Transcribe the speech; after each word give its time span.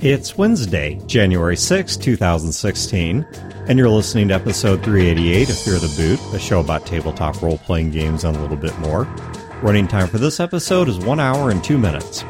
It's 0.00 0.36
Wednesday, 0.36 1.00
January 1.06 1.56
6, 1.56 1.96
2016, 1.96 3.26
and 3.68 3.78
you're 3.78 3.88
listening 3.88 4.28
to 4.28 4.34
episode 4.34 4.82
388 4.84 5.48
of 5.48 5.58
Fear 5.58 5.78
the 5.78 5.94
Boot, 5.96 6.34
a 6.34 6.38
show 6.38 6.60
about 6.60 6.84
tabletop 6.86 7.40
role 7.40 7.58
playing 7.58 7.90
games 7.92 8.24
and 8.24 8.36
a 8.36 8.40
little 8.40 8.56
bit 8.58 8.78
more. 8.78 9.04
Running 9.62 9.88
time 9.88 10.06
for 10.08 10.18
this 10.18 10.38
episode 10.38 10.88
is 10.88 10.98
1 10.98 11.18
hour 11.18 11.50
and 11.50 11.64
2 11.64 11.78
minutes. 11.78 12.24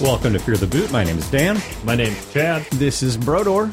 Welcome 0.00 0.32
to 0.34 0.38
Fear 0.38 0.56
the 0.56 0.66
Boot. 0.66 0.90
My 0.92 1.04
name 1.04 1.18
is 1.18 1.30
Dan. 1.30 1.58
My 1.84 1.94
name's 1.96 2.32
Chad. 2.32 2.64
This 2.72 3.02
is 3.02 3.16
Brodeur. 3.16 3.70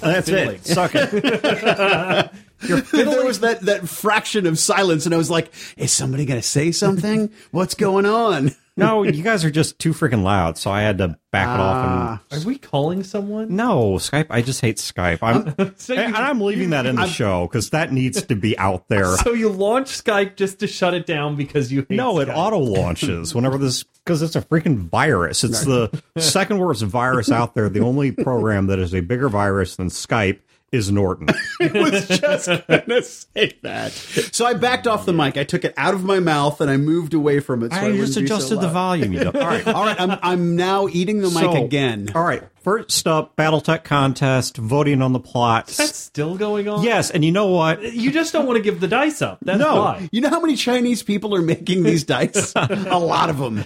That's 0.00 0.28
Fiddling. 0.28 0.56
it. 0.56 0.66
Suck 0.66 0.92
it. 0.94 2.30
There 2.92 3.24
was 3.24 3.40
that, 3.40 3.60
that 3.62 3.88
fraction 3.88 4.46
of 4.46 4.58
silence, 4.58 5.06
and 5.06 5.14
I 5.14 5.18
was 5.18 5.30
like, 5.30 5.52
is 5.76 5.92
somebody 5.92 6.26
going 6.26 6.40
to 6.40 6.46
say 6.46 6.72
something? 6.72 7.30
What's 7.50 7.74
going 7.74 8.06
on? 8.06 8.52
No, 8.76 9.02
you 9.02 9.22
guys 9.22 9.44
are 9.44 9.50
just 9.50 9.78
too 9.78 9.92
freaking 9.92 10.22
loud, 10.22 10.56
so 10.56 10.70
I 10.70 10.80
had 10.80 10.98
to 10.98 11.18
back 11.32 11.48
it 11.48 11.60
off 11.60 11.84
and 11.84 11.92
ah. 11.92 12.20
Are 12.32 12.46
we 12.46 12.56
calling 12.56 13.02
someone? 13.02 13.54
No, 13.54 13.94
Skype. 13.94 14.28
I 14.30 14.40
just 14.40 14.60
hate 14.62 14.76
Skype. 14.78 15.18
I'm 15.22 15.74
So 15.76 15.92
you- 15.92 16.00
and 16.00 16.16
I'm 16.16 16.40
leaving 16.40 16.70
that 16.70 16.86
in 16.86 16.96
the 16.96 17.06
show 17.06 17.46
because 17.46 17.70
that 17.70 17.92
needs 17.92 18.22
to 18.22 18.34
be 18.36 18.56
out 18.58 18.88
there. 18.88 19.16
So 19.20 19.34
you 19.34 19.50
launch 19.50 19.88
Skype 19.88 20.36
just 20.36 20.60
to 20.60 20.66
shut 20.66 20.94
it 20.94 21.04
down 21.04 21.36
because 21.36 21.70
you 21.70 21.80
hate 21.88 21.96
no, 21.96 22.20
it 22.20 22.28
auto 22.30 22.58
launches 22.58 23.34
whenever 23.34 23.58
this 23.58 23.82
because 23.82 24.22
it's 24.22 24.34
a 24.36 24.40
freaking 24.40 24.76
virus. 24.88 25.44
It's 25.44 25.64
the 25.64 25.90
second 26.16 26.58
worst 26.58 26.82
virus 26.82 27.30
out 27.30 27.54
there. 27.54 27.68
The 27.68 27.80
only 27.80 28.12
program 28.12 28.68
that 28.68 28.78
is 28.78 28.94
a 28.94 29.00
bigger 29.00 29.28
virus 29.28 29.76
than 29.76 29.88
Skype 29.88 30.38
is 30.72 30.90
Norton. 30.92 31.28
I 31.60 31.66
was 31.72 32.06
just 32.08 32.46
going 32.46 32.82
to 32.86 33.02
say 33.02 33.58
that. 33.62 33.90
So 33.92 34.46
I 34.46 34.54
backed 34.54 34.86
off 34.86 35.04
the 35.04 35.12
mic. 35.12 35.36
I 35.36 35.44
took 35.44 35.64
it 35.64 35.74
out 35.76 35.94
of 35.94 36.04
my 36.04 36.20
mouth, 36.20 36.60
and 36.60 36.70
I 36.70 36.76
moved 36.76 37.12
away 37.14 37.40
from 37.40 37.62
it. 37.64 37.72
So 37.72 37.78
I, 37.78 37.86
I 37.86 37.96
just 37.96 38.10
be 38.10 38.12
so 38.12 38.20
adjusted 38.20 38.60
the 38.60 38.68
volume. 38.68 39.12
You 39.12 39.24
know. 39.24 39.30
All 39.34 39.40
right. 39.46 39.66
All 39.66 39.84
right, 39.84 40.00
I'm, 40.00 40.18
I'm 40.22 40.56
now 40.56 40.86
eating 40.88 41.18
the 41.20 41.30
mic 41.30 41.40
So, 41.42 41.64
again. 41.64 42.08
All 42.14 42.22
right. 42.22 42.42
First 42.62 43.08
up, 43.08 43.36
BattleTech 43.36 43.84
contest, 43.84 44.58
voting 44.58 45.00
on 45.02 45.12
the 45.14 45.18
plots. 45.20 45.78
That's 45.78 45.96
still 45.96 46.36
going 46.36 46.68
on. 46.68 46.82
yes, 46.84 47.10
and 47.10 47.24
you 47.24 47.32
know 47.32 47.46
what? 47.48 47.82
You 47.94 48.12
just 48.12 48.32
don't 48.34 48.46
want 48.46 48.58
to 48.58 48.62
give 48.62 48.80
the 48.80 48.88
dice 48.88 49.22
up. 49.22 49.38
That's 49.42 49.58
No. 49.58 49.76
why. 49.76 50.08
You 50.12 50.20
know 50.20 50.28
how 50.28 50.40
many 50.40 50.56
Chinese 50.56 51.02
people 51.02 51.34
are 51.34 51.40
making 51.42 51.82
these 51.84 52.04
dice? 52.04 52.52
A 52.56 52.98
lot 52.98 53.30
of 53.30 53.38
them. 53.38 53.64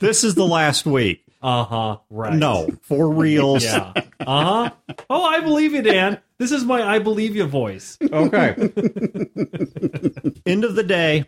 This 0.00 0.24
is 0.24 0.34
the 0.34 0.44
last 0.46 0.84
week. 0.86 1.24
Uh 1.42 1.64
huh. 1.64 1.98
Right. 2.10 2.34
No, 2.34 2.68
for 2.82 3.10
reals. 3.12 3.64
Yeah. 3.64 3.92
Uh 4.20 4.70
huh. 4.70 4.70
Oh, 5.10 5.24
I 5.24 5.40
believe 5.40 5.72
you, 5.72 5.82
Dan. 5.82 6.18
This 6.38 6.52
is 6.52 6.64
my 6.64 6.82
I 6.82 6.98
believe 7.00 7.34
you 7.36 7.44
voice. 7.46 7.98
Okay. 8.00 8.54
End 10.46 10.64
of 10.64 10.74
the 10.76 10.84
day. 10.86 11.26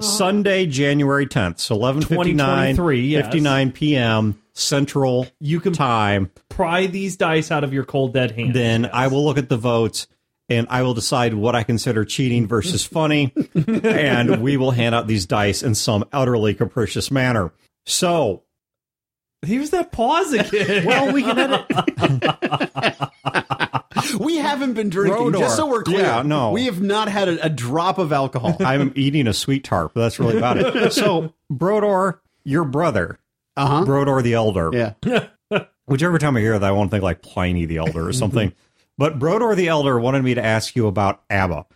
Sunday, 0.00 0.66
January 0.66 1.26
10th. 1.26 1.60
So 1.60 1.76
11:59 1.76 2.08
2023, 2.08 3.00
yes. 3.06 3.24
59 3.26 3.72
p.m. 3.72 4.42
Central 4.54 5.26
You 5.38 5.60
can 5.60 5.72
time. 5.72 6.30
pry 6.48 6.86
these 6.86 7.16
dice 7.16 7.50
out 7.50 7.64
of 7.64 7.72
your 7.72 7.84
cold 7.84 8.12
dead 8.12 8.32
hand. 8.32 8.54
Then 8.54 8.90
I 8.92 9.06
will 9.06 9.24
look 9.24 9.38
at 9.38 9.48
the 9.48 9.56
votes 9.56 10.06
and 10.48 10.66
I 10.68 10.82
will 10.82 10.94
decide 10.94 11.34
what 11.34 11.54
I 11.54 11.62
consider 11.62 12.04
cheating 12.04 12.46
versus 12.46 12.84
funny 12.84 13.32
and 13.54 14.42
we 14.42 14.56
will 14.56 14.72
hand 14.72 14.94
out 14.94 15.06
these 15.06 15.24
dice 15.24 15.62
in 15.62 15.74
some 15.74 16.04
utterly 16.12 16.52
capricious 16.54 17.10
manner. 17.10 17.52
So, 17.86 18.42
Here's 19.44 19.70
that 19.70 19.90
pause 19.90 20.32
again. 20.32 20.84
well, 20.86 21.12
we 21.12 21.22
can 21.22 21.36
edit 21.36 21.66
We 24.18 24.36
haven't 24.36 24.74
been 24.74 24.88
drinking, 24.88 25.16
Brodeur. 25.30 25.40
just 25.40 25.56
so 25.56 25.66
we're 25.66 25.82
clear. 25.82 26.00
Yeah, 26.00 26.22
no. 26.22 26.50
We 26.52 26.66
have 26.66 26.80
not 26.80 27.08
had 27.08 27.28
a, 27.28 27.46
a 27.46 27.48
drop 27.48 27.98
of 27.98 28.12
alcohol. 28.12 28.56
I'm 28.60 28.92
eating 28.96 29.26
a 29.26 29.32
sweet 29.32 29.64
tart, 29.64 29.92
but 29.94 30.00
that's 30.02 30.18
really 30.18 30.36
about 30.38 30.58
it. 30.58 30.92
So, 30.92 31.34
Brodeur, 31.50 32.20
your 32.44 32.64
brother, 32.64 33.18
Uh 33.56 33.66
huh. 33.66 33.84
Brodeur 33.84 34.22
the 34.22 34.34
Elder, 34.34 34.70
Yeah. 34.72 35.62
which 35.86 36.02
every 36.02 36.18
time 36.18 36.36
I 36.36 36.40
hear 36.40 36.58
that, 36.58 36.66
I 36.66 36.72
want 36.72 36.90
to 36.90 36.94
think 36.96 37.02
like 37.04 37.22
Pliny 37.22 37.64
the 37.64 37.78
Elder 37.78 38.06
or 38.08 38.12
something. 38.12 38.52
but 38.98 39.18
Brodeur 39.18 39.54
the 39.54 39.68
Elder 39.68 39.98
wanted 39.98 40.22
me 40.24 40.34
to 40.34 40.44
ask 40.44 40.74
you 40.76 40.86
about 40.86 41.22
ABBA. 41.30 41.66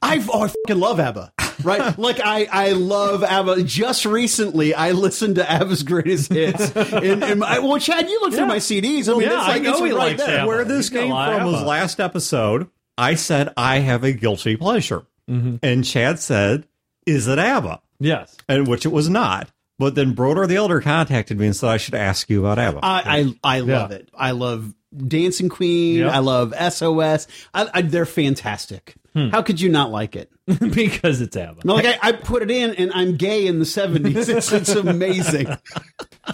I 0.00 0.24
oh 0.32 0.42
I 0.42 0.48
fucking 0.48 0.80
love 0.80 0.98
ABBA. 1.00 1.32
Right? 1.64 1.98
like 1.98 2.20
I 2.22 2.46
I 2.50 2.72
love 2.72 3.22
ABBA. 3.22 3.64
Just 3.64 4.04
recently 4.04 4.74
I 4.74 4.92
listened 4.92 5.36
to 5.36 5.50
ABBA's 5.50 5.82
greatest 5.82 6.32
hits. 6.32 6.72
And, 6.92 7.22
and 7.24 7.40
my, 7.40 7.58
well 7.58 7.78
Chad, 7.78 8.08
you 8.08 8.20
look 8.20 8.34
through 8.34 8.46
my 8.46 8.58
CDs. 8.58 9.08
I 9.08 9.12
mean 9.12 9.22
yeah, 9.22 9.38
it's 9.38 9.48
like 9.48 9.56
I 9.56 9.58
know 9.58 9.70
it's 9.70 9.78
he 9.78 9.84
right 9.84 9.94
likes 9.94 10.24
there. 10.24 10.38
ABBA. 10.40 10.46
Where 10.48 10.64
this 10.64 10.88
He's 10.88 10.90
got 10.90 10.98
a 10.98 11.02
came 11.02 11.10
lot 11.12 11.32
of 11.32 11.38
from 11.40 11.52
was 11.52 11.62
last 11.62 12.00
episode. 12.00 12.68
I 12.98 13.14
said 13.14 13.52
I 13.56 13.78
have 13.78 14.04
a 14.04 14.12
guilty 14.12 14.56
pleasure, 14.56 15.02
mm-hmm. 15.28 15.56
and 15.62 15.84
Chad 15.84 16.18
said, 16.18 16.66
"Is 17.06 17.26
it 17.26 17.38
ABBA?" 17.38 17.80
yes. 17.98 18.36
And 18.48 18.66
which 18.66 18.84
it 18.84 18.90
was 18.90 19.08
not. 19.08 19.48
But 19.82 19.96
then 19.96 20.12
Brodeur 20.14 20.46
the 20.46 20.54
Elder 20.56 20.80
contacted 20.80 21.38
me 21.40 21.46
and 21.46 21.56
said 21.56 21.68
I 21.70 21.76
should 21.76 21.96
ask 21.96 22.30
you 22.30 22.40
about 22.46 22.58
ABBA. 22.60 22.78
I 22.84 23.02
I, 23.42 23.56
I 23.56 23.60
love 23.60 23.90
Yeah. 23.90 23.96
it. 23.96 24.08
I 24.14 24.30
love 24.30 24.72
Dancing 24.96 25.48
Queen. 25.48 25.98
Yep. 25.98 26.12
I 26.12 26.18
love 26.18 26.54
SOS. 26.72 27.26
I, 27.52 27.68
I, 27.74 27.82
they're 27.82 28.06
fantastic. 28.06 28.94
Hmm. 29.12 29.28
How 29.30 29.42
could 29.42 29.60
you 29.60 29.70
not 29.70 29.90
like 29.90 30.14
it? 30.14 30.30
because 30.46 31.20
it's 31.20 31.36
ABBA. 31.36 31.62
No, 31.64 31.74
like 31.74 31.86
I, 31.86 31.98
I 32.00 32.12
put 32.12 32.42
it 32.42 32.50
in, 32.52 32.74
and 32.76 32.92
I'm 32.94 33.16
gay 33.16 33.46
in 33.48 33.58
the 33.58 33.64
'70s. 33.64 34.28
It's, 34.28 34.52
it's 34.52 34.70
amazing. 34.70 35.48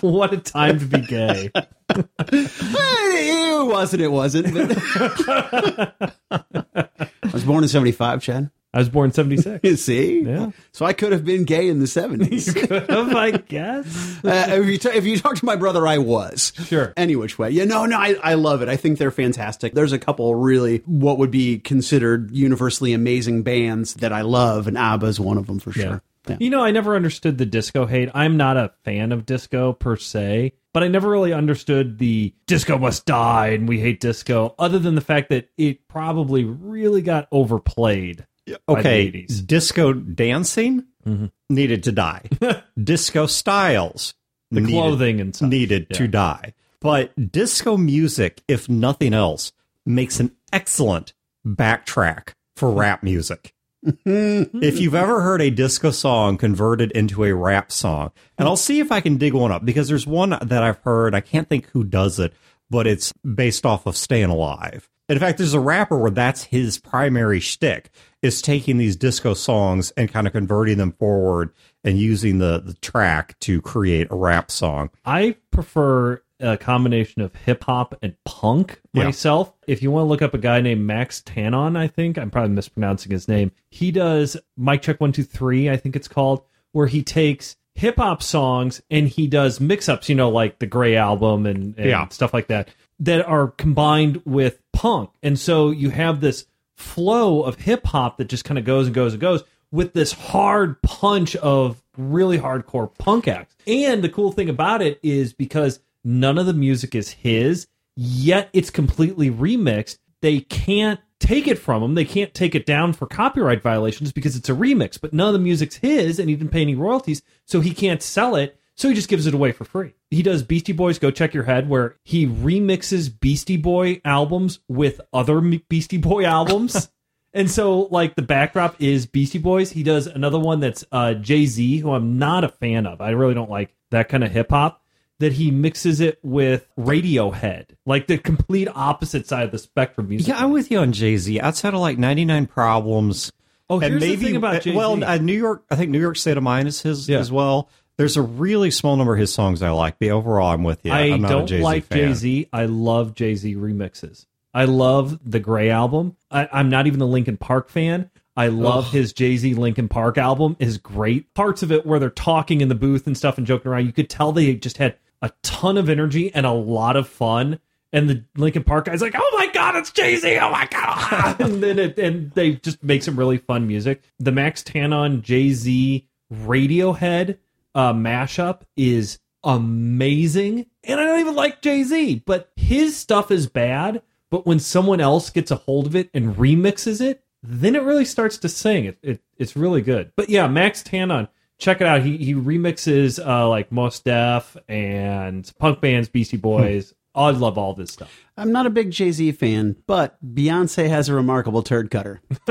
What 0.03 0.35
a 0.35 0.37
time 0.37 0.79
to 0.81 0.85
be 0.85 1.01
gay. 1.01 1.51
it 2.31 3.67
wasn't. 3.67 4.03
It 4.03 4.09
wasn't. 4.13 4.53
But 4.53 6.15
I 6.31 7.09
was 7.33 7.45
born 7.45 7.65
in 7.65 7.69
'75, 7.71 8.21
Chad. 8.23 8.51
I 8.75 8.79
was 8.79 8.89
born 8.91 9.13
76. 9.13 9.81
See, 9.83 10.23
Yeah. 10.23 10.51
So 10.73 10.85
I 10.85 10.93
could 10.93 11.13
have 11.13 11.25
been 11.25 11.45
gay 11.45 11.69
in 11.69 11.79
the 11.79 11.87
seventies. 11.87 12.55
I 12.71 13.31
guess. 13.49 14.19
uh, 14.25 14.47
if 14.51 14.67
you 14.67 14.79
t- 14.79 14.89
if 14.91 15.07
you 15.07 15.19
talk 15.19 15.37
to 15.37 15.45
my 15.45 15.57
brother, 15.57 15.87
I 15.87 15.99
was 15.99 16.53
Sure. 16.67 16.93
Any 16.97 17.17
which 17.17 17.39
way, 17.39 17.51
yeah. 17.51 17.65
No, 17.65 17.87
no, 17.87 17.97
I, 17.97 18.17
I 18.23 18.35
love 18.35 18.61
it. 18.63 18.69
I 18.69 18.77
think 18.77 18.99
they're 18.99 19.11
fantastic. 19.11 19.75
There's 19.75 19.93
a 19.93 19.99
couple 19.99 20.35
really 20.35 20.79
what 20.85 21.19
would 21.19 21.31
be 21.31 21.59
considered 21.59 22.31
universally 22.31 22.93
amazing 22.93 23.43
bands 23.43 23.95
that 23.95 24.13
I 24.13 24.21
love, 24.21 24.67
and 24.67 24.77
ABBA 24.77 25.07
is 25.07 25.19
one 25.21 25.39
of 25.39 25.47
them 25.47 25.59
for 25.59 25.73
sure. 25.73 26.03
Yeah. 26.29 26.37
You 26.39 26.51
know, 26.51 26.63
I 26.63 26.73
never 26.73 26.95
understood 26.95 27.39
the 27.39 27.47
disco 27.47 27.87
hate. 27.87 28.11
I'm 28.13 28.37
not 28.37 28.59
a 28.59 28.73
fan 28.85 29.13
of 29.13 29.25
disco 29.25 29.73
per 29.73 29.97
se, 29.97 30.53
but 30.75 30.83
I 30.83 30.89
never 30.89 31.09
really 31.09 31.33
understood 31.33 31.99
the 31.99 32.35
disco 32.47 32.77
must 32.77 33.07
die 33.07 33.49
and 33.49 33.67
we 33.67 33.81
hate 33.81 34.01
disco, 34.01 34.55
other 34.59 34.79
than 34.79 34.95
the 34.95 35.01
fact 35.01 35.31
that 35.31 35.49
it 35.57 35.89
probably 35.89 36.45
really 36.45 37.01
got 37.01 37.29
overplayed. 37.33 38.27
Okay, 38.69 39.11
the 39.11 39.25
80s. 39.25 39.47
disco 39.47 39.93
dancing 39.93 40.85
mm-hmm. 41.07 41.27
needed 41.49 41.83
to 41.85 41.93
die. 41.93 42.23
disco 42.83 43.27
styles, 43.27 44.15
The 44.51 44.61
needed- 44.61 44.73
clothing 44.73 45.21
and 45.21 45.37
such. 45.37 45.49
needed 45.49 45.91
to 45.91 46.09
die. 46.09 46.55
But 46.81 47.33
disco 47.33 47.77
music, 47.77 48.43
if 48.47 48.69
nothing 48.69 49.13
else, 49.13 49.53
makes 49.85 50.21
an 50.21 50.33
excellent 50.53 51.13
backtrack 51.47 52.33
for 52.57 52.71
hmm. 52.71 52.79
rap 52.79 53.03
music. 53.03 53.55
if 53.83 54.81
you've 54.81 54.95
ever 54.95 55.21
heard 55.21 55.41
a 55.41 55.51
disco 55.51 55.91
song 55.91 56.37
converted 56.37 56.91
into 56.93 57.25
a 57.25 57.35
rap 57.35 57.71
song, 57.71 58.11
and 58.37 58.49
I'll 58.49 58.57
see 58.57 58.81
if 58.81 58.91
I 58.91 59.01
can 59.01 59.17
dig 59.17 59.35
one 59.35 59.53
up 59.53 59.65
because 59.65 59.89
there's 59.89 60.07
one 60.07 60.31
that 60.31 60.63
I've 60.63 60.79
heard, 60.79 61.15
I 61.15 61.21
can't 61.21 61.49
think 61.49 61.67
who 61.71 61.85
does 61.85 62.19
it, 62.19 62.33
but 62.71 62.87
it's 62.87 63.13
based 63.13 63.65
off 63.65 63.87
of 63.87 63.97
Staying 63.97 64.31
Alive. 64.31 64.89
In 65.09 65.19
fact, 65.19 65.39
there's 65.39 65.55
a 65.55 65.61
rapper 65.61 65.97
where 65.99 66.11
that's 66.11 66.45
his 66.45 66.79
primary 66.79 67.41
shtick 67.41 67.91
is 68.23 68.43
taking 68.43 68.77
these 68.79 68.95
disco 68.97 69.33
songs 69.35 69.91
and 69.97 70.13
kind 70.13 70.27
of 70.27 70.33
converting 70.33 70.77
them 70.79 70.93
forward 70.93 71.51
and 71.85 71.99
using 71.99 72.39
the, 72.39 72.61
the 72.61 72.75
track 72.75 73.39
to 73.41 73.63
create 73.63 74.09
a 74.11 74.17
rap 74.17 74.51
song. 74.51 74.91
I 75.07 75.37
prefer 75.51 76.21
a 76.41 76.57
combination 76.57 77.23
of 77.23 77.35
hip 77.35 77.65
hop 77.65 77.97
and 78.03 78.15
punk 78.25 78.81
Yeah. 78.93 79.05
myself. 79.05 79.53
If 79.67 79.83
you 79.83 79.91
want 79.91 80.05
to 80.05 80.09
look 80.09 80.23
up 80.23 80.35
a 80.35 80.39
guy 80.39 80.61
named 80.61 80.83
Max 80.87 81.21
Tannone, 81.23 81.77
I 81.77 81.87
think 81.89 82.19
I'm 82.19 82.31
probably 82.31 82.51
mispronouncing 82.55 83.11
his 83.11 83.29
name. 83.29 83.51
He 83.71 83.91
does 83.91 84.37
Mic 84.57 84.83
Check 84.83 85.01
One 85.01 85.13
Two 85.13 85.25
Three, 85.25 85.71
I 85.71 85.77
think 85.77 85.97
it's 85.97 86.07
called, 86.09 86.43
where 86.73 86.87
he 86.87 87.03
takes 87.03 87.57
hip 87.75 87.97
hop 87.97 88.23
songs 88.23 88.83
and 88.91 89.09
he 89.09 89.27
does 89.27 89.59
mix 89.61 89.89
ups. 89.89 90.09
You 90.09 90.15
know, 90.17 90.29
like 90.29 90.59
the 90.59 90.67
Gray 90.67 90.97
album 90.97 91.47
and, 91.47 91.77
and 91.79 91.87
Yeah. 91.89 92.09
stuff 92.09 92.35
like 92.35 92.49
that, 92.49 92.69
that 93.01 93.27
are 93.27 93.49
combined 93.49 94.23
with 94.25 94.61
punk, 94.73 95.11
and 95.23 95.39
so 95.39 95.71
you 95.71 95.91
have 95.91 96.21
this 96.21 96.47
flow 96.77 97.43
of 97.43 97.57
hip 97.57 97.87
hop 97.87 98.19
that 98.19 98.29
just 98.29 98.45
kind 98.45 98.59
of 98.59 98.65
goes 98.65 98.87
and 98.87 98.95
goes 98.95 99.13
and 99.13 99.21
goes 99.21 99.43
with 99.71 99.93
this 99.93 100.13
hard 100.13 100.81
punch 100.83 101.37
of 101.37 101.83
really 101.97 102.39
hardcore 102.39 102.91
punk 102.99 103.29
acts. 103.29 103.55
And 103.67 104.03
the 104.03 104.09
cool 104.09 104.33
thing 104.33 104.49
about 104.49 104.81
it 104.81 104.99
is 105.03 105.33
because 105.33 105.81
none 106.05 106.39
of 106.39 106.47
the 106.47 106.55
music 106.55 106.95
is 106.95 107.11
his, 107.11 107.67
yet 107.97 108.49
it's 108.53 108.71
completely 108.71 109.31
remixed. 109.31 109.99
They 110.23 110.41
can't 110.41 111.01
take 111.21 111.47
it 111.47 111.59
from 111.59 111.83
him. 111.83 111.95
They 111.95 112.05
can't 112.05 112.33
take 112.33 112.55
it 112.55 112.65
down 112.65 112.93
for 112.93 113.07
copyright 113.07 113.63
violations 113.63 114.13
because 114.13 114.37
it's 114.37 114.49
a 114.49 114.55
remix, 114.55 115.01
but 115.01 115.13
none 115.13 115.29
of 115.29 115.33
the 115.33 115.39
music's 115.39 115.77
his 115.77 116.19
and 116.19 116.29
he 116.29 116.37
didn't 116.37 116.53
pay 116.53 116.63
any 116.63 116.75
royalties, 116.75 117.23
so 117.45 117.61
he 117.61 117.75
can't 117.75 118.03
sell 118.03 118.37
it. 118.37 118.59
So 118.79 118.89
he 118.89 118.95
just 118.95 119.09
gives 119.09 119.27
it 119.27 119.35
away 119.35 119.51
for 119.53 119.65
free. 119.65 119.95
He 120.11 120.23
does 120.23 120.43
Beastie 120.45 120.73
Boys 120.73 120.99
Go 121.01 121.11
Check 121.11 121.35
Your 121.35 121.43
Head, 121.45 121.69
where 121.69 121.97
he 122.05 122.27
remixes 122.27 123.11
Beastie 123.21 123.57
Boy 123.57 124.01
albums 124.05 124.61
with 124.69 125.01
other 125.13 125.41
Beastie 125.41 125.99
Boy 125.99 126.25
albums. 126.25 126.89
And 127.35 127.51
so, 127.51 127.83
like, 127.91 128.15
the 128.15 128.23
backdrop 128.23 128.77
is 128.81 129.05
Beastie 129.05 129.39
Boys. 129.41 129.73
He 129.73 129.83
does 129.83 130.07
another 130.07 130.39
one 130.39 130.61
that's 130.61 130.85
uh, 130.93 131.15
Jay 131.15 131.45
Z, 131.47 131.79
who 131.79 131.93
I'm 131.93 132.19
not 132.19 132.45
a 132.45 132.49
fan 132.49 132.87
of. 132.87 133.01
I 133.01 133.11
really 133.11 133.35
don't 133.35 133.51
like 133.51 133.75
that 133.91 134.09
kind 134.09 134.23
of 134.25 134.31
hip 134.31 134.51
hop. 134.51 134.81
That 135.19 135.33
he 135.33 135.51
mixes 135.51 135.99
it 135.99 136.21
with 136.23 136.69
Radiohead, 136.79 137.71
like 137.85 138.07
the 138.07 138.19
complete 138.19 138.69
opposite 138.73 139.27
side 139.27 139.43
of 139.47 139.51
the 139.51 139.59
spectrum. 139.59 140.09
Music. 140.09 140.29
Yeah, 140.29 140.39
I'm 140.45 140.53
with 140.53 140.71
you 140.71 140.79
on 140.79 140.93
Jay 140.93 141.17
Z. 141.17 141.41
Outside 141.41 141.75
of 141.75 141.81
like 141.81 141.99
99 141.99 142.47
Problems, 142.47 143.33
Oh, 143.69 143.81
and 143.81 143.91
here's 143.95 144.01
maybe 144.01 144.17
the 144.17 144.25
thing 144.27 144.37
about 144.37 144.63
Jay 144.63 144.71
Z. 144.71 144.77
well, 144.77 145.03
uh, 145.03 145.19
New 145.19 145.35
York. 145.37 145.65
I 145.71 145.75
think 145.75 145.91
New 145.91 146.01
York 146.01 146.17
State 146.17 146.37
of 146.37 146.45
Mind 146.45 146.69
is 146.69 146.81
his 146.83 147.09
Yeah. 147.09 147.19
as 147.19 147.33
well. 147.33 147.69
There's 147.99 148.17
a 148.17 148.23
really 148.23 148.71
small 148.71 148.97
number 148.97 149.13
of 149.13 149.19
his 149.19 149.35
songs 149.35 149.61
I 149.61 149.71
like, 149.71 149.99
but 149.99 150.09
overall, 150.11 150.53
I'm 150.53 150.63
with 150.63 150.85
you. 150.85 150.93
I 150.93 151.11
I'm 151.11 151.21
not 151.21 151.29
don't 151.29 151.47
Jay-Z 151.49 151.63
like 151.63 151.89
Jay 151.91 152.15
Z. 152.15 152.49
I 152.53 152.67
love 152.67 153.15
Jay 153.15 153.35
Z 153.35 153.57
remixes. 153.57 154.25
I 154.55 154.65
love 154.65 155.19
the 155.29 155.41
Gray 155.41 155.69
album. 155.71 156.17
I, 156.31 156.49
I'm 156.53 156.71
not 156.71 156.87
even 156.87 157.01
a 157.01 157.07
Linkin 157.07 157.37
Park 157.37 157.69
fan. 157.69 158.11
I 158.37 158.47
love 158.47 158.93
his 158.93 159.13
Jay 159.13 159.37
Z 159.37 159.55
Linkin 159.55 159.89
Park 159.89 160.17
album. 160.17 160.57
is 160.61 160.79
great. 160.79 161.35
Parts 161.35 161.65
of 161.65 161.73
it 161.73 161.85
where 161.85 161.99
they're 161.99 162.09
talking 162.09 162.61
in 162.61 162.69
the 162.69 162.77
booth 162.77 163.09
and 163.09 163.17
stuff 163.17 163.37
and 163.37 163.45
joking 163.45 163.73
around. 163.73 163.87
You 163.87 163.93
could 163.93 164.09
tell 164.09 164.31
they 164.31 164.55
just 164.55 164.79
had 164.79 164.97
a 165.21 165.33
ton 165.43 165.77
of 165.77 165.89
energy 165.89 166.33
and 166.33 166.47
a 166.47 166.53
lot 166.53 166.95
of 166.95 167.09
fun. 167.09 167.59
And 167.93 168.09
the 168.09 168.25
Linkin 168.37 168.63
Park 168.63 168.85
guy's 168.85 169.03
like, 169.03 169.17
"Oh 169.17 169.31
my 169.37 169.49
god, 169.49 169.75
it's 169.75 169.91
Jay 169.91 170.15
Z! 170.15 170.39
Oh 170.39 170.51
my 170.51 170.69
god!" 170.71 171.41
and 171.41 171.61
then 171.61 171.81
it, 171.81 171.99
and 171.99 172.31
they 172.33 172.53
just 172.53 172.81
make 172.85 173.03
some 173.03 173.17
really 173.17 173.39
fun 173.39 173.67
music. 173.67 174.03
The 174.21 174.31
Max 174.31 174.63
Tannone 174.63 175.21
Jay 175.21 175.51
Z 175.53 176.07
Radiohead 176.33 177.39
uh, 177.79 177.93
mashup 177.93 178.63
is 178.77 179.21
amazing. 179.45 180.67
And 180.83 181.01
I 181.01 181.05
don't 181.05 181.21
even 181.21 181.37
like 181.37 181.63
Jay 181.63 181.85
Z, 181.85 182.25
but 182.27 182.51
his 182.57 182.97
stuff 182.97 183.31
is 183.31 183.47
bad. 183.47 184.03
But 184.31 184.47
when 184.47 184.59
someone 184.59 185.01
else 185.01 185.31
gets 185.31 185.53
a 185.53 185.57
hold 185.57 185.87
of 185.87 185.95
it 185.95 186.11
and 186.13 186.35
remixes 186.35 187.01
it, 187.01 187.23
then 187.41 187.77
it 187.77 187.85
really 187.85 188.05
starts 188.05 188.37
to 188.39 188.49
sing. 188.49 188.87
It, 188.87 188.99
it 189.01 189.23
it's 189.37 189.57
really 189.57 189.81
good. 189.81 190.11
But 190.17 190.29
yeah, 190.29 190.49
Max 190.49 190.83
Tannone, 190.83 191.29
check 191.57 191.81
it 191.81 191.87
out. 191.87 192.03
He 192.03 192.17
he 192.17 192.35
remixes 192.35 193.25
uh, 193.25 193.49
like 193.49 193.71
Mos 193.71 194.01
Def 194.01 194.57
and 194.69 195.51
punk 195.61 195.81
bands, 195.81 196.09
Beastie 196.09 196.37
Boys. 196.37 196.93
I 197.15 197.31
love 197.31 197.59
all 197.59 197.75
this 197.75 197.93
stuff. 197.93 198.11
I'm 198.39 198.53
not 198.53 198.67
a 198.67 198.71
big 198.71 198.93
Jay 198.93 199.11
Z 199.11 199.33
fan, 199.33 199.75
but 199.87 200.17
Beyonce 200.25 200.89
has 200.89 201.09
a 201.09 201.15
remarkable 201.15 201.63
turd 201.63 201.91
cutter. 201.91 202.21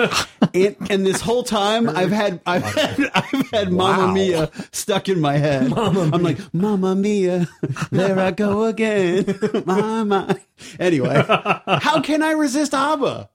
and, 0.54 0.75
and 0.89 1.06
this 1.06 1.22
whole 1.22 1.44
time, 1.44 1.88
I've 1.88 2.12
had 2.12 2.42
I've 2.45 2.63
had, 2.63 3.10
I've 3.16 3.50
had 3.51 3.72
Mamma 3.72 4.07
Wow. 4.07 4.13
Mia 4.13 4.51
stuck 4.72 5.07
in 5.07 5.22
my 5.22 5.38
head. 5.38 5.72
I'm 5.74 6.22
like, 6.24 6.54
Mamma 6.54 6.94
Mia, 6.94 7.48
there 7.89 8.19
I 8.19 8.31
go 8.31 8.66
again. 8.66 9.39
my, 9.66 10.04
my. 10.04 10.39
Anyway, 10.80 11.24
how 11.25 12.01
can 12.01 12.22
I 12.22 12.31
resist 12.31 12.74
ABBA? 12.74 13.30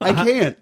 I 0.00 0.12
can't. 0.12 0.58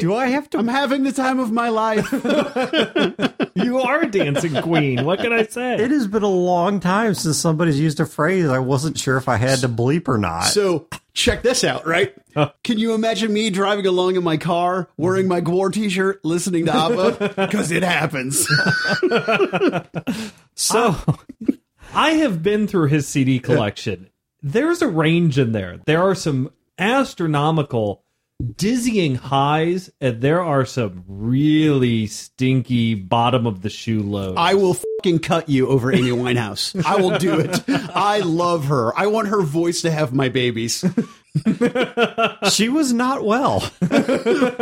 Do 0.00 0.14
I 0.14 0.26
have 0.26 0.50
to? 0.50 0.58
I'm 0.58 0.68
having 0.68 1.04
the 1.04 1.12
time 1.12 1.38
of 1.38 1.50
my 1.50 1.70
life. 1.70 2.12
You 3.54 3.80
are 3.80 4.00
a 4.00 4.10
dancing 4.10 4.60
queen. 4.62 5.04
What 5.04 5.20
can 5.20 5.32
I 5.32 5.44
say? 5.44 5.74
It 5.76 5.90
has 5.90 6.06
been 6.06 6.22
a 6.22 6.28
long 6.28 6.80
time 6.80 7.14
since 7.14 7.38
somebody's 7.38 7.78
used 7.78 8.00
a 8.00 8.06
phrase 8.06 8.48
I 8.48 8.58
wasn't 8.58 8.98
sure 8.98 9.16
if 9.18 9.28
I 9.28 9.36
had 9.36 9.60
to 9.60 9.68
bleep 9.68 10.08
or 10.08 10.18
not. 10.18 10.41
So 10.44 10.88
check 11.14 11.42
this 11.42 11.64
out, 11.64 11.86
right? 11.86 12.14
Can 12.64 12.78
you 12.78 12.94
imagine 12.94 13.32
me 13.32 13.50
driving 13.50 13.86
along 13.86 14.16
in 14.16 14.24
my 14.24 14.36
car 14.36 14.88
wearing 14.96 15.28
my 15.28 15.40
Gwar 15.40 15.72
t-shirt, 15.72 16.24
listening 16.24 16.66
to 16.66 16.72
ABBA? 16.74 17.34
Because 17.46 17.70
it 17.70 17.82
happens. 17.82 18.46
So, 20.54 20.96
I 21.94 22.10
have 22.12 22.42
been 22.42 22.66
through 22.66 22.88
his 22.88 23.08
CD 23.08 23.38
collection. 23.38 24.10
There's 24.42 24.82
a 24.82 24.88
range 24.88 25.38
in 25.38 25.52
there. 25.52 25.78
There 25.86 26.02
are 26.02 26.14
some 26.14 26.50
astronomical, 26.78 28.04
dizzying 28.42 29.14
highs, 29.14 29.90
and 30.00 30.20
there 30.20 30.42
are 30.42 30.64
some 30.64 31.04
really 31.06 32.06
stinky 32.06 32.94
bottom 32.94 33.46
of 33.46 33.62
the 33.62 33.70
shoe 33.70 34.00
lows. 34.02 34.34
I 34.36 34.54
will 34.54 34.74
fucking 34.74 35.20
cut 35.20 35.48
you 35.48 35.68
over 35.68 35.92
Amy 35.92 36.10
Winehouse. 36.10 36.84
I 36.84 36.96
will 36.96 37.18
do 37.18 37.38
it. 37.38 37.62
I 37.68 38.20
love 38.20 38.66
her. 38.66 38.98
I 38.98 39.06
want 39.06 39.28
her 39.28 39.42
voice 39.42 39.82
to 39.82 39.90
have 39.90 40.12
my 40.12 40.28
babies. 40.28 40.84
she 42.50 42.68
was 42.68 42.92
not 42.92 43.24
well. 43.24 43.70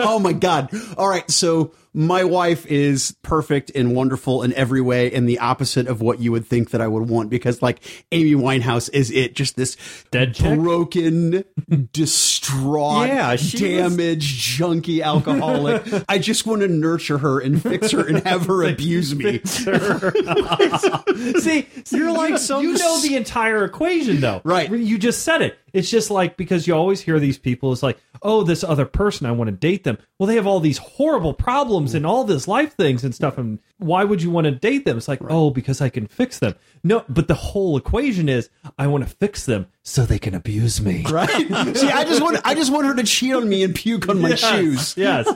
Oh 0.03 0.19
my 0.19 0.33
god. 0.33 0.71
All 0.97 1.09
right, 1.09 1.29
so 1.31 1.73
my 1.93 2.23
wife 2.25 2.67
is 2.67 3.17
perfect 3.23 3.73
and 3.75 3.95
wonderful 3.97 4.43
in 4.43 4.53
every 4.55 4.81
way 4.81 5.13
and 5.13 5.29
the 5.29 5.39
opposite 5.41 5.89
of 5.89 6.01
what 6.01 6.21
you 6.21 6.31
would 6.33 6.47
think 6.47 6.71
that 6.71 6.81
I 6.81 6.87
would 6.87 7.09
want 7.09 7.31
because 7.31 7.63
like 7.63 7.81
Amy 8.13 8.33
Winehouse 8.35 8.89
is 8.93 9.11
it 9.11 9.35
just 9.35 9.57
this 9.57 9.77
Dead 10.13 10.37
broken, 10.39 11.45
distraught, 11.93 13.09
Yeah, 13.09 13.35
she 13.37 13.77
was- 13.83 13.97
damaged, 13.97 14.59
junky 14.61 15.03
alcoholic. 15.03 15.83
I 16.09 16.19
just 16.19 16.47
want 16.47 16.63
to 16.63 16.69
nurture 16.69 17.19
her 17.19 17.41
and 17.41 17.61
fix 17.63 17.91
her 17.91 18.07
and 18.07 18.25
have 18.27 18.47
her 18.47 18.63
abuse 18.69 19.15
me. 19.15 19.41
See, 19.45 19.67
You're 21.91 22.13
like 22.13 22.31
you, 22.31 22.39
some 22.39 22.63
you 22.63 22.75
know 22.75 23.01
the 23.01 23.15
entire 23.17 23.65
equation, 23.65 24.21
though. 24.21 24.41
Right. 24.45 24.71
You 24.71 24.99
just 24.99 25.23
said 25.23 25.43
it. 25.43 25.59
It's 25.73 25.91
just 25.91 26.11
like 26.11 26.37
because 26.37 26.67
you 26.67 26.75
always 26.75 27.01
hear 27.01 27.19
these 27.21 27.39
people. 27.39 27.73
It's 27.73 27.83
like, 27.83 27.99
oh, 28.23 28.43
this 28.43 28.65
other 28.65 28.85
person, 28.85 29.27
I 29.27 29.33
want 29.33 29.49
to 29.49 29.53
date 29.57 29.85
them. 29.85 29.99
Well, 30.19 30.27
they 30.27 30.35
have 30.35 30.47
all 30.47 30.61
these 30.61 30.79
horrible 30.79 31.33
problems 31.33 31.80
and 31.95 32.07
all 32.07 32.25
this 32.25 32.47
life 32.49 32.75
things 32.75 33.05
and 33.05 33.15
stuff. 33.15 33.39
And 33.39 33.59
why 33.79 34.05
would 34.05 34.23
you 34.23 34.31
want 34.31 34.45
to 34.47 34.51
date 34.51 34.85
them? 34.85 34.97
It's 34.97 35.09
like, 35.09 35.21
oh, 35.29 35.51
because 35.51 35.81
I 35.81 35.89
can 35.89 36.07
fix 36.07 36.39
them. 36.39 36.55
No, 36.85 37.05
but 37.09 37.29
the 37.29 37.35
whole 37.35 37.77
equation 37.77 38.29
is 38.29 38.49
I 38.79 38.87
want 38.87 39.07
to 39.09 39.15
fix 39.17 39.47
them 39.47 39.67
so 39.83 40.05
they 40.05 40.19
can 40.19 40.35
abuse 40.35 40.81
me. 40.81 41.05
Right? 41.11 41.29
See, 41.77 41.89
I 41.91 42.05
just 42.05 42.23
want 42.23 42.39
I 42.45 42.55
just 42.55 42.73
want 42.73 42.87
her 42.87 42.95
to 42.95 43.03
cheat 43.05 43.35
on 43.35 43.49
me 43.49 43.63
and 43.63 43.75
puke 43.75 44.09
on 44.09 44.21
my 44.21 44.31
Yes, 44.31 44.41
shoes. 44.41 44.97
Yes. 44.97 45.29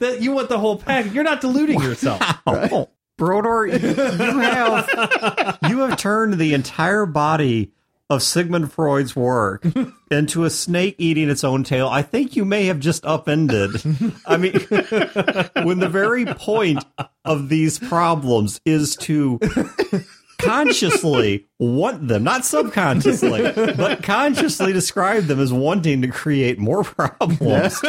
that 0.00 0.20
you 0.22 0.32
want 0.32 0.48
the 0.48 0.58
whole 0.58 0.76
pack. 0.78 1.12
You're 1.12 1.24
not 1.24 1.40
deluding 1.40 1.80
yourself. 1.80 2.20
Oh, 2.46 2.88
Brodeur, 3.18 3.66
you 3.66 3.78
have 3.78 5.58
you 5.68 5.78
have 5.80 5.96
turned 5.96 6.34
the 6.34 6.54
entire 6.54 7.06
body 7.06 7.72
of 8.12 8.22
Sigmund 8.22 8.70
Freud's 8.70 9.16
work 9.16 9.64
into 10.10 10.44
a 10.44 10.50
snake 10.50 10.96
eating 10.98 11.30
its 11.30 11.44
own 11.44 11.64
tail. 11.64 11.88
I 11.88 12.02
think 12.02 12.36
you 12.36 12.44
may 12.44 12.66
have 12.66 12.78
just 12.78 13.06
upended. 13.06 13.70
I 14.26 14.36
mean, 14.36 14.52
when 15.64 15.78
the 15.78 15.88
very 15.90 16.26
point 16.26 16.84
of 17.24 17.48
these 17.48 17.78
problems 17.78 18.60
is 18.66 18.96
to 18.96 19.40
consciously 20.36 21.46
want 21.58 22.06
them, 22.06 22.24
not 22.24 22.44
subconsciously, 22.44 23.50
but 23.54 24.02
consciously 24.02 24.74
describe 24.74 25.24
them 25.24 25.40
as 25.40 25.52
wanting 25.52 26.02
to 26.02 26.08
create 26.08 26.58
more 26.58 26.84
problems. 26.84 27.80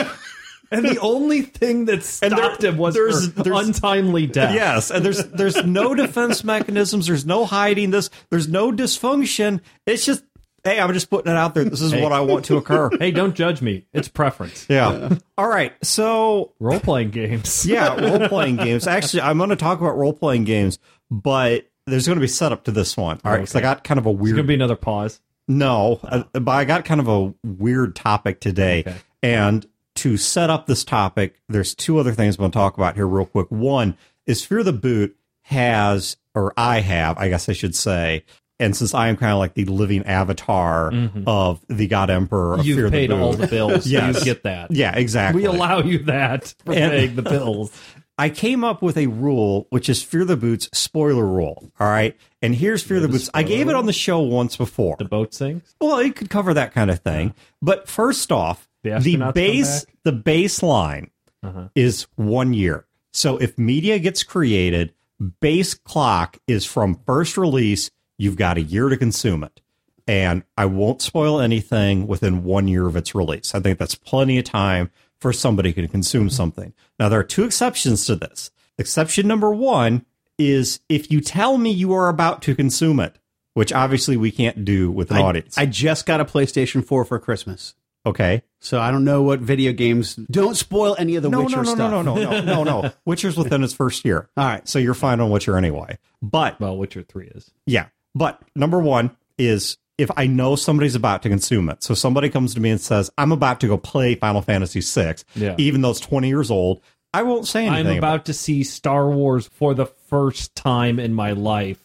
And 0.73 0.83
the 0.85 0.99
only 1.01 1.41
thing 1.43 1.85
that 1.85 2.19
And 2.21 2.31
there- 2.31 2.39
stopped 2.39 2.63
him 2.63 2.77
was 2.77 2.93
there's- 2.95 3.27
her 3.27 3.43
there's- 3.43 3.67
untimely 3.67 4.27
death. 4.27 4.53
Yes, 4.55 4.91
and 4.91 5.05
there's 5.05 5.23
there's 5.25 5.63
no 5.63 5.93
defense 5.95 6.43
mechanisms. 6.43 7.07
There's 7.07 7.25
no 7.25 7.45
hiding 7.45 7.91
this. 7.91 8.09
There's 8.29 8.47
no 8.47 8.71
dysfunction. 8.71 9.61
It's 9.85 10.05
just, 10.05 10.23
hey, 10.63 10.79
I'm 10.79 10.91
just 10.93 11.09
putting 11.09 11.31
it 11.31 11.35
out 11.37 11.53
there. 11.55 11.63
This 11.65 11.81
is 11.81 11.93
what 11.93 12.11
I 12.11 12.21
want 12.21 12.45
to 12.45 12.57
occur. 12.57 12.89
Hey, 12.99 13.11
don't 13.11 13.35
judge 13.35 13.61
me. 13.61 13.85
It's 13.93 14.07
preference. 14.07 14.65
Yeah. 14.69 15.15
All 15.37 15.47
right. 15.47 15.73
So 15.83 16.53
Role 16.59 16.79
playing 16.79 17.11
games. 17.11 17.65
yeah, 17.65 17.95
role 17.99 18.27
playing 18.27 18.57
games. 18.57 18.87
Actually, 18.87 19.21
I'm 19.21 19.37
going 19.37 19.49
to 19.51 19.55
talk 19.55 19.79
about 19.79 19.97
role 19.97 20.13
playing 20.13 20.45
games, 20.45 20.79
but 21.11 21.69
there's 21.85 22.05
going 22.07 22.17
to 22.17 22.21
be 22.21 22.27
setup 22.27 22.63
to 22.65 22.71
this 22.71 22.95
one. 22.95 23.19
All 23.25 23.31
right, 23.31 23.47
so 23.47 23.59
I 23.59 23.61
got 23.61 23.83
kind 23.83 23.97
of 23.99 24.05
a 24.05 24.09
There's 24.09 24.21
weird 24.21 24.35
gonna 24.37 24.47
be 24.47 24.53
another 24.53 24.75
pause. 24.77 25.19
No, 25.49 25.99
uh, 26.03 26.23
but 26.31 26.51
I 26.51 26.63
got 26.63 26.85
kind 26.85 27.01
of 27.01 27.09
a 27.09 27.33
weird 27.45 27.95
topic 27.97 28.39
today. 28.39 28.79
Okay. 28.87 28.95
And 29.21 29.65
to 29.95 30.17
set 30.17 30.49
up 30.49 30.65
this 30.67 30.83
topic, 30.83 31.39
there's 31.49 31.75
two 31.75 31.97
other 31.99 32.13
things 32.13 32.35
I'm 32.35 32.41
going 32.41 32.51
to 32.51 32.57
talk 32.57 32.77
about 32.77 32.95
here 32.95 33.07
real 33.07 33.25
quick. 33.25 33.47
One 33.49 33.97
is 34.25 34.43
Fear 34.43 34.63
the 34.63 34.73
Boot 34.73 35.15
has, 35.43 36.17
or 36.33 36.53
I 36.57 36.79
have, 36.79 37.17
I 37.17 37.29
guess 37.29 37.49
I 37.49 37.53
should 37.53 37.75
say, 37.75 38.23
and 38.59 38.75
since 38.75 38.93
I 38.93 39.09
am 39.09 39.17
kind 39.17 39.31
of 39.33 39.39
like 39.39 39.55
the 39.55 39.65
living 39.65 40.05
avatar 40.05 40.93
of 41.27 41.59
the 41.67 41.87
God 41.87 42.09
Emperor 42.09 42.53
of 42.53 42.59
Mm-hmm. 42.61 42.67
You've 42.67 42.77
Fear 42.77 42.89
paid 42.91 43.09
the 43.09 43.15
Boot. 43.15 43.21
all 43.21 43.33
the 43.33 43.47
bills. 43.47 43.87
Yes. 43.87 44.19
You 44.19 44.25
get 44.25 44.43
that. 44.43 44.71
Yeah, 44.71 44.95
exactly. 44.95 45.41
We 45.41 45.47
allow 45.47 45.79
you 45.81 45.99
that 46.05 46.53
for 46.65 46.73
And- 46.73 46.91
paying 46.91 47.15
the 47.15 47.23
bills. 47.23 47.71
I 48.15 48.29
came 48.29 48.63
up 48.63 48.83
with 48.83 48.95
a 48.97 49.07
rule, 49.07 49.65
which 49.71 49.89
is 49.89 50.03
Fear 50.03 50.25
the 50.25 50.37
Boots 50.37 50.69
spoiler 50.71 51.25
rule. 51.25 51.71
All 51.79 51.87
right. 51.89 52.15
And 52.43 52.53
here's 52.53 52.83
Fear 52.83 52.99
the 52.99 53.07
Boots. 53.07 53.27
I 53.33 53.41
gave 53.41 53.69
it 53.69 53.75
on 53.75 53.87
the 53.87 53.91
show 53.93 54.19
once 54.19 54.55
before. 54.55 54.95
The 54.99 55.05
boat 55.05 55.33
sinks. 55.33 55.73
Well, 55.81 55.97
it 55.97 56.15
could 56.15 56.29
cover 56.29 56.53
that 56.53 56.73
kind 56.75 56.91
of 56.91 56.99
thing. 56.99 57.33
But 57.59 57.87
first 57.89 58.31
off, 58.31 58.69
The 58.83 58.99
the, 58.99 59.31
base 59.33 59.85
the 60.03 60.11
baseline 60.13 61.09
Uh-huh. 61.41 61.67
is 61.75 62.07
one 62.15 62.53
year. 62.53 62.85
So 63.11 63.37
if 63.37 63.57
media 63.57 63.99
gets 63.99 64.23
created, 64.23 64.93
base 65.41 65.73
clock 65.73 66.37
is 66.47 66.65
from 66.65 66.99
first 67.05 67.37
release, 67.37 67.91
you've 68.17 68.37
got 68.37 68.57
a 68.57 68.61
year 68.61 68.89
to 68.89 68.97
consume 68.97 69.43
it. 69.43 69.61
And 70.07 70.43
I 70.57 70.65
won't 70.65 71.01
spoil 71.01 71.39
anything 71.39 72.07
within 72.07 72.43
one 72.43 72.67
year 72.67 72.87
of 72.87 72.95
its 72.95 73.13
release. 73.15 73.55
I 73.55 73.59
think 73.61 73.79
that's 73.79 73.95
plenty 73.95 74.37
of 74.37 74.43
time 74.45 74.91
for 75.19 75.31
somebody 75.31 75.71
to 75.73 75.87
consume 75.87 76.29
something. 76.29 76.73
Now, 76.99 77.07
there 77.07 77.19
are 77.19 77.23
two 77.23 77.45
exceptions 77.45 78.05
to 78.07 78.15
this. 78.17 78.51
Exception 78.77 79.27
number 79.27 79.51
one 79.51 80.05
is 80.37 80.81
if 80.89 81.09
you 81.11 81.21
tell 81.21 81.57
me 81.57 81.71
you 81.71 81.93
are 81.93 82.09
about 82.09 82.41
to 82.41 82.55
consume 82.55 82.99
it, 82.99 83.17
which 83.53 83.71
obviously 83.71 84.17
we 84.17 84.31
can't 84.31 84.65
do 84.65 84.91
with 84.91 85.11
an 85.11 85.17
I, 85.17 85.21
audience. 85.21 85.57
I 85.57 85.67
just 85.67 86.05
got 86.05 86.19
a 86.19 86.25
PlayStation 86.25 86.83
4 86.85 87.05
for 87.05 87.19
Christmas. 87.19 87.75
Okay. 88.05 88.43
So 88.59 88.79
I 88.79 88.91
don't 88.91 89.03
know 89.05 89.21
what 89.23 89.39
video 89.39 89.71
games. 89.73 90.15
Don't 90.15 90.55
spoil 90.55 90.95
any 90.99 91.15
of 91.15 91.23
the 91.23 91.29
No, 91.29 91.43
Witcher 91.43 91.57
no, 91.57 91.61
no, 91.63 91.75
stuff. 91.75 91.91
no, 91.91 92.01
no, 92.01 92.15
no, 92.15 92.41
no, 92.41 92.63
no, 92.63 92.81
no. 92.81 92.91
Witcher's 93.05 93.37
within 93.37 93.63
its 93.63 93.73
first 93.73 94.03
year. 94.05 94.29
All 94.37 94.45
right. 94.45 94.67
So 94.67 94.79
you're 94.79 94.93
fine 94.93 95.19
on 95.19 95.29
Witcher 95.29 95.57
anyway. 95.57 95.97
But 96.21 96.59
Well, 96.59 96.77
Witcher 96.77 97.03
Three 97.03 97.27
is. 97.27 97.51
yeah. 97.65 97.87
But 98.15 98.41
number 98.55 98.79
one 98.79 99.11
is 99.37 99.77
if 99.97 100.09
I 100.17 100.27
know 100.27 100.55
somebody's 100.55 100.95
about 100.95 101.23
to 101.23 101.29
consume 101.29 101.69
it. 101.69 101.83
So 101.83 101.93
somebody 101.93 102.29
comes 102.29 102.53
to 102.55 102.59
me 102.59 102.69
and 102.71 102.79
says, 102.81 103.09
I'm 103.17 103.31
about 103.31 103.59
to 103.61 103.67
go 103.67 103.77
play 103.77 104.15
Final 104.15 104.41
Fantasy 104.41 104.81
VI, 104.81 105.15
Yeah. 105.35 105.55
even 105.57 105.81
though 105.81 105.91
it's 105.91 105.99
20 105.99 106.27
years 106.27 106.49
old, 106.51 106.81
I 107.13 107.23
won't 107.23 107.47
say 107.47 107.67
anything. 107.67 107.87
I'm 107.93 107.97
about 107.99 108.25
to 108.25 108.33
see 108.33 108.63
Star 108.63 109.09
Wars 109.09 109.47
for 109.47 109.73
the 109.75 109.85
first 109.85 110.55
time 110.55 110.99
in 110.99 111.13
my 111.13 111.31
life. 111.33 111.79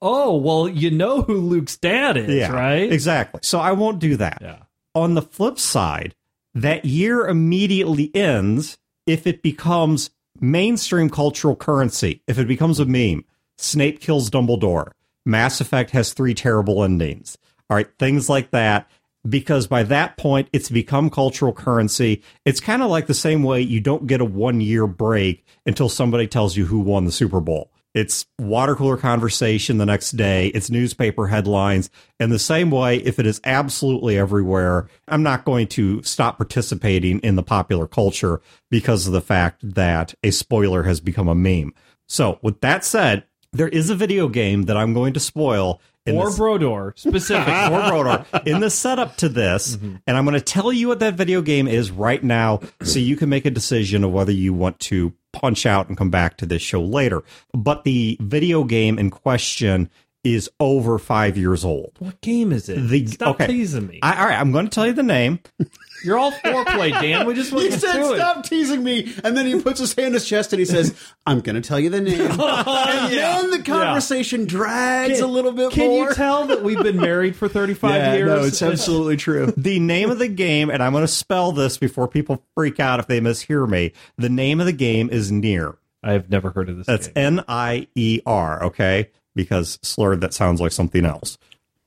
Oh, 0.00 0.36
well, 0.36 0.68
you 0.68 0.90
know 0.90 1.22
who 1.22 1.34
Luke's 1.34 1.76
dad 1.76 2.16
is, 2.16 2.28
yeah, 2.28 2.52
right? 2.52 2.92
Exactly. 2.92 3.40
So 3.42 3.58
I 3.60 3.72
won't 3.72 3.98
do 4.00 4.16
that. 4.16 4.38
Yeah. 4.40 4.56
On 4.94 5.14
the 5.14 5.22
flip 5.22 5.58
side, 5.58 6.14
that 6.54 6.84
year 6.84 7.26
immediately 7.26 8.14
ends 8.14 8.76
if 9.06 9.26
it 9.26 9.42
becomes 9.42 10.10
mainstream 10.38 11.08
cultural 11.08 11.56
currency, 11.56 12.22
if 12.26 12.38
it 12.38 12.46
becomes 12.46 12.78
a 12.78 12.84
meme. 12.84 13.24
Snape 13.56 14.00
kills 14.00 14.28
Dumbledore. 14.28 14.92
Mass 15.24 15.62
Effect 15.62 15.92
has 15.92 16.12
three 16.12 16.34
terrible 16.34 16.84
endings. 16.84 17.38
All 17.70 17.76
right, 17.76 17.88
things 17.98 18.28
like 18.28 18.50
that. 18.50 18.90
Because 19.26 19.66
by 19.66 19.82
that 19.84 20.18
point, 20.18 20.48
it's 20.52 20.68
become 20.68 21.08
cultural 21.08 21.54
currency. 21.54 22.22
It's 22.44 22.60
kind 22.60 22.82
of 22.82 22.90
like 22.90 23.06
the 23.06 23.14
same 23.14 23.44
way 23.44 23.62
you 23.62 23.80
don't 23.80 24.06
get 24.06 24.20
a 24.20 24.26
one 24.26 24.60
year 24.60 24.86
break 24.86 25.46
until 25.64 25.88
somebody 25.88 26.26
tells 26.26 26.56
you 26.56 26.66
who 26.66 26.80
won 26.80 27.06
the 27.06 27.12
Super 27.12 27.40
Bowl. 27.40 27.71
It's 27.94 28.24
water 28.38 28.74
cooler 28.74 28.96
conversation 28.96 29.76
the 29.78 29.86
next 29.86 30.12
day. 30.12 30.48
It's 30.48 30.70
newspaper 30.70 31.26
headlines. 31.26 31.90
And 32.18 32.32
the 32.32 32.38
same 32.38 32.70
way, 32.70 32.96
if 32.98 33.18
it 33.18 33.26
is 33.26 33.40
absolutely 33.44 34.16
everywhere, 34.16 34.88
I'm 35.08 35.22
not 35.22 35.44
going 35.44 35.68
to 35.68 36.02
stop 36.02 36.38
participating 36.38 37.18
in 37.20 37.36
the 37.36 37.42
popular 37.42 37.86
culture 37.86 38.40
because 38.70 39.06
of 39.06 39.12
the 39.12 39.20
fact 39.20 39.60
that 39.74 40.14
a 40.22 40.30
spoiler 40.30 40.84
has 40.84 41.00
become 41.00 41.28
a 41.28 41.34
meme. 41.34 41.74
So, 42.08 42.38
with 42.42 42.60
that 42.62 42.84
said, 42.84 43.24
there 43.52 43.68
is 43.68 43.90
a 43.90 43.94
video 43.94 44.28
game 44.28 44.62
that 44.62 44.76
I'm 44.78 44.94
going 44.94 45.12
to 45.12 45.20
spoil. 45.20 45.80
Or 46.06 46.26
this- 46.26 46.36
Brodeur, 46.36 46.94
specifically. 46.96 47.52
or 47.52 47.88
Brodeur 47.88 48.24
in 48.44 48.60
the 48.60 48.70
setup 48.70 49.16
to 49.18 49.28
this, 49.28 49.76
mm-hmm. 49.76 49.96
and 50.06 50.16
I'm 50.16 50.24
going 50.24 50.34
to 50.34 50.40
tell 50.40 50.72
you 50.72 50.88
what 50.88 50.98
that 50.98 51.14
video 51.14 51.42
game 51.42 51.68
is 51.68 51.90
right 51.90 52.22
now, 52.22 52.60
so 52.82 52.98
you 52.98 53.16
can 53.16 53.28
make 53.28 53.46
a 53.46 53.50
decision 53.50 54.02
of 54.02 54.12
whether 54.12 54.32
you 54.32 54.52
want 54.52 54.80
to 54.80 55.12
punch 55.32 55.64
out 55.64 55.88
and 55.88 55.96
come 55.96 56.10
back 56.10 56.36
to 56.38 56.46
this 56.46 56.62
show 56.62 56.82
later. 56.82 57.22
But 57.54 57.84
the 57.84 58.16
video 58.20 58.64
game 58.64 58.98
in 58.98 59.10
question 59.10 59.90
is 60.24 60.48
over 60.60 60.98
five 60.98 61.36
years 61.36 61.64
old. 61.64 61.92
what 61.98 62.20
game 62.20 62.52
is 62.52 62.68
it? 62.68 62.76
The- 62.88 63.06
Stop 63.06 63.36
okay. 63.36 63.48
teasing 63.48 63.86
me. 63.86 63.98
I, 64.02 64.20
all 64.20 64.26
right, 64.26 64.38
I'm 64.38 64.52
going 64.52 64.66
to 64.66 64.70
tell 64.70 64.86
you 64.86 64.92
the 64.92 65.02
name. 65.02 65.40
You're 66.04 66.18
all 66.18 66.32
foreplay, 66.32 66.90
Dan. 66.90 67.26
We 67.26 67.34
just 67.34 67.52
went 67.52 67.72
He 67.72 67.78
said, 67.78 67.92
through 67.92 68.14
it. 68.14 68.16
"Stop 68.16 68.44
teasing 68.44 68.82
me," 68.82 69.14
and 69.22 69.36
then 69.36 69.46
he 69.46 69.60
puts 69.60 69.78
his 69.78 69.94
hand 69.94 70.08
on 70.08 70.12
his 70.14 70.26
chest 70.26 70.52
and 70.52 70.58
he 70.58 70.64
says, 70.66 70.94
"I'm 71.26 71.40
going 71.40 71.54
to 71.54 71.60
tell 71.60 71.78
you 71.78 71.90
the 71.90 72.00
name." 72.00 72.20
and 72.30 72.40
oh, 72.40 73.08
then 73.08 73.50
the 73.50 73.62
conversation 73.62 74.44
drags 74.44 75.20
a 75.20 75.28
little 75.28 75.52
bit 75.52 75.70
Can 75.70 75.88
more. 75.88 76.08
you 76.08 76.14
tell 76.14 76.46
that 76.48 76.64
we've 76.64 76.82
been 76.82 76.96
married 77.00 77.36
for 77.36 77.48
35 77.48 77.90
yeah, 77.90 78.14
years? 78.14 78.26
no, 78.26 78.42
it's 78.42 78.62
absolutely 78.62 79.16
true. 79.16 79.52
The 79.62 79.78
name 79.78 80.10
of 80.10 80.18
the 80.18 80.28
game, 80.28 80.70
and 80.70 80.82
I'm 80.82 80.90
going 80.92 81.04
to 81.04 81.08
spell 81.08 81.52
this 81.52 81.78
before 81.78 82.08
people 82.08 82.42
freak 82.56 82.80
out 82.80 82.98
if 82.98 83.06
they 83.06 83.20
mishear 83.20 83.68
me. 83.68 83.92
The 84.18 84.28
name 84.28 84.58
of 84.58 84.66
the 84.66 84.72
game 84.72 85.08
is 85.08 85.30
Nier. 85.30 85.76
I've 86.02 86.28
never 86.30 86.50
heard 86.50 86.68
of 86.68 86.78
this 86.78 86.86
That's. 86.88 87.10
N 87.14 87.44
I 87.46 87.86
E 87.94 88.20
R, 88.26 88.64
okay? 88.64 89.10
Because 89.34 89.78
slurred, 89.82 90.20
that 90.20 90.34
sounds 90.34 90.60
like 90.60 90.72
something 90.72 91.04
else. 91.04 91.38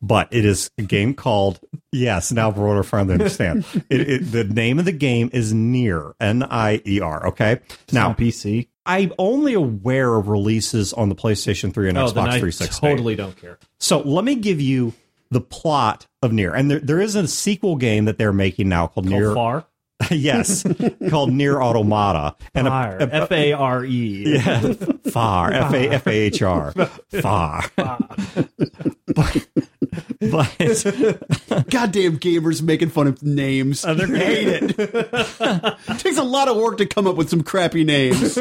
But 0.02 0.28
it 0.32 0.46
is 0.46 0.70
a 0.78 0.84
game 0.84 1.14
called, 1.14 1.60
yes, 1.92 2.32
now 2.32 2.52
Brodeur 2.52 2.84
finally 2.84 3.14
understand. 3.14 3.66
it, 3.90 4.02
it, 4.10 4.18
the 4.32 4.44
name 4.44 4.78
of 4.78 4.86
the 4.86 4.92
game 4.92 5.30
is 5.34 5.54
Nier, 5.54 6.14
N 6.20 6.44
I 6.44 6.82
E 6.86 7.00
R, 7.00 7.28
okay? 7.28 7.60
now 7.92 8.10
Now, 8.10 8.14
PC. 8.14 8.68
I'm 8.86 9.14
only 9.18 9.54
aware 9.56 10.14
of 10.16 10.28
releases 10.28 10.94
on 10.94 11.10
the 11.10 11.16
PlayStation 11.16 11.74
3 11.74 11.90
and 11.90 11.98
Oh, 11.98 12.06
Xbox 12.06 12.14
then 12.14 12.24
I 12.28 12.40
360. 12.40 12.88
totally 12.88 13.16
don't 13.16 13.36
care. 13.36 13.58
So 13.80 14.00
let 14.02 14.24
me 14.24 14.36
give 14.36 14.62
you 14.62 14.94
the 15.32 15.42
plot 15.42 16.06
of 16.22 16.32
Nier. 16.32 16.54
And 16.54 16.70
there, 16.70 16.80
there 16.80 17.02
is 17.02 17.16
a 17.16 17.28
sequel 17.28 17.78
game 17.78 18.06
that 18.06 18.20
they're 18.20 18.34
making 18.34 18.70
now 18.70 18.86
called 18.86 19.08
Called 19.08 19.20
Nier. 19.20 19.34
Far. 19.34 19.66
yes, 20.12 20.64
called 21.10 21.32
Nier 21.32 21.62
Automata. 21.62 22.36
And 22.54 22.68
a- 22.68 22.70
Fire. 22.70 22.98
a- 22.98 23.14
F 23.16 23.32
A 23.32 23.54
R 23.54 23.86
E. 23.86 24.34
yeah, 24.36 24.74
far 25.12 25.52
F 25.54 25.74
A 25.74 25.90
F 25.90 26.08
A 26.08 26.12
H 26.12 26.42
R 26.42 26.72
far. 27.22 27.64
but, 27.78 29.48
but 30.20 30.56
Goddamn 31.70 32.20
gamers 32.20 32.62
making 32.62 32.90
fun 32.90 33.08
of 33.08 33.24
names. 33.24 33.86
Uh, 33.86 33.92
I 33.98 34.06
hate 34.18 34.48
it. 34.50 34.76
it 34.78 36.00
takes 36.00 36.18
a 36.18 36.24
lot 36.24 36.48
of 36.50 36.58
work 36.58 36.78
to 36.80 36.86
come 36.86 37.08
up 37.08 37.16
with 37.16 37.30
some 37.30 37.44
crappy 37.44 37.84
names. 37.86 38.38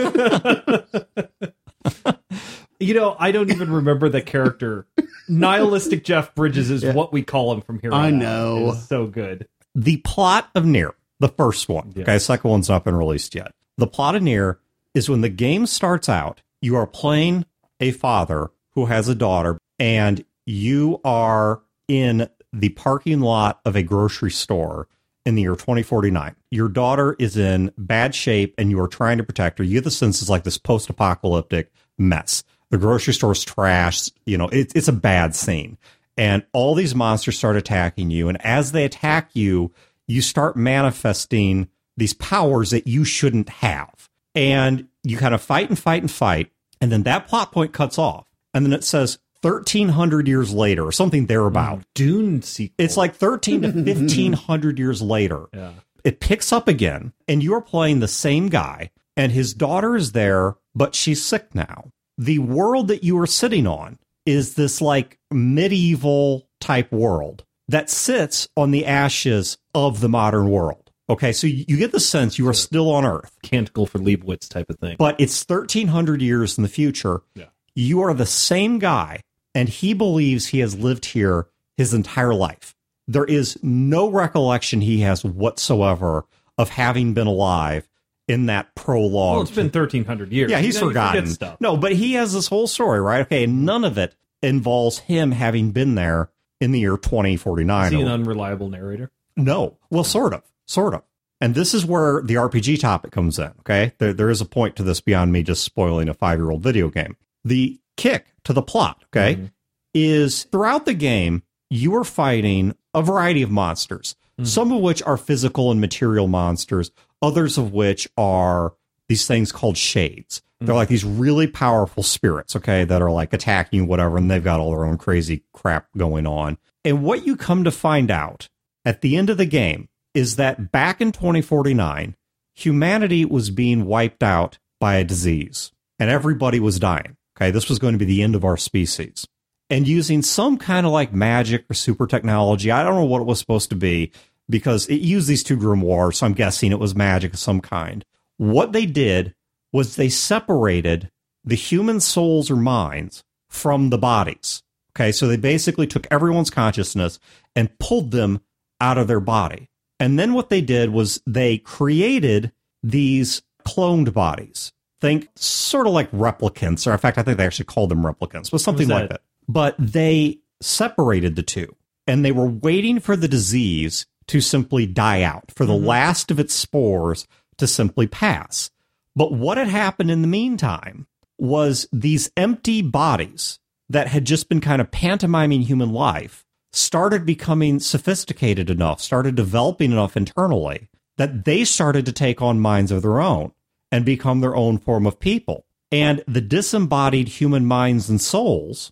You 2.81 2.93
know, 2.95 3.15
I 3.19 3.31
don't 3.31 3.51
even 3.51 3.71
remember 3.73 4.09
the 4.09 4.21
character. 4.21 4.87
Nihilistic 5.29 6.05
Jeff 6.05 6.35
Bridges 6.35 6.71
is 6.71 6.85
what 6.85 7.13
we 7.13 7.23
call 7.23 7.53
him 7.53 7.61
from 7.63 7.79
here 7.79 7.93
on 7.93 8.01
I 8.01 8.09
out. 8.09 8.13
know. 8.15 8.57
It 8.69 8.71
is 8.73 8.89
so 8.89 9.07
good. 9.07 9.47
the 9.75 9.99
plot 9.99 10.51
of 10.55 10.67
Nier, 10.67 10.93
the 11.21 11.29
first 11.29 11.69
one. 11.69 11.93
Yeah. 11.95 12.03
Okay, 12.03 12.19
second 12.19 12.51
one's 12.51 12.69
not 12.69 12.85
been 12.85 12.97
released 12.97 13.35
yet. 13.35 13.53
The 13.77 13.87
plot 13.87 14.15
of 14.15 14.23
Nier 14.23 14.59
is 14.95 15.09
when 15.09 15.21
the 15.21 15.29
game 15.29 15.67
starts 15.67 16.09
out, 16.09 16.43
you 16.61 16.77
are 16.77 16.87
playing 16.87 17.47
a 17.81 17.91
father 17.91 18.51
who 18.71 18.87
has 18.87 19.09
a 19.09 19.15
daughter, 19.15 19.59
and 19.79 20.25
you 20.47 21.01
are 21.05 21.63
in 21.89 22.29
the 22.53 22.69
parking 22.71 23.21
lot 23.21 23.61
of 23.65 23.77
a 23.77 23.83
grocery 23.83 24.31
store 24.31 24.89
in 25.27 25.35
the 25.35 25.43
year 25.43 25.57
2049. 25.57 26.37
Your 26.51 26.69
daughter 26.69 27.17
is 27.19 27.37
in 27.37 27.73
bad 27.77 28.15
shape 28.15 28.55
and 28.59 28.71
you 28.71 28.81
are 28.81 28.89
trying 28.89 29.19
to 29.19 29.25
protect 29.25 29.59
her. 29.59 29.65
You 29.65 29.75
get 29.75 29.85
the 29.85 29.91
sense 29.91 30.21
it's 30.21 30.31
like 30.31 30.45
this 30.45 30.59
post 30.59 30.89
apocalyptic 30.89 31.73
mess. 31.99 32.45
The 32.71 32.79
grocery 32.79 33.15
store's 33.15 33.45
trashed. 33.45 34.13
You 34.27 34.39
know, 34.39 34.49
it's 34.49 34.73
it's 34.75 34.89
a 34.89 34.93
bad 34.93 35.35
scene. 35.35 35.79
And 36.17 36.45
all 36.53 36.75
these 36.75 36.95
monsters 36.95 37.37
start 37.37 37.57
attacking 37.57 38.11
you. 38.11 38.29
And 38.29 38.45
as 38.45 38.73
they 38.73 38.85
attack 38.85 39.31
you, 39.35 39.73
you 40.07 40.21
start 40.23 40.57
manifesting 40.57 41.69
these 41.97 42.13
powers 42.15 42.71
that 42.71 42.87
you 42.87 43.05
shouldn't 43.05 43.49
have. 43.49 44.09
And 44.35 44.89
you 45.03 45.17
kind 45.17 45.35
of 45.35 45.43
fight 45.43 45.69
and 45.69 45.79
fight 45.79 46.03
and 46.03 46.11
fight. 46.11 46.51
And 46.81 46.91
then 46.91 47.05
that 47.05 47.29
plot 47.29 47.53
point 47.53 47.73
cuts 47.73 47.99
off. 47.99 48.27
And 48.53 48.65
then 48.67 48.73
it 48.73 48.85
says 48.85 49.19
1300 49.43 50.27
years 50.27 50.53
later 50.53 50.85
or 50.85 50.93
something 50.93 51.27
thereabout. 51.27 51.77
Hmm. 51.77 51.83
Dune 51.95 52.43
sequel. 52.43 52.75
It's 52.79 52.97
like 52.97 53.15
13 53.15 53.63
to 53.63 53.69
1500 53.73 54.79
years 54.79 55.01
later. 55.03 55.47
yeah. 55.53 55.73
It 56.03 56.21
picks 56.21 56.53
up 56.53 56.69
again, 56.69 57.15
and 57.27 57.43
you're 57.43 57.63
playing 57.63 58.01
the 58.01 58.09
same 58.09 58.51
guy, 58.51 58.91
and 59.17 59.33
his 59.33 59.55
daughter 59.55 59.97
is 59.97 60.13
there, 60.13 60.57
but 60.75 60.95
she's 60.95 61.25
sick 61.25 61.55
now. 61.55 61.93
The 62.19 62.41
world 62.41 62.89
that 62.89 63.03
you 63.05 63.19
are 63.21 63.27
sitting 63.27 63.67
on 63.67 63.99
is 64.27 64.55
this 64.55 64.83
like 64.83 65.19
medieval 65.31 66.47
type 66.61 66.93
world 66.93 67.45
that 67.69 67.89
sits 67.89 68.49
on 68.55 68.71
the 68.71 68.85
ashes 68.85 69.57
of 69.75 70.01
the 70.01 70.09
modern 70.09 70.51
world. 70.51 70.91
Okay, 71.09 71.33
so 71.33 71.47
you 71.47 71.77
get 71.77 71.93
the 71.93 72.01
sense 72.01 72.39
you 72.39 72.49
are 72.49 72.55
still 72.55 72.91
on 72.91 73.05
Earth, 73.05 73.37
Canticle 73.43 73.85
for 73.87 73.99
Leibowitz 73.99 74.49
type 74.49 74.71
of 74.71 74.79
thing. 74.79 74.97
but 74.99 75.21
it's 75.21 75.45
1300 75.47 76.23
years 76.23 76.57
in 76.57 76.63
the 76.63 76.69
future. 76.69 77.21
Yeah. 77.35 77.47
You 77.75 78.01
are 78.03 78.15
the 78.15 78.25
same 78.25 78.79
guy, 78.79 79.21
and 79.55 79.69
he 79.69 79.93
believes 79.93 80.47
he 80.47 80.61
has 80.61 80.75
lived 80.79 81.05
here 81.07 81.47
his 81.77 81.93
entire 81.93 82.33
life. 82.33 82.75
There 83.07 83.25
is 83.25 83.59
no 83.63 84.09
recollection 84.09 84.81
he 84.81 85.01
has 85.01 85.23
whatsoever 85.25 86.25
of 86.57 86.71
having 86.71 87.13
been 87.13 87.27
alive 87.27 87.87
in 88.27 88.47
that 88.47 88.75
prologue. 88.75 89.35
well, 89.35 89.43
it's 89.43 89.51
been 89.51 89.67
1,300 89.67 90.33
years. 90.33 90.51
yeah, 90.51 90.59
he's 90.61 90.77
know, 90.77 90.87
you 90.87 90.93
forget 90.93 91.11
forgotten. 91.11 91.27
stuff. 91.27 91.61
No, 91.61 91.77
but 91.77 91.93
he 91.93 92.15
has 92.15 92.33
this 92.33 92.47
whole 92.47 92.67
story, 92.67 93.01
right? 93.01 93.21
Okay, 93.23 93.45
and 93.45 93.67
none 93.67 93.85
of 93.85 93.99
it 93.99 94.17
involves 94.43 95.01
him 95.01 95.33
having 95.33 95.73
been 95.73 95.95
there 95.97 96.31
in 96.61 96.71
the 96.73 96.81
year 96.81 96.97
2049. 96.97 97.87
Is 97.87 97.93
he 97.93 98.01
an 98.01 98.09
unreliable 98.09 98.71
narrator? 98.71 99.11
No. 99.37 99.79
Well, 99.91 100.05
sort 100.05 100.33
of. 100.35 100.43
Sort 100.67 100.95
of. 100.95 101.03
And 101.41 101.55
this 101.55 101.75
is 101.75 101.85
where 101.85 102.23
the 102.23 102.35
RPG 102.35 102.81
topic 102.81 103.11
comes 103.11 103.39
in. 103.39 103.53
Okay. 103.61 103.93
There, 103.99 104.13
there 104.13 104.31
is 104.31 104.41
a 104.41 104.47
point 104.47 104.77
to 104.77 104.83
this 104.83 105.01
beyond 105.01 105.33
me 105.33 105.43
just 105.43 105.63
spoiling 105.65 106.09
a 106.09 106.15
five 106.15 106.39
year 106.39 106.51
old 106.51 106.63
video 106.63 106.89
game. 106.89 107.17
The 107.45 107.79
kick 107.97 108.27
to 108.45 108.53
the 108.53 108.63
plot, 108.63 109.05
okay, 109.07 109.37
Mhm. 109.37 109.51
is 109.93 110.45
throughout 110.45 110.87
the 110.87 110.95
game, 110.95 111.43
you 111.71 111.95
are 111.97 112.05
fighting 112.05 112.75
a 112.95 113.03
variety 113.03 113.43
of 113.43 113.51
monsters, 113.51 114.17
some 114.43 114.73
of 114.73 114.81
which 114.81 115.03
are 115.03 115.17
physical 115.17 115.71
and 115.71 115.81
material 115.81 116.27
monsters, 116.29 116.91
others 117.23 117.59
of 117.59 117.73
which 117.73 118.09
are 118.17 118.75
these 119.09 119.27
things 119.27 119.53
called 119.53 119.77
shades. 119.77 120.43
They're 120.61 120.75
like 120.75 120.89
these 120.89 121.05
really 121.05 121.47
powerful 121.47 122.03
spirits, 122.03 122.57
okay, 122.57 122.85
that 122.85 123.03
are 123.03 123.11
like 123.11 123.35
attacking 123.35 123.81
you, 123.81 123.85
whatever, 123.85 124.17
and 124.17 124.31
they've 124.31 124.43
got 124.43 124.61
all 124.61 124.71
their 124.71 124.87
own 124.87 124.97
crazy 124.97 125.45
crap 125.53 125.89
going 125.97 126.27
on. 126.27 126.57
And 126.87 127.03
what 127.03 127.27
you 127.27 127.37
come 127.37 127.65
to 127.65 127.71
find 127.71 128.11
out 128.11 128.49
at 128.85 129.01
the 129.01 129.17
end 129.17 129.31
of 129.31 129.39
the 129.39 129.47
game 129.47 129.89
is 130.15 130.37
that 130.37 130.71
back 130.71 131.01
in 131.01 131.13
2049, 131.13 132.15
humanity 132.55 133.25
was 133.25 133.51
being 133.51 133.85
wiped 133.85 134.23
out 134.23 134.59
by 134.81 134.97
a 134.97 135.05
disease 135.05 135.73
and 135.99 136.11
everybody 136.11 136.61
was 136.61 136.79
dying. 136.79 137.17
Okay, 137.37 137.51
this 137.51 137.69
was 137.69 137.79
going 137.79 137.95
to 137.95 137.99
be 137.99 138.05
the 138.05 138.23
end 138.23 138.35
of 138.35 138.45
our 138.45 138.57
species. 138.57 139.27
And 139.71 139.89
using 139.89 140.23
some 140.23 140.57
kind 140.57 140.87
of 140.87 140.93
like 140.93 141.13
magic 141.13 141.65
or 141.69 141.75
super 141.75 142.07
technology, 142.07 142.71
I 142.71 142.85
don't 142.85 142.95
know 142.95 143.05
what 143.05 143.23
it 143.23 143.27
was 143.27 143.41
supposed 143.41 143.71
to 143.71 143.77
be, 143.77 144.13
because 144.49 144.87
it 144.87 145.01
used 145.01 145.27
these 145.27 145.43
two 145.43 145.57
grimoires, 145.57 146.17
so 146.17 146.27
I'm 146.27 146.35
guessing 146.35 146.71
it 146.71 146.79
was 146.79 146.95
magic 146.95 147.33
of 147.33 147.39
some 147.39 147.61
kind. 147.61 148.05
What 148.37 148.73
they 148.73 148.87
did 148.87 149.35
was 149.73 149.97
they 149.97 150.09
separated 150.09 151.11
the 151.45 151.57
human 151.57 152.01
souls 152.01 152.51
or 152.51 152.57
minds 152.57 153.25
from 153.49 153.91
the 153.91 153.99
bodies. 153.99 154.63
Okay, 154.97 155.11
so 155.11 155.27
they 155.27 155.37
basically 155.37 155.87
took 155.87 156.07
everyone's 156.11 156.51
consciousness 156.51 157.19
and 157.57 157.77
pulled 157.79 158.11
them 158.13 158.41
out 158.85 158.99
of 158.99 159.09
their 159.09 159.21
body. 159.21 159.71
And 159.99 160.19
then 160.19 160.35
what 160.35 160.51
they 160.51 160.61
did 160.61 160.91
was 160.91 161.23
they 161.27 161.59
created 161.59 162.53
these 162.83 163.43
cloned 163.67 164.13
bodies. 164.13 164.73
Think 165.01 165.29
sort 165.37 165.87
of 165.87 165.93
like 165.93 166.11
replicants, 166.13 166.87
or 166.87 166.93
in 166.93 166.99
fact, 166.99 167.19
I 167.19 167.23
think 167.23 167.39
they 167.39 167.47
actually 167.47 167.67
called 167.67 167.91
them 167.91 168.03
replicants, 168.03 168.51
but 168.51 168.61
something 168.61 168.89
was 168.89 168.95
like 168.95 169.09
that? 169.09 169.11
that. 169.11 169.23
But 169.49 169.75
they 169.79 170.39
separated 170.61 171.37
the 171.37 171.43
two 171.43 171.75
and 172.07 172.25
they 172.25 172.33
were 172.33 172.47
waiting 172.47 173.01
for 173.01 173.17
the 173.17 173.29
disease 173.29 174.07
to 174.29 174.41
simply 174.41 174.87
die 174.87 175.23
out, 175.23 175.51
for 175.55 175.67
the 175.67 175.75
mm-hmm. 175.75 175.87
last 175.87 176.31
of 176.31 176.39
its 176.39 176.55
spores 176.55 177.27
to 177.59 177.67
simply 177.67 178.07
pass. 178.07 178.71
But 179.17 179.33
what 179.33 179.59
had 179.59 179.69
happened 179.69 180.11
in 180.11 180.23
the 180.23 180.29
meantime 180.29 181.07
was 181.39 181.87
these 181.93 182.31
empty 182.37 182.83
bodies 182.83 183.59
that 183.89 184.09
had 184.09 184.25
just 184.25 184.49
been 184.49 184.61
kind 184.61 184.81
of 184.81 184.91
pantomiming 184.91 185.63
human 185.63 185.93
life 185.93 186.44
started 186.75 187.25
becoming 187.25 187.79
sophisticated 187.79 188.69
enough, 188.69 189.01
started 189.01 189.35
developing 189.35 189.93
enough 189.93 190.17
internally 190.17 190.89
that 191.17 191.45
they 191.45 191.65
started 191.65 192.05
to 192.07 192.13
take 192.13 192.43
on 192.43 192.59
minds 192.59 192.91
of 192.91 193.03
their 193.03 193.21
own 193.21 193.53
and 193.93 194.05
become 194.05 194.41
their 194.41 194.57
own 194.57 194.79
form 194.79 195.07
of 195.07 195.21
people. 195.21 195.65
And 195.93 196.25
the 196.27 196.41
disembodied 196.41 197.29
human 197.29 197.65
minds 197.65 198.11
and 198.11 198.21
souls 198.21 198.91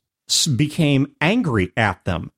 became 0.56 1.14
angry 1.20 1.72
at 1.76 2.04
them 2.04 2.30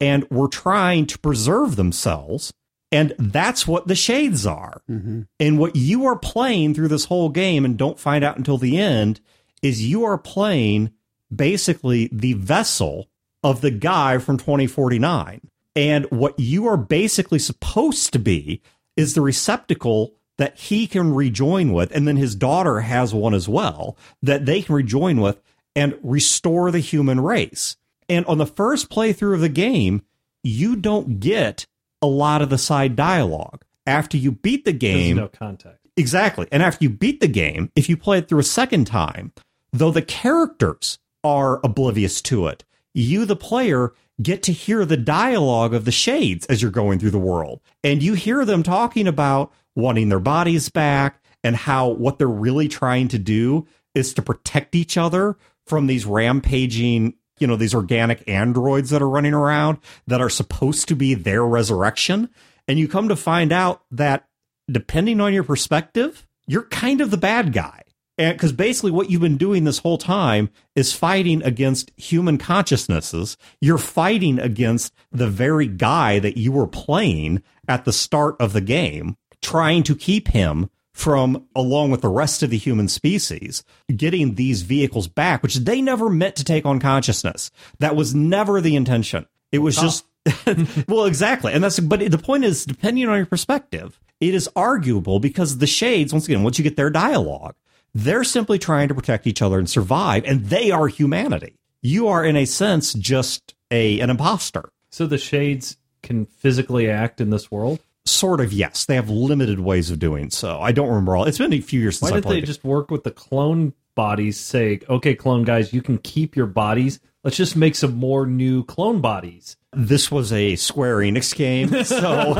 and 0.00 0.28
were 0.30 0.48
trying 0.48 1.06
to 1.06 1.18
preserve 1.18 1.74
themselves. 1.74 2.52
And 2.92 3.14
that's 3.18 3.66
what 3.66 3.88
the 3.88 3.96
shades 3.96 4.46
are. 4.46 4.82
Mm-hmm. 4.88 5.22
And 5.40 5.58
what 5.58 5.74
you 5.74 6.06
are 6.06 6.16
playing 6.16 6.74
through 6.74 6.88
this 6.88 7.06
whole 7.06 7.30
game 7.30 7.64
and 7.64 7.76
don't 7.76 7.98
find 7.98 8.22
out 8.22 8.36
until 8.36 8.58
the 8.58 8.78
end 8.78 9.20
is 9.62 9.84
you 9.84 10.04
are 10.04 10.18
playing 10.18 10.92
basically 11.34 12.08
the 12.12 12.34
vessel 12.34 13.08
of 13.42 13.60
the 13.60 13.70
guy 13.70 14.18
from 14.18 14.36
2049. 14.36 15.40
And 15.74 16.04
what 16.10 16.38
you 16.38 16.66
are 16.66 16.76
basically 16.76 17.38
supposed 17.38 18.12
to 18.12 18.18
be 18.18 18.60
is 18.96 19.14
the 19.14 19.20
receptacle 19.20 20.14
that 20.38 20.58
he 20.58 20.86
can 20.86 21.14
rejoin 21.14 21.72
with. 21.72 21.94
And 21.94 22.06
then 22.06 22.16
his 22.16 22.34
daughter 22.34 22.80
has 22.80 23.14
one 23.14 23.34
as 23.34 23.48
well 23.48 23.96
that 24.22 24.46
they 24.46 24.62
can 24.62 24.74
rejoin 24.74 25.20
with 25.20 25.40
and 25.74 25.98
restore 26.02 26.70
the 26.70 26.80
human 26.80 27.20
race. 27.20 27.76
And 28.08 28.26
on 28.26 28.38
the 28.38 28.46
first 28.46 28.90
playthrough 28.90 29.34
of 29.34 29.40
the 29.40 29.48
game, 29.48 30.02
you 30.42 30.76
don't 30.76 31.20
get 31.20 31.66
a 32.02 32.06
lot 32.06 32.42
of 32.42 32.50
the 32.50 32.58
side 32.58 32.96
dialogue. 32.96 33.64
After 33.86 34.16
you 34.16 34.32
beat 34.32 34.64
the 34.64 34.72
There's 34.72 34.78
game, 34.78 35.16
no 35.16 35.28
context. 35.28 35.80
Exactly. 35.96 36.46
And 36.52 36.62
after 36.62 36.84
you 36.84 36.90
beat 36.90 37.20
the 37.20 37.28
game, 37.28 37.70
if 37.74 37.88
you 37.88 37.96
play 37.96 38.18
it 38.18 38.28
through 38.28 38.40
a 38.40 38.44
second 38.44 38.86
time, 38.86 39.32
though 39.72 39.90
the 39.90 40.02
characters 40.02 40.98
are 41.24 41.60
oblivious 41.64 42.20
to 42.22 42.46
it, 42.46 42.64
you, 42.94 43.24
the 43.24 43.36
player, 43.36 43.92
get 44.20 44.42
to 44.44 44.52
hear 44.52 44.84
the 44.84 44.96
dialogue 44.96 45.74
of 45.74 45.84
the 45.84 45.92
shades 45.92 46.46
as 46.46 46.60
you're 46.60 46.70
going 46.70 46.98
through 46.98 47.10
the 47.10 47.18
world. 47.18 47.60
And 47.82 48.02
you 48.02 48.14
hear 48.14 48.44
them 48.44 48.62
talking 48.62 49.06
about 49.06 49.52
wanting 49.74 50.08
their 50.08 50.20
bodies 50.20 50.68
back 50.68 51.22
and 51.42 51.56
how 51.56 51.88
what 51.88 52.18
they're 52.18 52.28
really 52.28 52.68
trying 52.68 53.08
to 53.08 53.18
do 53.18 53.66
is 53.94 54.14
to 54.14 54.22
protect 54.22 54.74
each 54.74 54.96
other 54.96 55.36
from 55.66 55.86
these 55.86 56.06
rampaging, 56.06 57.14
you 57.38 57.46
know, 57.46 57.56
these 57.56 57.74
organic 57.74 58.26
androids 58.28 58.90
that 58.90 59.02
are 59.02 59.08
running 59.08 59.34
around 59.34 59.78
that 60.06 60.20
are 60.20 60.30
supposed 60.30 60.88
to 60.88 60.96
be 60.96 61.14
their 61.14 61.44
resurrection. 61.44 62.28
And 62.68 62.78
you 62.78 62.88
come 62.88 63.08
to 63.08 63.16
find 63.16 63.52
out 63.52 63.82
that 63.90 64.28
depending 64.70 65.20
on 65.20 65.32
your 65.32 65.44
perspective, 65.44 66.26
you're 66.46 66.64
kind 66.64 67.00
of 67.00 67.10
the 67.10 67.16
bad 67.16 67.52
guy. 67.52 67.81
And 68.18 68.36
because 68.36 68.52
basically 68.52 68.90
what 68.90 69.10
you've 69.10 69.22
been 69.22 69.38
doing 69.38 69.64
this 69.64 69.78
whole 69.78 69.98
time 69.98 70.50
is 70.76 70.92
fighting 70.92 71.42
against 71.42 71.92
human 71.96 72.38
consciousnesses. 72.38 73.36
You're 73.60 73.78
fighting 73.78 74.38
against 74.38 74.92
the 75.10 75.28
very 75.28 75.66
guy 75.66 76.18
that 76.18 76.36
you 76.36 76.52
were 76.52 76.66
playing 76.66 77.42
at 77.66 77.84
the 77.84 77.92
start 77.92 78.36
of 78.38 78.52
the 78.52 78.60
game, 78.60 79.16
trying 79.40 79.82
to 79.84 79.96
keep 79.96 80.28
him 80.28 80.68
from, 80.92 81.46
along 81.56 81.90
with 81.90 82.02
the 82.02 82.08
rest 82.08 82.42
of 82.42 82.50
the 82.50 82.58
human 82.58 82.86
species, 82.86 83.64
getting 83.96 84.34
these 84.34 84.60
vehicles 84.60 85.08
back, 85.08 85.42
which 85.42 85.56
they 85.56 85.80
never 85.80 86.10
meant 86.10 86.36
to 86.36 86.44
take 86.44 86.66
on 86.66 86.78
consciousness. 86.78 87.50
That 87.78 87.96
was 87.96 88.14
never 88.14 88.60
the 88.60 88.76
intention. 88.76 89.26
It 89.50 89.58
was 89.60 89.76
just 89.76 90.04
well, 90.88 91.06
exactly. 91.06 91.52
And 91.52 91.64
that's, 91.64 91.80
but 91.80 91.98
the 92.10 92.18
point 92.18 92.44
is, 92.44 92.64
depending 92.64 93.08
on 93.08 93.16
your 93.16 93.26
perspective, 93.26 93.98
it 94.20 94.34
is 94.34 94.48
arguable 94.54 95.18
because 95.18 95.58
the 95.58 95.66
shades, 95.66 96.12
once 96.12 96.26
again, 96.26 96.42
once 96.42 96.58
you 96.58 96.62
get 96.62 96.76
their 96.76 96.90
dialogue, 96.90 97.54
they're 97.94 98.24
simply 98.24 98.58
trying 98.58 98.88
to 98.88 98.94
protect 98.94 99.26
each 99.26 99.42
other 99.42 99.58
and 99.58 99.68
survive, 99.68 100.24
and 100.24 100.46
they 100.46 100.70
are 100.70 100.88
humanity. 100.88 101.54
You 101.80 102.08
are, 102.08 102.24
in 102.24 102.36
a 102.36 102.44
sense, 102.44 102.92
just 102.94 103.54
a 103.70 104.00
an 104.00 104.10
imposter. 104.10 104.70
So 104.90 105.06
the 105.06 105.18
shades 105.18 105.76
can 106.02 106.26
physically 106.26 106.88
act 106.88 107.20
in 107.20 107.30
this 107.30 107.50
world. 107.50 107.80
Sort 108.04 108.40
of, 108.40 108.52
yes. 108.52 108.84
They 108.84 108.96
have 108.96 109.08
limited 109.08 109.60
ways 109.60 109.90
of 109.90 109.98
doing 109.98 110.30
so. 110.30 110.60
I 110.60 110.72
don't 110.72 110.88
remember 110.88 111.16
all. 111.16 111.24
It's 111.24 111.38
been 111.38 111.52
a 111.52 111.60
few 111.60 111.80
years 111.80 111.98
since 111.98 112.10
I 112.10 112.14
played. 112.14 112.24
Why 112.24 112.30
I 112.30 112.34
did 112.34 112.40
they 112.40 112.42
it. 112.44 112.46
just 112.46 112.64
work 112.64 112.90
with 112.90 113.04
the 113.04 113.10
clone 113.12 113.74
bodies? 113.94 114.38
Say, 114.38 114.80
okay, 114.88 115.14
clone 115.14 115.44
guys, 115.44 115.72
you 115.72 115.82
can 115.82 115.98
keep 115.98 116.34
your 116.34 116.46
bodies. 116.46 116.98
Let's 117.24 117.36
just 117.36 117.54
make 117.54 117.76
some 117.76 117.94
more 117.94 118.26
new 118.26 118.64
clone 118.64 119.00
bodies. 119.00 119.56
This 119.72 120.10
was 120.10 120.32
a 120.32 120.56
Square 120.56 120.98
Enix 120.98 121.34
game, 121.34 121.84
so 121.84 122.34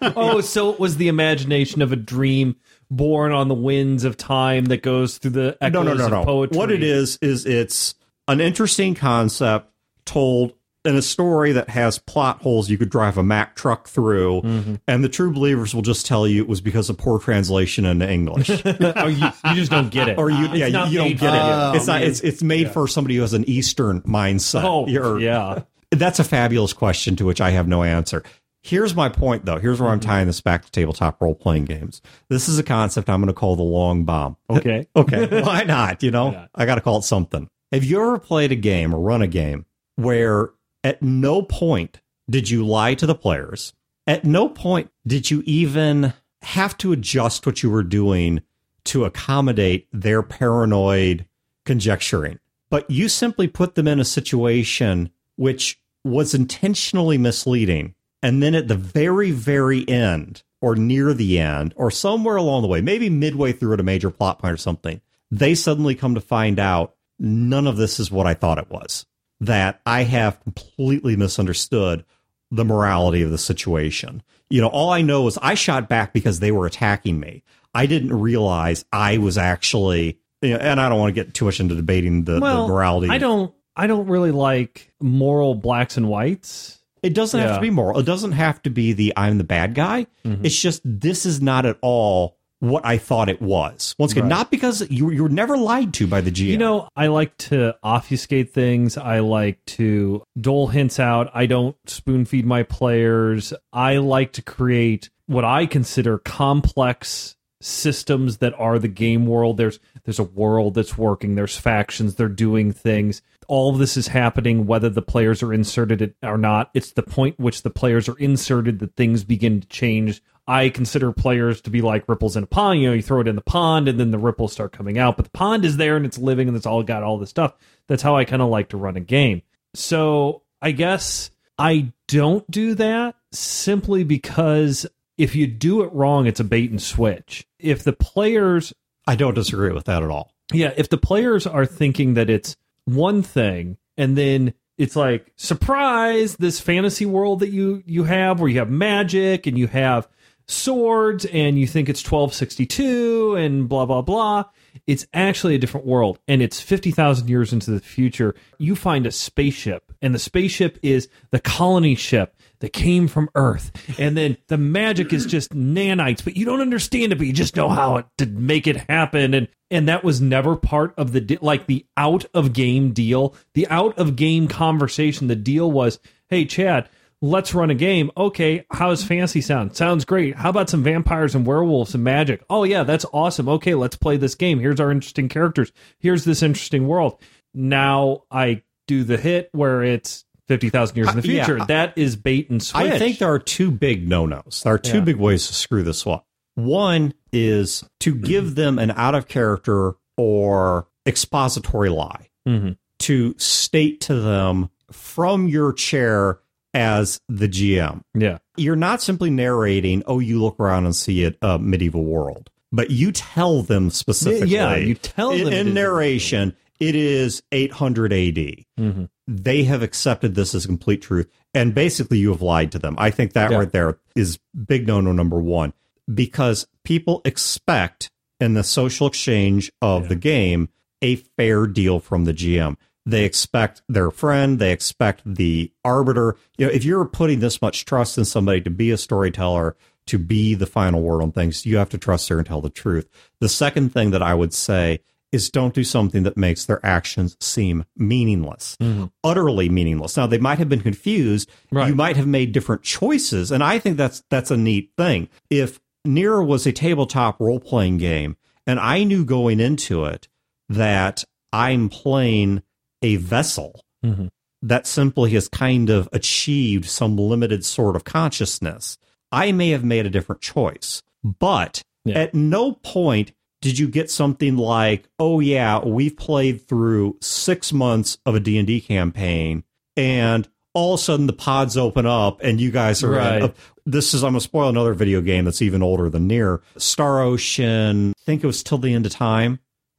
oh, 0.16 0.40
so 0.40 0.70
it 0.70 0.78
was 0.78 0.96
the 0.96 1.08
imagination 1.08 1.82
of 1.82 1.92
a 1.92 1.96
dream 1.96 2.56
born 2.90 3.32
on 3.32 3.48
the 3.48 3.54
winds 3.54 4.04
of 4.04 4.16
time 4.16 4.66
that 4.66 4.82
goes 4.82 5.18
through 5.18 5.30
the 5.32 5.58
echoes 5.60 5.72
no, 5.72 5.82
no, 5.82 5.94
no, 5.94 6.08
no. 6.08 6.24
poetry. 6.24 6.56
What 6.58 6.70
it 6.72 6.82
is 6.82 7.18
is 7.22 7.46
it's 7.46 7.94
an 8.28 8.40
interesting 8.40 8.94
concept 8.94 9.70
told 10.04 10.54
in 10.84 10.96
a 10.96 11.02
story 11.02 11.52
that 11.52 11.68
has 11.68 11.98
plot 11.98 12.40
holes 12.40 12.70
you 12.70 12.78
could 12.78 12.88
drive 12.88 13.18
a 13.18 13.22
Mack 13.22 13.54
truck 13.54 13.86
through, 13.86 14.40
Mm-hmm. 14.40 14.74
and 14.88 15.04
the 15.04 15.10
true 15.10 15.30
believers 15.30 15.74
will 15.74 15.82
just 15.82 16.06
tell 16.06 16.26
you 16.26 16.40
it 16.42 16.48
was 16.48 16.62
because 16.62 16.88
of 16.88 16.96
poor 16.96 17.18
translation 17.18 17.84
into 17.84 18.10
English, 18.10 18.48
oh, 18.64 19.06
you, 19.06 19.26
you 19.44 19.54
just 19.54 19.70
don't 19.70 19.90
get 19.90 20.08
it. 20.08 20.18
or 20.18 20.30
you 20.30 20.46
It's 20.46 20.54
yeah 20.54 20.86
you, 20.86 20.92
you 20.92 20.98
don't 20.98 21.18
get 21.20 21.34
it. 21.34 21.36
you. 21.72 21.76
it's 21.76 21.86
not. 21.86 22.02
It's 22.02 22.20
it's 22.20 22.42
made 22.42 22.70
for 22.70 22.88
somebody 22.88 23.16
who 23.16 23.20
has 23.20 23.34
an 23.34 23.44
Eastern 23.48 24.00
mindset. 24.02 24.64
Oh, 24.64 24.86
You're- 24.86 25.22
yeah. 25.22 25.62
That's 25.92 26.18
a 26.20 26.24
fabulous 26.24 26.72
question 26.72 27.16
to 27.16 27.24
which 27.26 27.40
I 27.40 27.50
have 27.50 27.66
no 27.68 27.82
answer. 27.82 28.22
Here's 28.62 28.94
my 28.94 29.08
point, 29.08 29.46
though. 29.46 29.58
Here's 29.58 29.80
where 29.80 29.90
I'm 29.90 30.00
mm-hmm. 30.00 30.08
tying 30.10 30.26
this 30.26 30.40
back 30.40 30.64
to 30.64 30.70
tabletop 30.70 31.20
role 31.22 31.34
playing 31.34 31.64
games. 31.64 32.02
This 32.28 32.48
is 32.48 32.58
a 32.58 32.62
concept 32.62 33.08
I'm 33.08 33.20
going 33.20 33.28
to 33.28 33.32
call 33.32 33.56
the 33.56 33.62
long 33.62 34.04
bomb. 34.04 34.36
Okay. 34.50 34.86
Okay, 34.94 35.42
why 35.42 35.62
not? 35.62 36.02
You 36.02 36.10
know, 36.10 36.32
not? 36.32 36.50
I 36.54 36.66
got 36.66 36.74
to 36.74 36.80
call 36.80 36.98
it 36.98 37.04
something. 37.04 37.48
Have 37.72 37.84
you 37.84 38.00
ever 38.00 38.18
played 38.18 38.52
a 38.52 38.56
game 38.56 38.94
or 38.94 39.00
run 39.00 39.22
a 39.22 39.28
game 39.28 39.64
where 39.96 40.50
at 40.82 41.02
no 41.02 41.42
point 41.42 42.00
did 42.28 42.50
you 42.50 42.66
lie 42.66 42.94
to 42.94 43.06
the 43.06 43.14
players? 43.14 43.72
At 44.06 44.24
no 44.24 44.48
point 44.48 44.90
did 45.06 45.30
you 45.30 45.42
even 45.46 46.12
have 46.42 46.76
to 46.78 46.92
adjust 46.92 47.46
what 47.46 47.62
you 47.62 47.70
were 47.70 47.82
doing 47.82 48.42
to 48.84 49.04
accommodate 49.04 49.86
their 49.92 50.22
paranoid 50.22 51.26
conjecturing, 51.64 52.38
but 52.70 52.90
you 52.90 53.08
simply 53.08 53.46
put 53.46 53.74
them 53.74 53.86
in 53.86 54.00
a 54.00 54.04
situation 54.04 55.10
which 55.36 55.80
was 56.04 56.34
intentionally 56.34 57.18
misleading. 57.18 57.94
And 58.22 58.42
then 58.42 58.54
at 58.54 58.68
the 58.68 58.74
very, 58.74 59.30
very 59.30 59.88
end, 59.88 60.42
or 60.60 60.76
near 60.76 61.14
the 61.14 61.38
end, 61.38 61.72
or 61.76 61.90
somewhere 61.90 62.36
along 62.36 62.62
the 62.62 62.68
way, 62.68 62.80
maybe 62.80 63.08
midway 63.08 63.52
through 63.52 63.74
at 63.74 63.80
a 63.80 63.84
major 63.84 64.10
plot 64.10 64.38
point 64.38 64.52
or 64.52 64.58
something, 64.58 65.00
they 65.30 65.54
suddenly 65.54 65.94
come 65.94 66.14
to 66.14 66.20
find 66.20 66.58
out 66.58 66.94
none 67.18 67.66
of 67.66 67.76
this 67.76 67.98
is 67.98 68.10
what 68.10 68.26
I 68.26 68.34
thought 68.34 68.58
it 68.58 68.70
was. 68.70 69.06
That 69.40 69.80
I 69.86 70.02
have 70.02 70.40
completely 70.42 71.16
misunderstood 71.16 72.04
the 72.50 72.64
morality 72.64 73.22
of 73.22 73.30
the 73.30 73.38
situation. 73.38 74.22
You 74.50 74.60
know, 74.60 74.68
all 74.68 74.90
I 74.90 75.02
know 75.02 75.26
is 75.28 75.38
I 75.40 75.54
shot 75.54 75.88
back 75.88 76.12
because 76.12 76.40
they 76.40 76.52
were 76.52 76.66
attacking 76.66 77.18
me. 77.18 77.42
I 77.72 77.86
didn't 77.86 78.12
realize 78.12 78.84
I 78.92 79.18
was 79.18 79.38
actually, 79.38 80.18
you 80.42 80.50
know, 80.50 80.56
and 80.56 80.80
I 80.80 80.88
don't 80.88 80.98
want 80.98 81.14
to 81.14 81.24
get 81.24 81.32
too 81.32 81.44
much 81.44 81.60
into 81.60 81.74
debating 81.74 82.24
the, 82.24 82.40
well, 82.40 82.66
the 82.66 82.72
morality. 82.72 83.08
I 83.10 83.18
don't. 83.18 83.54
I 83.76 83.86
don't 83.86 84.08
really 84.08 84.32
like 84.32 84.92
moral 85.00 85.54
blacks 85.54 85.96
and 85.96 86.08
whites. 86.08 86.79
It 87.02 87.14
doesn't 87.14 87.40
have 87.40 87.56
to 87.56 87.60
be 87.60 87.70
moral. 87.70 87.98
It 87.98 88.06
doesn't 88.06 88.32
have 88.32 88.62
to 88.62 88.70
be 88.70 88.92
the 88.92 89.12
I'm 89.16 89.38
the 89.38 89.44
bad 89.44 89.74
guy. 89.74 90.06
Mm-hmm. 90.24 90.44
It's 90.44 90.58
just 90.60 90.82
this 90.84 91.24
is 91.26 91.40
not 91.40 91.66
at 91.66 91.76
all 91.80 92.36
what 92.60 92.84
I 92.84 92.98
thought 92.98 93.30
it 93.30 93.40
was. 93.40 93.94
Once 93.98 94.12
again, 94.12 94.24
Right. 94.24 94.28
not 94.28 94.50
because 94.50 94.88
you 94.90 95.10
you 95.10 95.22
were 95.22 95.28
never 95.30 95.56
lied 95.56 95.94
to 95.94 96.06
by 96.06 96.20
the 96.20 96.30
GM. 96.30 96.46
You 96.48 96.58
know, 96.58 96.88
I 96.94 97.06
like 97.06 97.34
to 97.38 97.74
obfuscate 97.82 98.52
things. 98.52 98.98
I 98.98 99.20
like 99.20 99.64
to 99.78 100.22
dole 100.38 100.66
hints 100.68 101.00
out. 101.00 101.30
I 101.34 101.46
don't 101.46 101.74
spoon 101.86 102.24
feed 102.26 102.44
my 102.44 102.62
players. 102.62 103.54
I 103.72 103.96
like 103.96 104.32
to 104.32 104.42
create 104.42 105.08
what 105.26 105.44
I 105.44 105.64
consider 105.64 106.18
complex 106.18 107.36
systems 107.62 108.38
that 108.38 108.52
are 108.58 108.78
the 108.78 108.88
game 108.88 109.26
world. 109.26 109.56
There's 109.56 109.78
there's 110.04 110.18
a 110.18 110.24
world 110.24 110.74
that's 110.74 110.98
working. 110.98 111.34
There's 111.36 111.56
factions. 111.56 112.14
They're 112.16 112.28
doing 112.28 112.72
things. 112.72 113.22
All 113.50 113.70
of 113.70 113.78
this 113.78 113.96
is 113.96 114.06
happening 114.06 114.64
whether 114.64 114.88
the 114.88 115.02
players 115.02 115.42
are 115.42 115.52
inserted 115.52 116.14
or 116.22 116.38
not. 116.38 116.70
It's 116.72 116.92
the 116.92 117.02
point 117.02 117.40
which 117.40 117.62
the 117.62 117.70
players 117.70 118.08
are 118.08 118.16
inserted 118.16 118.78
that 118.78 118.94
things 118.94 119.24
begin 119.24 119.60
to 119.60 119.66
change. 119.66 120.22
I 120.46 120.68
consider 120.68 121.10
players 121.10 121.60
to 121.62 121.70
be 121.70 121.82
like 121.82 122.08
ripples 122.08 122.36
in 122.36 122.44
a 122.44 122.46
pond. 122.46 122.80
You 122.80 122.90
know, 122.90 122.94
you 122.94 123.02
throw 123.02 123.20
it 123.22 123.26
in 123.26 123.34
the 123.34 123.42
pond 123.42 123.88
and 123.88 123.98
then 123.98 124.12
the 124.12 124.18
ripples 124.18 124.52
start 124.52 124.70
coming 124.70 124.98
out, 124.98 125.16
but 125.16 125.24
the 125.24 125.32
pond 125.32 125.64
is 125.64 125.78
there 125.78 125.96
and 125.96 126.06
it's 126.06 126.16
living 126.16 126.46
and 126.46 126.56
it's 126.56 126.64
all 126.64 126.84
got 126.84 127.02
all 127.02 127.18
this 127.18 127.30
stuff. 127.30 127.54
That's 127.88 128.04
how 128.04 128.16
I 128.16 128.24
kind 128.24 128.40
of 128.40 128.50
like 128.50 128.68
to 128.68 128.76
run 128.76 128.96
a 128.96 129.00
game. 129.00 129.42
So 129.74 130.42
I 130.62 130.70
guess 130.70 131.32
I 131.58 131.92
don't 132.06 132.48
do 132.48 132.76
that 132.76 133.16
simply 133.32 134.04
because 134.04 134.86
if 135.18 135.34
you 135.34 135.48
do 135.48 135.82
it 135.82 135.92
wrong, 135.92 136.28
it's 136.28 136.38
a 136.38 136.44
bait 136.44 136.70
and 136.70 136.80
switch. 136.80 137.48
If 137.58 137.82
the 137.82 137.94
players, 137.94 138.72
I 139.08 139.16
don't 139.16 139.34
disagree 139.34 139.72
with 139.72 139.86
that 139.86 140.04
at 140.04 140.10
all. 140.10 140.34
yeah, 140.52 140.72
if 140.76 140.88
the 140.88 140.98
players 140.98 141.48
are 141.48 141.66
thinking 141.66 142.14
that 142.14 142.30
it's 142.30 142.56
one 142.94 143.22
thing 143.22 143.76
and 143.96 144.16
then 144.16 144.54
it's 144.78 144.96
like 144.96 145.30
surprise 145.36 146.36
this 146.36 146.58
fantasy 146.58 147.04
world 147.04 147.40
that 147.40 147.50
you 147.50 147.82
you 147.84 148.04
have 148.04 148.40
where 148.40 148.48
you 148.48 148.58
have 148.58 148.70
magic 148.70 149.46
and 149.46 149.58
you 149.58 149.66
have 149.66 150.08
swords 150.46 151.24
and 151.26 151.58
you 151.58 151.66
think 151.66 151.88
it's 151.88 152.02
1262 152.02 153.36
and 153.36 153.68
blah 153.68 153.86
blah 153.86 154.02
blah. 154.02 154.44
It's 154.86 155.06
actually 155.12 155.54
a 155.54 155.58
different 155.58 155.86
world 155.86 156.18
and 156.26 156.40
it's 156.42 156.60
50,000 156.60 157.28
years 157.28 157.52
into 157.52 157.70
the 157.70 157.80
future. 157.80 158.34
You 158.58 158.74
find 158.74 159.06
a 159.06 159.12
spaceship 159.12 159.92
and 160.00 160.14
the 160.14 160.18
spaceship 160.18 160.78
is 160.82 161.08
the 161.30 161.40
colony 161.40 161.94
ship 161.94 162.34
that 162.60 162.72
came 162.72 163.08
from 163.08 163.28
earth 163.34 163.72
and 163.98 164.16
then 164.16 164.36
the 164.48 164.58
magic 164.58 165.12
is 165.12 165.26
just 165.26 165.50
nanites 165.50 166.22
but 166.22 166.36
you 166.36 166.44
don't 166.44 166.60
understand 166.60 167.12
it 167.12 167.16
but 167.16 167.26
you 167.26 167.32
just 167.32 167.56
know 167.56 167.68
how 167.68 167.96
it, 167.96 168.06
to 168.18 168.26
make 168.26 168.66
it 168.66 168.76
happen 168.88 169.34
and 169.34 169.48
and 169.70 169.88
that 169.88 170.04
was 170.04 170.20
never 170.20 170.56
part 170.56 170.94
of 170.96 171.12
the 171.12 171.38
like 171.40 171.66
the 171.66 171.84
out 171.96 172.24
of 172.34 172.52
game 172.52 172.92
deal 172.92 173.34
the 173.54 173.66
out 173.68 173.98
of 173.98 174.16
game 174.16 174.46
conversation 174.48 175.26
the 175.26 175.36
deal 175.36 175.70
was 175.70 175.98
hey 176.28 176.44
chad 176.44 176.88
let's 177.22 177.54
run 177.54 177.70
a 177.70 177.74
game. 177.74 178.10
Okay, 178.16 178.64
how's 178.70 179.04
fancy 179.04 179.40
sound? 179.40 179.76
Sounds 179.76 180.04
great. 180.04 180.36
How 180.36 180.50
about 180.50 180.70
some 180.70 180.82
vampires 180.82 181.34
and 181.34 181.46
werewolves 181.46 181.94
and 181.94 182.04
magic? 182.04 182.42
Oh 182.48 182.64
yeah, 182.64 182.82
that's 182.82 183.06
awesome. 183.12 183.48
Okay, 183.48 183.74
let's 183.74 183.96
play 183.96 184.16
this 184.16 184.34
game. 184.34 184.58
Here's 184.58 184.80
our 184.80 184.90
interesting 184.90 185.28
characters. 185.28 185.72
Here's 185.98 186.24
this 186.24 186.42
interesting 186.42 186.86
world. 186.86 187.20
Now 187.52 188.24
I 188.30 188.62
do 188.86 189.04
the 189.04 189.16
hit 189.16 189.50
where 189.52 189.82
it's 189.82 190.24
50,000 190.50 190.96
years 190.96 191.08
in 191.14 191.20
the 191.20 191.28
Uh, 191.28 191.32
yeah, 191.32 191.44
future. 191.46 191.64
That 191.66 191.92
is 191.96 192.16
bait 192.16 192.50
and 192.50 192.60
switch. 192.62 192.82
I 192.92 192.98
think 192.98 193.18
there 193.18 193.32
are 193.32 193.38
two 193.38 193.70
big 193.70 194.08
no 194.08 194.26
nos. 194.26 194.62
There 194.64 194.74
are 194.74 194.78
two 194.78 194.98
Yeah. 194.98 195.04
big 195.04 195.16
ways 195.16 195.46
to 195.46 195.54
screw 195.54 195.82
this 195.84 196.04
up. 196.06 196.26
One 196.56 197.14
is 197.32 197.84
to 198.00 198.12
give 198.14 198.54
them 198.56 198.78
an 198.78 198.90
out 198.90 199.14
of 199.14 199.28
character 199.28 199.94
or 200.16 200.88
expository 201.06 201.88
lie, 201.88 202.28
Mhm. 202.48 202.76
to 202.98 203.34
state 203.38 204.00
to 204.02 204.14
them 204.16 204.70
from 204.90 205.46
your 205.46 205.72
chair 205.72 206.40
as 206.74 207.20
the 207.28 207.46
GM. 207.48 208.02
Yeah. 208.14 208.38
You're 208.56 208.76
not 208.76 209.00
simply 209.00 209.30
narrating, 209.30 210.02
oh, 210.06 210.18
you 210.18 210.42
look 210.42 210.58
around 210.58 210.84
and 210.84 210.94
see 210.96 211.22
it, 211.24 211.36
a 211.42 211.58
medieval 211.58 212.04
world, 212.04 212.50
but 212.72 212.90
you 212.90 213.12
tell 213.12 213.62
them 213.62 213.90
specifically. 213.90 214.48
Yeah, 214.50 214.76
you 214.76 214.94
tell 214.96 215.30
in, 215.30 215.44
them 215.44 215.52
in 215.52 215.68
is- 215.68 215.74
narration, 215.74 216.54
it 216.80 216.94
is 216.96 217.42
800 217.52 218.12
AD 218.12 218.64
Mhm. 218.78 219.08
they 219.28 219.62
have 219.64 219.82
accepted 219.82 220.34
this 220.34 220.54
as 220.54 220.66
complete 220.66 221.02
truth 221.02 221.28
and 221.54 221.74
basically 221.74 222.18
you 222.18 222.30
have 222.30 222.42
lied 222.42 222.72
to 222.72 222.78
them. 222.78 222.94
I 222.98 223.10
think 223.10 223.32
that 223.34 223.50
Yeah. 223.50 223.58
right 223.58 223.70
there 223.72 223.98
is 224.16 224.38
big 224.66 224.86
no-no 224.86 225.12
number 225.12 225.38
one 225.38 225.72
because 226.12 226.66
people 226.84 227.20
expect 227.24 228.10
in 228.40 228.54
the 228.54 228.64
social 228.64 229.06
exchange 229.06 229.70
of 229.82 230.08
the 230.08 230.16
game 230.16 230.68
a 231.02 231.16
fair 231.16 231.66
deal 231.66 231.98
from 232.00 232.24
the 232.24 232.32
gm 232.34 232.76
they 233.06 233.24
expect 233.24 233.80
their 233.88 234.10
friend 234.10 234.58
they 234.58 234.72
expect 234.72 235.22
the 235.24 235.72
arbiter. 235.84 236.36
You 236.58 236.66
know 236.66 236.72
if 236.72 236.84
you're 236.84 237.04
putting 237.06 237.40
this 237.40 237.60
much 237.62 237.84
trust 237.84 238.18
in 238.18 238.24
somebody 238.24 238.60
to 238.62 238.70
be 238.70 238.90
a 238.90 238.96
storyteller 238.98 239.74
to 240.06 240.18
be 240.18 240.54
the 240.54 240.66
final 240.66 241.00
word 241.02 241.22
on 241.22 241.32
things 241.32 241.64
you 241.66 241.76
have 241.78 241.88
to 241.90 241.98
trust 241.98 242.28
her 242.28 242.38
and 242.38 242.46
tell 242.46 242.60
the 242.60 242.68
truth. 242.70 243.08
The 243.40 243.48
second 243.48 243.92
thing 243.92 244.10
that 244.10 244.22
i 244.22 244.34
would 244.34 244.52
say 244.52 245.00
is 245.32 245.50
don't 245.50 245.74
do 245.74 245.84
something 245.84 246.22
that 246.24 246.36
makes 246.36 246.64
their 246.64 246.84
actions 246.84 247.36
seem 247.40 247.84
meaningless, 247.96 248.76
utterly 249.22 249.68
meaningless. 249.68 250.16
Now 250.16 250.26
they 250.26 250.38
might 250.38 250.58
have 250.58 250.68
been 250.68 250.80
confused. 250.80 251.48
Right. 251.70 251.88
You 251.88 251.94
might 251.94 252.16
have 252.16 252.26
made 252.26 252.52
different 252.52 252.82
choices, 252.82 253.50
and 253.52 253.62
I 253.62 253.78
think 253.78 253.96
that's 253.96 254.22
that's 254.30 254.50
a 254.50 254.56
neat 254.56 254.90
thing. 254.96 255.28
If 255.48 255.80
Nier 256.04 256.42
was 256.42 256.66
a 256.66 256.72
tabletop 256.72 257.40
role 257.40 257.60
playing 257.60 257.98
game, 257.98 258.36
and 258.66 258.80
I 258.80 259.04
knew 259.04 259.24
going 259.24 259.60
into 259.60 260.04
it 260.04 260.28
that 260.68 261.24
I'm 261.52 261.88
playing 261.88 262.62
a 263.02 263.16
vessel 263.16 263.84
Mhm. 264.04 264.30
that 264.62 264.86
simply 264.86 265.30
has 265.32 265.48
kind 265.48 265.90
of 265.90 266.08
achieved 266.12 266.86
some 266.86 267.16
limited 267.16 267.64
sort 267.64 267.96
of 267.96 268.04
consciousness, 268.04 268.98
I 269.32 269.52
may 269.52 269.70
have 269.70 269.84
made 269.84 270.06
a 270.06 270.10
different 270.10 270.42
choice. 270.42 271.02
But 271.22 271.82
Yeah. 272.04 272.18
at 272.18 272.34
no 272.34 272.72
point 272.72 273.32
did 273.60 273.78
you 273.78 273.88
get 273.88 274.10
something 274.10 274.56
like, 274.56 275.08
"Oh 275.18 275.40
yeah, 275.40 275.84
we've 275.84 276.16
played 276.16 276.66
through 276.66 277.16
6 277.20 277.72
months 277.72 278.18
of 278.24 278.34
a 278.34 278.40
D&D 278.40 278.80
campaign 278.80 279.64
and 279.96 280.48
all 280.72 280.94
of 280.94 281.00
a 281.00 281.02
sudden 281.02 281.26
the 281.26 281.32
pods 281.32 281.76
open 281.76 282.06
up 282.06 282.40
and 282.42 282.60
you 282.60 282.70
guys 282.70 283.02
are 283.02 283.10
Right. 283.10 283.42
a- 283.42 283.54
this 283.86 284.14
is 284.14 284.22
I'm 284.22 284.32
gonna 284.32 284.40
spoil 284.40 284.68
another 284.68 284.94
video 284.94 285.20
game 285.20 285.44
that's 285.44 285.62
even 285.62 285.82
older 285.82 286.08
than 286.08 286.26
Nier 286.28 286.60
Star 286.76 287.22
Ocean. 287.22 288.12
I 288.16 288.22
think 288.24 288.44
it 288.44 288.46
was 288.46 288.62
Till 288.62 288.78
the 288.78 288.94
End 288.94 289.04
of 289.06 289.12
Time. 289.12 289.58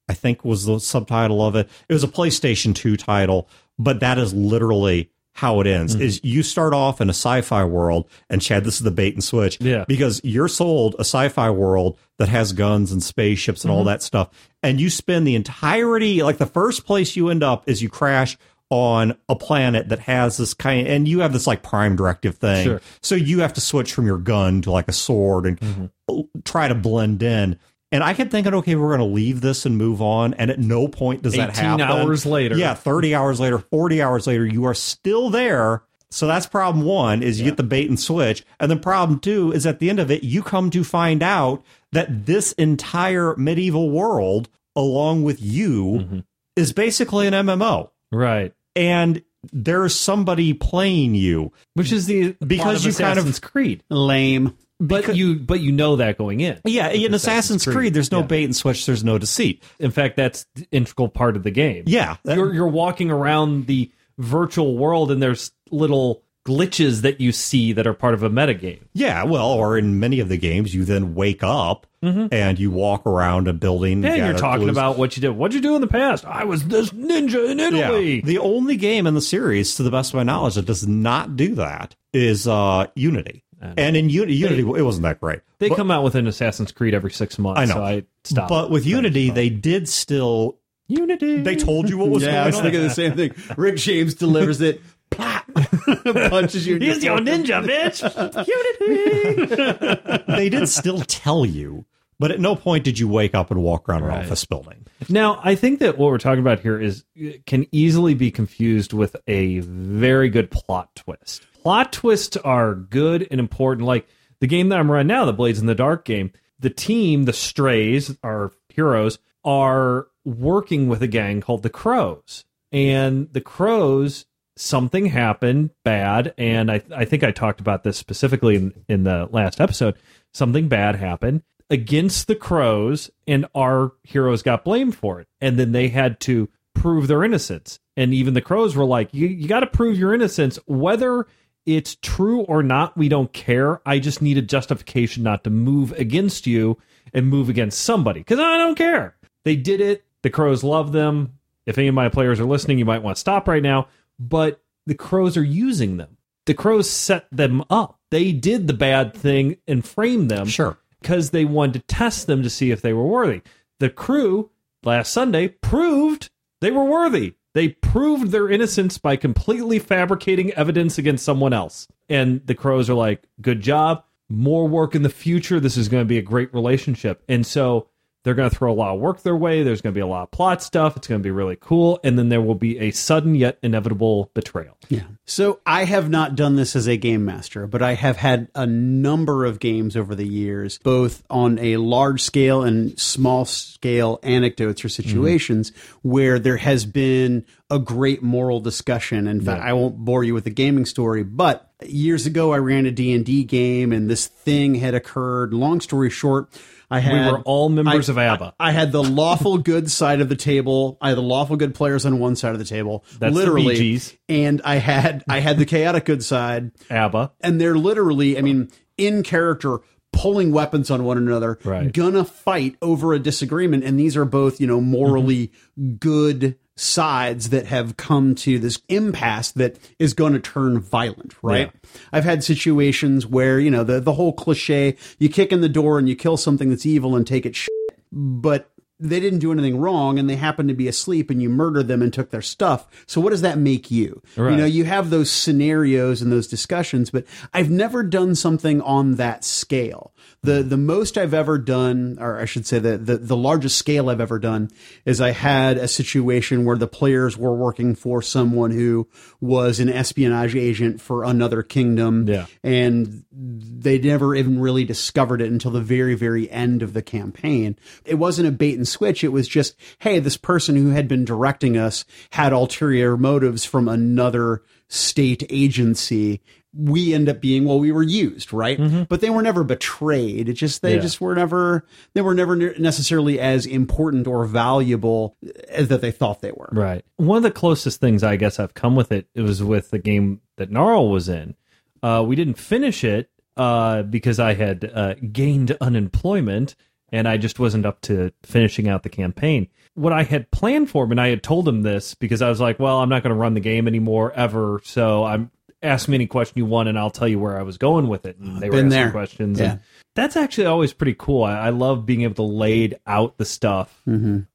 I 0.09 0.13
think 0.13 0.43
was 0.45 0.65
the 0.65 0.79
subtitle 0.79 1.45
of 1.45 1.55
it. 1.55 1.69
It 1.89 1.93
was 1.93 2.03
a 2.03 2.07
PlayStation 2.07 2.73
2 2.73 2.95
title, 2.97 3.47
but 3.77 3.99
that 3.99 4.17
is 4.17 4.33
literally 4.33 5.09
how 5.33 5.59
it 5.61 5.67
ends. 5.67 5.93
Mm-hmm. 5.93 6.03
Is 6.03 6.19
you 6.23 6.43
start 6.43 6.73
off 6.73 6.99
in 7.01 7.07
a 7.09 7.13
sci-fi 7.13 7.63
world, 7.63 8.09
and 8.29 8.41
Chad, 8.41 8.63
this 8.63 8.75
is 8.75 8.81
the 8.81 8.91
bait 8.91 9.13
and 9.13 9.23
switch. 9.23 9.57
Yeah. 9.61 9.85
Because 9.87 10.19
you're 10.23 10.47
sold 10.47 10.95
a 10.99 11.01
sci-fi 11.01 11.49
world 11.49 11.97
that 12.17 12.29
has 12.29 12.53
guns 12.53 12.91
and 12.91 13.01
spaceships 13.01 13.63
and 13.63 13.71
all 13.71 13.79
Mm-hmm. 13.79 13.87
that 13.87 14.03
stuff, 14.03 14.29
and 14.61 14.79
you 14.79 14.89
spend 14.89 15.25
the 15.25 15.35
entirety 15.35 16.21
like 16.23 16.37
the 16.37 16.45
first 16.45 16.85
place 16.85 17.15
you 17.15 17.29
end 17.29 17.43
up 17.43 17.67
is 17.69 17.81
you 17.81 17.89
crash 17.89 18.37
on 18.69 19.17
a 19.27 19.35
planet 19.35 19.89
that 19.89 19.99
has 19.99 20.37
this 20.37 20.53
kind 20.53 20.87
and 20.87 21.05
you 21.05 21.19
have 21.19 21.33
this 21.33 21.45
like 21.45 21.61
prime 21.61 21.95
directive 21.97 22.37
thing. 22.37 22.63
Sure. 22.63 22.81
So 23.01 23.15
you 23.15 23.41
have 23.41 23.51
to 23.53 23.61
switch 23.61 23.93
from 23.93 24.05
your 24.05 24.17
gun 24.17 24.61
to 24.61 24.71
like 24.71 24.87
a 24.87 24.93
sword 24.93 25.45
and 25.45 25.59
Mm-hmm. 25.59 26.21
try 26.45 26.67
to 26.67 26.75
blend 26.75 27.21
in. 27.23 27.59
And 27.91 28.03
I 28.03 28.13
kept 28.13 28.31
thinking, 28.31 28.53
okay, 28.55 28.75
we're 28.75 28.95
going 28.95 28.99
to 29.09 29.13
leave 29.13 29.41
this 29.41 29.65
and 29.65 29.77
move 29.77 30.01
on. 30.01 30.33
And 30.35 30.49
at 30.49 30.59
no 30.59 30.87
point 30.87 31.23
does 31.23 31.33
that 31.33 31.49
18 31.51 31.63
happen. 31.79 31.81
hours 31.81 32.25
later. 32.25 32.55
Yeah, 32.57 32.73
30 32.73 33.13
hours 33.15 33.39
later, 33.39 33.59
40 33.59 34.01
hours 34.01 34.27
later, 34.27 34.45
you 34.45 34.63
are 34.65 34.73
still 34.73 35.29
there. 35.29 35.83
So 36.09 36.27
that's 36.27 36.45
problem 36.45 36.85
one 36.85 37.21
is 37.23 37.39
you 37.39 37.45
get 37.45 37.57
the 37.57 37.63
bait 37.63 37.87
and 37.89 37.99
switch. 37.99 38.43
And 38.59 38.69
then 38.71 38.79
problem 38.79 39.19
two 39.19 39.51
is 39.53 39.65
at 39.65 39.79
the 39.79 39.89
end 39.89 39.99
of 39.99 40.09
it, 40.11 40.23
you 40.23 40.41
come 40.43 40.69
to 40.71 40.83
find 40.83 41.21
out 41.23 41.63
that 41.91 42.25
this 42.25 42.51
entire 42.53 43.35
medieval 43.37 43.89
world, 43.89 44.49
along 44.75 45.23
with 45.23 45.41
you, 45.41 45.83
Mm-hmm. 46.01 46.19
is 46.55 46.73
basically 46.73 47.27
an 47.27 47.33
MMO. 47.33 47.89
Right. 48.11 48.53
And 48.75 49.21
there's 49.51 49.95
somebody 49.95 50.53
playing 50.53 51.15
you. 51.15 51.51
Which 51.73 51.91
is 51.91 52.05
the 52.07 52.35
Because 52.45 52.83
plot 52.83 52.85
you 52.85 52.91
kind 52.97 53.11
of- 53.19 53.25
Assassin's 53.25 53.39
Creed. 53.39 53.83
Lame. 53.89 54.57
But 54.81 55.15
you 55.15 55.35
but 55.35 55.59
you 55.61 55.71
know 55.71 55.95
that 55.97 56.17
going 56.17 56.39
in. 56.39 56.59
Yeah, 56.65 56.89
in 56.89 57.13
Assassin's, 57.13 57.65
Creed, 57.65 57.93
there's 57.93 58.11
no 58.11 58.19
Yeah. 58.21 58.25
bait 58.25 58.43
and 58.45 58.55
switch, 58.55 58.85
there's 58.85 59.03
no 59.03 59.17
deceit. 59.17 59.63
In 59.79 59.91
fact, 59.91 60.17
that's 60.17 60.45
integral 60.71 61.07
part 61.07 61.35
of 61.37 61.43
the 61.43 61.51
game. 61.51 61.83
Yeah. 61.85 62.17
that- 62.23 62.35
you're 62.37 62.53
you're 62.53 62.67
walking 62.67 63.11
around 63.11 63.67
the 63.67 63.91
virtual 64.17 64.77
world 64.77 65.11
and 65.11 65.21
there's 65.21 65.51
little 65.69 66.23
glitches 66.45 67.01
that 67.01 67.21
you 67.21 67.31
see 67.31 67.71
that 67.73 67.85
are 67.85 67.93
part 67.93 68.15
of 68.15 68.23
a 68.23 68.29
metagame. 68.29 68.79
Yeah, 68.93 69.23
well, 69.25 69.51
or 69.51 69.77
in 69.77 69.99
many 69.99 70.19
of 70.19 70.27
the 70.27 70.37
games, 70.37 70.73
you 70.73 70.83
then 70.85 71.13
wake 71.13 71.43
up 71.43 71.85
and 72.01 72.57
you 72.57 72.71
walk 72.71 73.05
around 73.05 73.47
a 73.47 73.53
building. 73.53 74.03
And 74.03 74.17
you're 74.17 74.33
talking 74.33 74.63
clues. 74.63 74.71
about 74.71 74.97
what 74.97 75.15
you 75.15 75.21
did. 75.21 75.29
What'd 75.29 75.53
you 75.53 75.61
do 75.61 75.75
in 75.75 75.81
the 75.81 75.87
past? 75.87 76.25
I 76.25 76.45
was 76.45 76.63
this 76.65 76.89
ninja 76.89 77.47
in 77.51 77.59
Italy. 77.59 78.15
Yeah. 78.15 78.21
The 78.25 78.39
only 78.39 78.75
game 78.75 79.05
in 79.05 79.13
the 79.13 79.21
series, 79.21 79.75
to 79.75 79.83
the 79.83 79.91
best 79.91 80.09
of 80.11 80.15
my 80.15 80.23
knowledge, 80.23 80.55
that 80.55 80.65
does 80.65 80.87
not 80.87 81.35
do 81.37 81.53
that 81.55 81.95
is 82.11 82.47
uh, 82.47 82.87
Unity. 82.95 83.43
And 83.77 83.95
in 83.95 84.09
Uni- 84.09 84.33
Unity, 84.33 84.61
it 84.61 84.81
wasn't 84.83 85.03
that 85.03 85.19
great. 85.21 85.39
They 85.59 85.69
But- 85.69 85.75
come 85.75 85.91
out 85.91 86.03
with 86.03 86.15
an 86.15 86.25
Assassin's 86.27 86.71
Creed 86.71 86.93
every 86.93 87.11
six 87.11 87.37
months. 87.37 87.59
I 87.61 87.65
know. 87.65 87.73
So 87.75 87.83
I 87.83 88.03
stopped. 88.23 88.49
But 88.49 88.71
with 88.71 88.85
Unity, 88.85 89.29
they 89.29 89.49
did 89.49 89.87
still. 89.87 90.57
Unity. 90.87 91.37
They 91.41 91.55
told 91.55 91.89
you 91.89 91.97
what 91.97 92.09
was 92.09 92.23
Yeah, 92.25 92.43
I 92.43 92.47
was 92.47 92.55
going 92.55 92.65
on. 92.65 92.71
thinking 92.71 92.87
the 92.87 92.93
same 92.93 93.15
thing. 93.15 93.55
Rick 93.57 93.77
James 93.77 94.13
delivers 94.15 94.59
it. 94.61 94.81
Plop. 95.09 95.45
Punches 96.03 96.65
you. 96.65 96.77
He's 96.77 97.03
your 97.03 97.19
ninja, 97.19 97.63
bitch. 97.67 98.01
Unity. 98.47 100.23
they 100.27 100.49
did 100.49 100.67
still 100.69 101.01
tell 101.01 101.45
you, 101.45 101.85
but 102.19 102.31
at 102.31 102.39
no 102.39 102.55
point 102.55 102.83
did 102.83 102.97
you 102.99 103.07
wake 103.07 103.35
up 103.35 103.51
and 103.51 103.61
walk 103.61 103.87
around 103.89 104.03
an 104.03 104.11
office 104.11 104.45
building. 104.45 104.85
Now, 105.09 105.39
I 105.43 105.55
think 105.55 105.79
that 105.79 105.97
what 105.97 106.07
we're 106.11 106.17
talking 106.17 106.39
about 106.41 106.59
here 106.59 106.79
is 106.79 107.03
uh, 107.21 107.29
can 107.45 107.65
easily 107.71 108.13
be 108.13 108.31
confused 108.31 108.93
with 108.93 109.15
a 109.27 109.59
very 109.59 110.29
good 110.29 110.51
plot 110.51 110.95
twist. 110.95 111.45
Plot 111.61 111.93
twists 111.93 112.37
are 112.37 112.73
good 112.73 113.27
and 113.29 113.39
important. 113.39 113.85
Like 113.85 114.07
the 114.39 114.47
game 114.47 114.69
that 114.69 114.79
I'm 114.79 114.89
running 114.89 115.07
now, 115.07 115.25
the 115.25 115.33
Blades 115.33 115.59
in 115.59 115.67
the 115.67 115.75
Dark 115.75 116.05
game, 116.05 116.31
the 116.59 116.71
team, 116.71 117.25
the 117.25 117.33
Strays, 117.33 118.17
our 118.23 118.51
heroes, 118.69 119.19
are 119.43 120.07
working 120.25 120.87
with 120.87 121.03
a 121.03 121.07
gang 121.07 121.39
called 121.41 121.61
the 121.61 121.69
Crows. 121.69 122.45
And 122.71 123.31
the 123.31 123.41
Crows, 123.41 124.25
something 124.55 125.05
happened 125.05 125.69
bad. 125.83 126.33
And 126.37 126.71
I, 126.71 126.81
I 126.95 127.05
think 127.05 127.23
I 127.23 127.31
talked 127.31 127.59
about 127.59 127.83
this 127.83 127.97
specifically 127.97 128.55
in, 128.55 128.73
in 128.87 129.03
the 129.03 129.27
last 129.31 129.61
episode. 129.61 129.95
Something 130.33 130.67
bad 130.67 130.95
happened 130.95 131.43
against 131.69 132.27
the 132.27 132.35
Crows, 132.35 133.11
and 133.27 133.45
our 133.55 133.93
heroes 134.03 134.41
got 134.41 134.65
blamed 134.65 134.95
for 134.95 135.21
it. 135.21 135.27
And 135.39 135.57
then 135.57 135.73
they 135.73 135.89
had 135.89 136.19
to 136.21 136.49
prove 136.73 137.07
their 137.07 137.23
innocence. 137.23 137.79
And 137.95 138.13
even 138.13 138.33
the 138.33 138.41
Crows 138.41 138.75
were 138.75 138.85
like, 138.85 139.13
you, 139.13 139.27
you 139.27 139.47
got 139.47 139.59
to 139.59 139.67
prove 139.67 139.97
your 139.97 140.13
innocence, 140.13 140.57
whether 140.65 141.27
it's 141.65 141.95
true 142.01 142.41
or 142.41 142.63
not, 142.63 142.97
we 142.97 143.09
don't 143.09 143.31
care. 143.33 143.81
I 143.85 143.99
just 143.99 144.21
need 144.21 144.37
a 144.37 144.41
justification 144.41 145.23
not 145.23 145.43
to 145.43 145.49
move 145.49 145.91
against 145.93 146.47
you 146.47 146.77
and 147.13 147.27
move 147.27 147.49
against 147.49 147.81
somebody 147.81 148.21
because 148.21 148.39
I 148.39 148.57
don't 148.57 148.75
care. 148.75 149.15
They 149.45 149.55
did 149.55 149.81
it. 149.81 150.03
The 150.23 150.29
Crows 150.29 150.63
love 150.63 150.91
them. 150.91 151.33
If 151.65 151.77
any 151.77 151.87
of 151.87 151.95
my 151.95 152.09
players 152.09 152.39
are 152.39 152.45
listening, 152.45 152.79
you 152.79 152.85
might 152.85 153.03
want 153.03 153.17
to 153.17 153.21
stop 153.21 153.47
right 153.47 153.61
now. 153.63 153.87
But 154.19 154.61
the 154.85 154.95
Crows 154.95 155.37
are 155.37 155.43
using 155.43 155.97
them. 155.97 156.17
The 156.45 156.53
Crows 156.53 156.89
set 156.89 157.27
them 157.31 157.63
up. 157.69 157.99
They 158.09 158.31
did 158.31 158.67
the 158.67 158.73
bad 158.73 159.13
thing 159.15 159.57
and 159.67 159.85
framed 159.85 160.29
them 160.29 160.47
Sure. 160.47 160.77
because 161.01 161.29
they 161.29 161.45
wanted 161.45 161.73
to 161.73 161.95
test 161.95 162.27
them 162.27 162.43
to 162.43 162.49
see 162.49 162.71
if 162.71 162.81
they 162.81 162.93
were 162.93 163.05
worthy. 163.05 163.41
The 163.79 163.89
crew 163.89 164.49
last 164.83 165.11
Sunday 165.11 165.47
proved 165.47 166.29
they 166.59 166.71
were 166.71 166.83
worthy. 166.83 167.33
They 167.53 167.69
proved 167.69 168.31
their 168.31 168.49
innocence 168.49 168.97
by 168.97 169.15
completely 169.15 169.79
fabricating 169.79 170.51
evidence 170.51 170.97
against 170.97 171.25
someone 171.25 171.53
else. 171.53 171.87
And 172.09 172.45
the 172.45 172.55
crows 172.55 172.89
are 172.89 172.95
like, 172.95 173.27
good 173.41 173.61
job. 173.61 174.03
More 174.29 174.67
work 174.67 174.95
in 174.95 175.03
the 175.03 175.09
future. 175.09 175.59
This 175.59 175.75
is 175.75 175.89
going 175.89 176.01
to 176.01 176.07
be 176.07 176.17
a 176.17 176.23
great 176.23 176.53
relationship. 176.53 177.23
And 177.27 177.45
so 177.45 177.87
they're 178.23 178.35
going 178.35 178.49
to 178.49 178.55
throw 178.55 178.71
a 178.71 178.75
lot 178.75 178.93
of 178.93 178.99
work 178.99 179.23
their 179.23 179.35
way. 179.35 179.63
There's 179.63 179.81
going 179.81 179.93
to 179.93 179.97
be 179.97 180.01
a 180.01 180.07
lot 180.07 180.23
of 180.23 180.31
plot 180.31 180.61
stuff. 180.61 180.95
It's 180.95 181.07
going 181.07 181.19
to 181.19 181.23
be 181.23 181.31
really 181.31 181.57
cool. 181.59 181.99
And 182.03 182.17
then 182.17 182.29
there 182.29 182.41
will 182.41 182.55
be 182.55 182.77
a 182.79 182.91
sudden 182.91 183.35
yet 183.35 183.57
inevitable 183.63 184.29
betrayal. 184.33 184.77
Yeah. 184.89 185.03
So 185.25 185.59
I 185.65 185.85
have 185.85 186.09
not 186.09 186.35
done 186.35 186.55
this 186.55 186.75
as 186.75 186.87
a 186.87 186.97
game 186.97 187.25
master, 187.25 187.65
but 187.65 187.81
I 187.81 187.93
have 187.93 188.17
had 188.17 188.49
a 188.53 188.65
number 188.65 189.45
of 189.45 189.59
games 189.59 189.95
over 189.97 190.13
the 190.13 190.27
years, 190.27 190.77
both 190.79 191.23
on 191.29 191.57
a 191.59 191.77
large 191.77 192.21
scale 192.21 192.63
and 192.63 192.99
small 192.99 193.45
scale 193.45 194.19
anecdotes 194.23 194.85
or 194.85 194.87
mm-hmm. 194.89 195.09
situations 195.09 195.71
where 196.01 196.37
there 196.37 196.57
has 196.57 196.85
been 196.85 197.45
a 197.69 197.79
great 197.79 198.21
moral 198.21 198.59
discussion. 198.59 199.27
In 199.27 199.41
fact, 199.41 199.63
I 199.63 199.73
won't 199.73 199.97
bore 199.97 200.23
you 200.23 200.33
with 200.33 200.43
the 200.43 200.49
gaming 200.49 200.85
story, 200.85 201.23
but 201.23 201.71
years 201.85 202.25
ago 202.25 202.51
I 202.53 202.57
ran 202.57 202.85
a 202.85 202.91
D&D 202.91 203.45
game 203.45 203.93
and 203.93 204.09
this 204.09 204.27
thing 204.27 204.75
had 204.75 204.93
occurred. 204.93 205.53
Long 205.53 205.79
story 205.79 206.09
short, 206.09 206.49
I 206.91 206.99
had 206.99 207.13
We 207.25 207.31
were 207.31 207.39
all 207.39 207.69
members 207.69 208.09
I- 208.09 208.11
of 208.13 208.17
ABBA. 208.17 208.53
I 208.59 208.71
had 208.71 208.91
the 208.91 209.01
lawful 209.03 209.57
good 209.57 209.89
side 209.89 210.21
of 210.21 210.29
the 210.29 210.35
table. 210.35 210.97
I 211.01 211.09
had 211.09 211.17
the 211.17 211.21
lawful 211.23 211.55
good 211.55 211.73
players 211.73 212.05
on 212.05 212.19
one 212.19 212.35
side 212.35 212.51
of 212.53 212.59
the 212.59 212.65
table, 212.65 213.03
That's 213.17 213.33
literally, 213.33 213.75
Gees. 213.75 214.13
and 214.29 214.61
I 214.65 214.75
had 214.75 215.23
I 215.27 215.39
had 215.39 215.57
the 215.57 215.65
chaotic 215.65 216.05
good 216.05 216.23
side, 216.23 216.71
ABBA. 216.89 217.31
and 217.41 217.59
they're 217.59 217.77
literally, 217.77 218.37
I 218.37 218.41
mean, 218.41 218.69
in 218.97 219.23
character, 219.23 219.79
pulling 220.13 220.51
weapons 220.51 220.91
on 220.91 221.05
one 221.05 221.17
another, 221.17 221.57
Right. 221.63 221.91
gonna 221.93 222.25
fight 222.25 222.75
over 222.81 223.13
a 223.13 223.19
disagreement, 223.19 223.85
and 223.85 223.97
these 223.97 224.17
are 224.17 224.25
both, 224.25 224.59
you 224.59 224.67
know, 224.67 224.81
morally 224.81 225.47
mm-hmm. 225.79 225.93
good 225.95 226.55
sides 226.75 227.49
that 227.49 227.65
have 227.67 227.97
come 227.97 228.33
to 228.33 228.57
this 228.57 228.81
impasse 228.89 229.51
that 229.51 229.77
is 229.99 230.13
going 230.13 230.33
to 230.33 230.39
turn 230.39 230.79
violent, 230.79 231.35
right? 231.43 231.71
I've 232.11 232.23
had 232.23 232.43
situations 232.43 233.27
where, 233.27 233.59
you 233.59 233.69
know, 233.69 233.83
the 233.83 233.99
the 233.99 234.13
whole 234.13 234.33
cliche, 234.33 234.95
you 235.19 235.29
kick 235.29 235.51
in 235.51 235.61
the 235.61 235.69
door 235.69 235.99
and 235.99 236.07
you 236.09 236.15
kill 236.15 236.37
something 236.37 236.69
that's 236.69 236.85
evil 236.85 237.15
and 237.15 237.27
take 237.27 237.45
it 237.45 237.55
shit, 237.55 237.71
but 238.11 238.71
they 238.99 239.19
didn't 239.19 239.39
do 239.39 239.51
anything 239.51 239.79
wrong 239.79 240.19
and 240.19 240.29
they 240.29 240.35
happened 240.35 240.69
to 240.69 240.75
be 240.75 240.87
asleep 240.87 241.31
and 241.31 241.41
you 241.41 241.49
murdered 241.49 241.87
them 241.87 242.03
and 242.03 242.13
took 242.13 242.29
their 242.29 242.41
stuff. 242.41 242.87
So 243.07 243.19
what 243.19 243.31
does 243.31 243.41
that 243.41 243.57
make 243.57 243.89
you? 243.89 244.21
You 244.51 244.57
know, 244.57 244.65
you 244.65 244.85
have 244.85 245.09
those 245.09 245.31
scenarios 245.31 246.21
and 246.21 246.31
those 246.31 246.47
discussions, 246.47 247.09
but 247.09 247.25
I've 247.51 247.71
never 247.71 248.03
done 248.03 248.35
something 248.35 248.79
on 248.81 249.15
that 249.15 249.43
scale. 249.43 250.13
The 250.43 250.63
the 250.63 250.77
most 250.77 251.19
I've 251.19 251.35
ever 251.35 251.59
done, 251.59 252.17
or 252.19 252.39
I 252.39 252.45
should 252.45 252.65
say 252.65 252.79
the, 252.79 252.97
the 252.97 253.17
the 253.17 253.37
largest 253.37 253.77
scale 253.77 254.09
I've 254.09 254.19
ever 254.19 254.39
done 254.39 254.71
is 255.05 255.21
I 255.21 255.29
had 255.29 255.77
a 255.77 255.87
situation 255.87 256.65
where 256.65 256.77
the 256.77 256.87
players 256.87 257.37
were 257.37 257.53
working 257.53 257.93
for 257.93 258.23
someone 258.23 258.71
who 258.71 259.07
was 259.39 259.79
an 259.79 259.87
espionage 259.87 260.55
agent 260.55 260.99
for 260.99 261.23
another 261.23 261.61
kingdom. 261.61 262.27
Yeah. 262.27 262.47
And 262.63 263.23
they 263.31 263.99
never 263.99 264.33
even 264.33 264.59
really 264.59 264.83
discovered 264.83 265.41
it 265.41 265.51
until 265.51 265.69
the 265.69 265.79
very, 265.79 266.15
very 266.15 266.49
end 266.49 266.81
of 266.81 266.93
the 266.93 267.03
campaign. 267.03 267.77
It 268.03 268.15
wasn't 268.15 268.47
a 268.47 268.51
bait 268.51 268.77
and 268.77 268.87
switch. 268.87 269.23
It 269.23 269.31
was 269.31 269.47
just, 269.47 269.75
hey, 269.99 270.17
this 270.17 270.37
person 270.37 270.75
who 270.75 270.89
had 270.89 271.07
been 271.07 271.23
directing 271.23 271.77
us 271.77 272.03
had 272.31 272.51
ulterior 272.51 273.15
motives 273.15 273.63
from 273.63 273.87
another 273.87 274.63
state 274.87 275.45
agency. 275.51 276.41
We 276.73 277.13
end 277.13 277.27
up 277.27 277.41
being, 277.41 277.65
well, 277.65 277.79
we 277.79 277.91
were 277.91 278.01
used, 278.03 278.53
right? 278.53 278.79
But 279.09 279.19
they 279.19 279.29
were 279.29 279.41
never 279.41 279.63
betrayed. 279.65 280.47
It 280.47 280.53
just, 280.53 280.81
they 280.81 280.95
Yeah. 280.95 281.01
just 281.01 281.19
were 281.19 281.35
never, 281.35 281.85
they 282.13 282.21
were 282.21 282.33
never 282.33 282.55
necessarily 282.79 283.39
as 283.39 283.65
important 283.65 284.25
or 284.25 284.45
valuable 284.45 285.35
as 285.67 285.89
that 285.89 285.99
they 286.01 286.11
thought 286.11 286.41
they 286.41 286.51
were. 286.55 286.69
Right. 286.71 287.03
One 287.17 287.37
of 287.37 287.43
the 287.43 287.51
closest 287.51 287.99
things 287.99 288.23
I 288.23 288.37
guess 288.37 288.57
I've 288.59 288.73
come 288.73 288.95
with 288.95 289.11
it, 289.11 289.27
it 289.35 289.41
was 289.41 289.61
with 289.61 289.91
the 289.91 289.99
game 289.99 290.39
that 290.55 290.71
Gnarl 290.71 291.09
was 291.09 291.27
in. 291.27 291.55
Uh, 292.01 292.23
we 292.25 292.35
didn't 292.37 292.57
finish 292.57 293.03
it 293.03 293.29
uh, 293.57 294.03
because 294.03 294.39
I 294.39 294.53
had 294.53 294.89
uh, 294.93 295.15
gained 295.31 295.75
unemployment 295.81 296.75
and 297.11 297.27
I 297.27 297.35
just 297.35 297.59
wasn't 297.59 297.85
up 297.85 297.99
to 298.01 298.31
finishing 298.43 298.87
out 298.87 299.03
the 299.03 299.09
campaign. 299.09 299.67
What 299.95 300.13
I 300.13 300.23
had 300.23 300.49
planned 300.51 300.89
for 300.89 301.03
him, 301.03 301.11
and 301.11 301.19
I 301.19 301.27
had 301.27 301.43
told 301.43 301.67
him 301.67 301.81
this 301.81 302.15
because 302.15 302.41
I 302.41 302.47
was 302.47 302.61
like, 302.61 302.79
well, 302.79 302.99
I'm 302.99 303.09
not 303.09 303.23
going 303.23 303.35
to 303.35 303.39
run 303.39 303.53
the 303.55 303.59
game 303.59 303.85
anymore 303.89 304.31
ever. 304.31 304.79
So 304.85 305.25
I'm 305.25 305.51
ask 305.83 306.07
me 306.07 306.15
any 306.15 306.27
question 306.27 306.53
you 306.57 306.65
want 306.65 306.89
and 306.89 306.97
I'll 306.97 307.09
tell 307.11 307.27
you 307.27 307.39
where 307.39 307.57
I 307.57 307.63
was 307.63 307.77
going 307.77 308.07
with 308.07 308.25
it. 308.25 308.37
And 308.37 308.59
they 308.61 308.69
were 308.69 308.77
Been 308.77 308.87
asking 308.87 308.89
there. 308.89 309.11
questions. 309.11 309.59
Yeah. 309.59 309.71
And 309.71 309.79
that's 310.15 310.35
actually 310.35 310.65
always 310.67 310.93
pretty 310.93 311.15
cool. 311.17 311.43
I, 311.43 311.57
I 311.57 311.69
love 311.69 312.05
being 312.05 312.21
able 312.23 312.35
to 312.35 312.43
lay 312.43 312.93
out 313.07 313.37
the 313.37 313.45
stuff. 313.45 314.01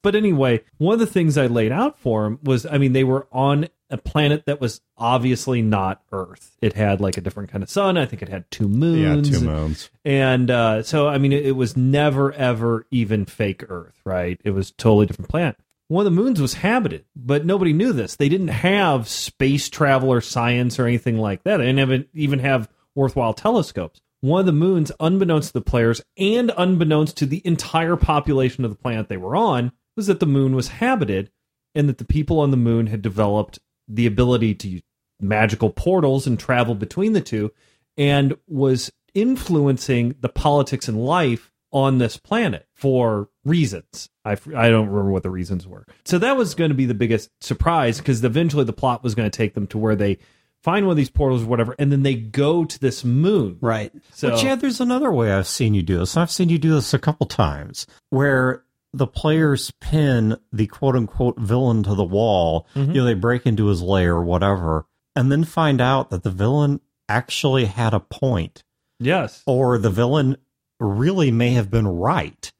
But 0.02 0.14
anyway, 0.14 0.62
one 0.78 0.94
of 0.94 1.00
the 1.00 1.06
things 1.06 1.36
I 1.38 1.46
laid 1.46 1.72
out 1.72 1.98
for 1.98 2.24
them 2.24 2.38
was 2.42 2.66
I 2.66 2.78
mean, 2.78 2.92
they 2.92 3.04
were 3.04 3.26
on 3.32 3.68
a 3.88 3.96
planet 3.96 4.46
that 4.46 4.60
was 4.60 4.80
obviously 4.98 5.62
not 5.62 6.02
Earth. 6.10 6.56
It 6.60 6.72
had 6.72 7.00
like 7.00 7.16
a 7.16 7.20
different 7.20 7.50
kind 7.50 7.62
of 7.62 7.70
sun. 7.70 7.96
I 7.96 8.04
think 8.04 8.20
it 8.20 8.28
had 8.28 8.50
two 8.50 8.66
moons. 8.68 9.30
Yeah, 9.30 9.38
two 9.38 9.44
moons. 9.46 9.90
And 10.04 10.50
uh, 10.50 10.82
so, 10.82 11.06
I 11.06 11.18
mean, 11.18 11.32
it, 11.32 11.46
it 11.46 11.52
was 11.52 11.76
never, 11.76 12.32
ever 12.32 12.84
even 12.90 13.24
fake 13.26 13.64
Earth, 13.68 14.00
right? 14.04 14.40
It 14.44 14.50
was 14.50 14.72
totally 14.72 15.06
different 15.06 15.30
planet. 15.30 15.56
One 15.88 16.04
of 16.06 16.12
the 16.12 16.22
moons 16.22 16.40
was 16.40 16.54
habited, 16.54 17.04
but 17.14 17.46
nobody 17.46 17.72
knew 17.72 17.92
this. 17.92 18.16
They 18.16 18.28
didn't 18.28 18.48
have 18.48 19.08
space 19.08 19.68
travel 19.68 20.12
or 20.12 20.20
science 20.20 20.78
or 20.78 20.86
anything 20.86 21.18
like 21.18 21.44
that. 21.44 21.58
They 21.58 21.72
didn't 21.72 22.08
even 22.12 22.40
have 22.40 22.68
worthwhile 22.94 23.34
telescopes. 23.34 24.00
One 24.20 24.40
of 24.40 24.46
the 24.46 24.52
moons, 24.52 24.90
unbeknownst 24.98 25.48
to 25.48 25.52
the 25.54 25.60
players 25.60 26.02
and 26.16 26.50
unbeknownst 26.56 27.16
to 27.18 27.26
the 27.26 27.42
entire 27.46 27.96
population 27.96 28.64
of 28.64 28.70
the 28.70 28.78
planet 28.78 29.08
they 29.08 29.16
were 29.16 29.36
on, 29.36 29.70
was 29.94 30.08
that 30.08 30.18
the 30.18 30.26
moon 30.26 30.56
was 30.56 30.68
habited 30.68 31.30
and 31.74 31.88
that 31.88 31.98
the 31.98 32.04
people 32.04 32.40
on 32.40 32.50
the 32.50 32.56
moon 32.56 32.88
had 32.88 33.02
developed 33.02 33.58
the 33.86 34.06
ability 34.06 34.54
to 34.54 34.68
use 34.68 34.82
magical 35.20 35.70
portals 35.70 36.26
and 36.26 36.38
travel 36.38 36.74
between 36.74 37.12
the 37.12 37.20
two 37.20 37.52
and 37.96 38.36
was 38.46 38.90
influencing 39.14 40.14
the 40.20 40.28
politics 40.28 40.88
and 40.88 41.04
life 41.04 41.50
on 41.72 41.98
this 41.98 42.16
planet 42.16 42.66
for 42.74 43.28
reasons. 43.46 44.10
I, 44.24 44.32
I 44.32 44.68
don't 44.68 44.88
remember 44.88 45.10
what 45.10 45.22
the 45.22 45.30
reasons 45.30 45.66
were. 45.66 45.86
So 46.04 46.18
that 46.18 46.36
was 46.36 46.54
going 46.54 46.70
to 46.70 46.74
be 46.74 46.86
the 46.86 46.94
biggest 46.94 47.30
surprise 47.40 47.98
because 47.98 48.22
eventually 48.24 48.64
the 48.64 48.72
plot 48.72 49.02
was 49.02 49.14
going 49.14 49.30
to 49.30 49.36
take 49.36 49.54
them 49.54 49.66
to 49.68 49.78
where 49.78 49.96
they 49.96 50.18
find 50.62 50.84
one 50.84 50.92
of 50.92 50.96
these 50.96 51.10
portals 51.10 51.44
or 51.44 51.46
whatever, 51.46 51.76
and 51.78 51.92
then 51.92 52.02
they 52.02 52.14
go 52.14 52.64
to 52.64 52.78
this 52.80 53.04
moon. 53.04 53.56
Right. 53.60 53.92
So 54.12 54.30
But 54.30 54.42
yeah, 54.42 54.56
there's 54.56 54.80
another 54.80 55.12
way 55.12 55.32
I've 55.32 55.46
seen 55.46 55.74
you 55.74 55.82
do 55.82 55.98
this. 55.98 56.16
I've 56.16 56.30
seen 56.30 56.48
you 56.48 56.58
do 56.58 56.74
this 56.74 56.92
a 56.92 56.98
couple 56.98 57.26
times 57.26 57.86
where 58.10 58.64
the 58.92 59.06
players 59.06 59.70
pin 59.80 60.36
the 60.52 60.66
quote 60.66 60.96
unquote 60.96 61.38
villain 61.38 61.82
to 61.84 61.94
the 61.94 62.04
wall. 62.04 62.66
Mm-hmm. 62.74 62.92
You 62.92 63.00
know, 63.00 63.04
they 63.04 63.14
break 63.14 63.46
into 63.46 63.66
his 63.66 63.80
lair 63.80 64.14
or 64.16 64.24
whatever, 64.24 64.86
and 65.14 65.30
then 65.30 65.44
find 65.44 65.80
out 65.80 66.10
that 66.10 66.24
the 66.24 66.30
villain 66.30 66.80
actually 67.08 67.66
had 67.66 67.94
a 67.94 68.00
point, 68.00 68.64
yes, 68.98 69.42
or 69.46 69.78
the 69.78 69.90
villain 69.90 70.36
really 70.80 71.30
may 71.30 71.50
have 71.50 71.70
been 71.70 71.86
right. 71.86 72.52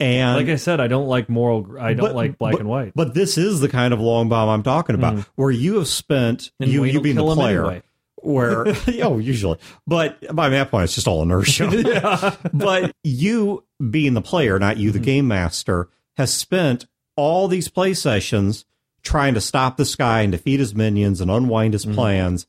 And 0.00 0.36
like 0.36 0.48
I 0.48 0.56
said, 0.56 0.80
I 0.80 0.88
don't 0.88 1.06
like 1.06 1.28
moral. 1.28 1.76
I 1.80 1.94
don't 1.94 2.06
But- 2.06 2.14
like 2.16 2.38
black 2.38 2.52
but- 2.52 2.60
and 2.60 2.68
white. 2.68 2.92
But 2.94 3.14
this 3.14 3.38
is 3.38 3.60
the 3.60 3.68
kind 3.68 3.94
of 3.94 4.00
long 4.00 4.28
bomb 4.28 4.48
I'm 4.48 4.62
talking 4.62 4.94
about, 4.96 5.20
where 5.36 5.50
you 5.50 5.76
have 5.76 5.88
spent 5.88 6.50
And 6.60 6.68
you 6.70 6.84
you 6.84 7.00
being 7.00 7.16
the 7.16 7.22
player, 7.34 7.60
anyway. 7.64 7.82
where 8.16 8.66
oh 9.02 9.18
usually, 9.18 9.58
but 9.86 10.34
by 10.34 10.48
that 10.48 10.70
point 10.70 10.84
it's 10.84 10.94
just 10.94 11.06
all 11.06 11.22
inertia. 11.22 12.38
But 12.52 12.92
you 13.04 13.64
being 13.90 14.14
the 14.14 14.22
player, 14.22 14.58
not 14.58 14.76
you, 14.78 14.90
the 14.90 14.98
Mm-hmm. 14.98 15.04
game 15.04 15.28
master, 15.28 15.88
has 16.16 16.32
spent 16.34 16.86
all 17.16 17.46
these 17.48 17.68
play 17.68 17.94
sessions 17.94 18.64
trying 19.02 19.34
to 19.34 19.40
stop 19.40 19.76
this 19.76 19.94
guy 19.94 20.22
and 20.22 20.32
defeat 20.32 20.58
his 20.58 20.74
minions 20.74 21.20
and 21.20 21.30
unwind 21.30 21.72
his 21.74 21.84
Mm-hmm. 21.84 21.94
plans. 21.94 22.46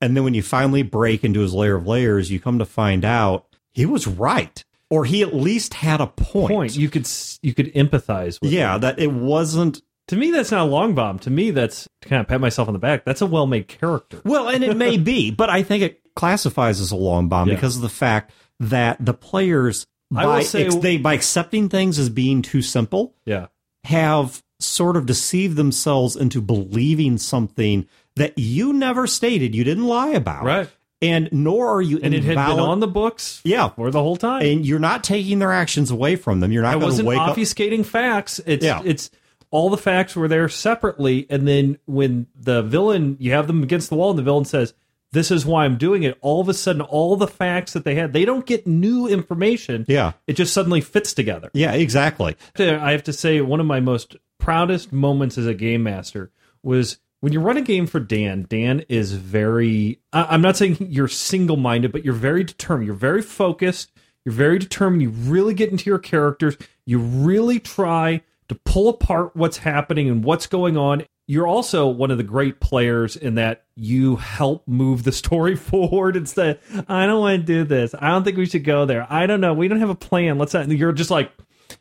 And 0.00 0.16
then 0.16 0.24
when 0.24 0.34
you 0.34 0.42
finally 0.42 0.82
break 0.82 1.24
into 1.24 1.40
his 1.40 1.52
lair 1.54 1.76
of 1.76 1.86
layers, 1.86 2.30
you 2.30 2.38
come 2.40 2.58
to 2.58 2.64
find 2.66 3.04
out 3.04 3.46
he 3.72 3.84
was 3.86 4.06
right. 4.06 4.62
Or 4.90 5.04
he 5.04 5.22
at 5.22 5.34
least 5.34 5.74
had 5.74 6.00
a 6.00 6.06
point. 6.06 6.52
point. 6.52 6.76
You 6.76 6.88
could 6.88 7.08
you 7.42 7.54
could 7.54 7.72
empathize 7.74 8.40
with. 8.40 8.52
yeah, 8.52 8.78
that 8.78 8.98
it 8.98 9.12
wasn't 9.12 9.82
To 10.08 10.16
me, 10.16 10.30
that's 10.30 10.50
not 10.52 10.62
a 10.62 10.70
long 10.70 10.94
bomb. 10.94 11.18
To 11.20 11.30
me, 11.30 11.50
that's 11.50 11.88
to 12.02 12.08
kind 12.08 12.20
of 12.20 12.28
pat 12.28 12.40
myself 12.40 12.68
on 12.68 12.74
the 12.74 12.78
back. 12.80 13.04
That's 13.04 13.20
a 13.22 13.26
well 13.26 13.46
made 13.46 13.66
character. 13.68 14.20
Well, 14.24 14.48
and 14.48 14.62
it 14.62 14.76
may 14.76 14.96
be, 14.96 15.30
but 15.42 15.50
I 15.50 15.62
think 15.64 15.82
it 15.82 16.00
classifies 16.14 16.80
as 16.80 16.92
a 16.92 16.96
long 16.96 17.28
bomb 17.28 17.48
Yeah. 17.48 17.54
because 17.56 17.76
of 17.76 17.82
the 17.82 17.88
fact 17.88 18.32
that 18.60 18.96
the 19.04 19.12
players, 19.14 19.86
by, 20.10 20.42
say- 20.42 20.66
ex- 20.66 20.76
they, 20.76 20.96
by 20.96 21.14
accepting 21.14 21.68
things 21.68 21.98
as 21.98 22.08
being 22.08 22.40
too 22.42 22.62
simple, 22.62 23.14
Yeah. 23.26 23.46
have 23.84 24.42
sort 24.60 24.96
of 24.96 25.04
deceived 25.04 25.56
themselves 25.56 26.16
into 26.16 26.40
believing 26.40 27.18
something 27.18 27.86
that 28.14 28.38
you 28.38 28.72
never 28.72 29.06
stated, 29.06 29.54
you 29.54 29.62
didn't 29.64 29.84
lie 29.86 30.08
about, 30.10 30.44
Right. 30.44 30.68
And 31.02 31.28
nor 31.30 31.68
are 31.74 31.82
you 31.82 31.98
And 32.02 32.14
it 32.14 32.24
had 32.24 32.36
been 32.36 32.58
on 32.58 32.80
the 32.80 32.86
books 32.86 33.42
yeah, 33.44 33.68
for 33.68 33.90
the 33.90 34.00
whole 34.02 34.16
time. 34.16 34.42
and 34.46 34.64
you're 34.64 34.78
not 34.78 35.04
taking 35.04 35.38
their 35.40 35.52
actions 35.52 35.90
away 35.90 36.16
from 36.16 36.40
them. 36.40 36.52
You're 36.52 36.62
not 36.62 36.70
I 36.70 36.72
going 36.72 36.80
to 36.82 36.86
wasn't 36.86 37.08
wake 37.08 37.18
up. 37.18 37.36
obfuscating 37.36 37.84
facts. 37.84 38.40
It's 38.46 38.64
Yeah. 38.64 38.80
it's 38.84 39.10
all 39.50 39.68
the 39.70 39.76
facts 39.76 40.16
were 40.16 40.26
there 40.26 40.48
separately, 40.48 41.26
and 41.30 41.46
then 41.46 41.78
when 41.86 42.26
the 42.34 42.62
villain, 42.62 43.16
you 43.20 43.32
have 43.32 43.46
them 43.46 43.62
against 43.62 43.90
the 43.90 43.94
wall, 43.96 44.10
and 44.10 44.18
the 44.18 44.22
villain 44.22 44.44
says, 44.44 44.74
"This 45.12 45.30
is 45.30 45.46
why 45.46 45.64
I'm 45.64 45.76
doing 45.76 46.02
it." 46.02 46.18
All 46.20 46.40
of 46.40 46.48
a 46.48 46.54
sudden, 46.54 46.82
all 46.82 47.14
the 47.16 47.28
facts 47.28 47.72
that 47.74 47.84
they 47.84 47.94
had, 47.94 48.12
they 48.12 48.24
don't 48.24 48.44
get 48.44 48.66
new 48.66 49.06
information. 49.06 49.84
Yeah, 49.88 50.12
It 50.26 50.32
just 50.34 50.52
suddenly 50.52 50.80
fits 50.80 51.14
together. 51.14 51.50
yeah, 51.54 51.72
exactly. 51.72 52.36
I 52.58 52.90
have 52.90 53.04
to 53.04 53.12
say, 53.12 53.40
one 53.40 53.60
of 53.60 53.66
my 53.66 53.80
most 53.80 54.16
proudest 54.38 54.92
moments 54.92 55.38
as 55.38 55.46
a 55.46 55.54
game 55.54 55.82
master 55.84 56.30
was 56.62 56.98
when 57.20 57.32
you 57.32 57.40
run 57.40 57.56
a 57.56 57.62
game 57.62 57.86
for 57.86 58.00
Dan. 58.00 58.46
Dan 58.48 58.84
is 58.88 59.12
very, 59.12 60.00
I'm 60.12 60.42
not 60.42 60.56
saying 60.56 60.76
you're 60.90 61.08
single 61.08 61.56
minded, 61.56 61.92
but 61.92 62.04
you're 62.04 62.14
very 62.14 62.44
determined. 62.44 62.86
You're 62.86 62.94
very 62.94 63.22
focused. 63.22 63.92
You're 64.24 64.34
very 64.34 64.58
determined. 64.58 65.02
You 65.02 65.10
really 65.10 65.54
get 65.54 65.70
into 65.70 65.88
your 65.88 65.98
characters. 65.98 66.56
You 66.84 66.98
really 66.98 67.60
try 67.60 68.22
to 68.48 68.54
pull 68.54 68.88
apart 68.88 69.34
what's 69.34 69.58
happening 69.58 70.08
and 70.08 70.24
what's 70.24 70.46
going 70.46 70.76
on. 70.76 71.04
You're 71.28 71.46
also 71.46 71.88
one 71.88 72.12
of 72.12 72.18
the 72.18 72.24
great 72.24 72.60
players 72.60 73.16
in 73.16 73.34
that 73.34 73.64
you 73.74 74.16
help 74.16 74.66
move 74.68 75.02
the 75.02 75.10
story 75.10 75.56
forward 75.56 76.16
instead. 76.16 76.60
I 76.88 77.06
don't 77.06 77.20
want 77.20 77.40
to 77.40 77.46
do 77.46 77.64
this. 77.64 77.94
I 77.98 78.08
don't 78.08 78.22
think 78.22 78.36
we 78.36 78.46
should 78.46 78.64
go 78.64 78.84
there. 78.86 79.06
I 79.10 79.26
don't 79.26 79.40
know. 79.40 79.54
We 79.54 79.66
don't 79.68 79.80
have 79.80 79.90
a 79.90 79.96
plan. 79.96 80.38
Let's 80.38 80.54
not. 80.54 80.68
You're 80.70 80.92
just 80.92 81.10
like, 81.10 81.32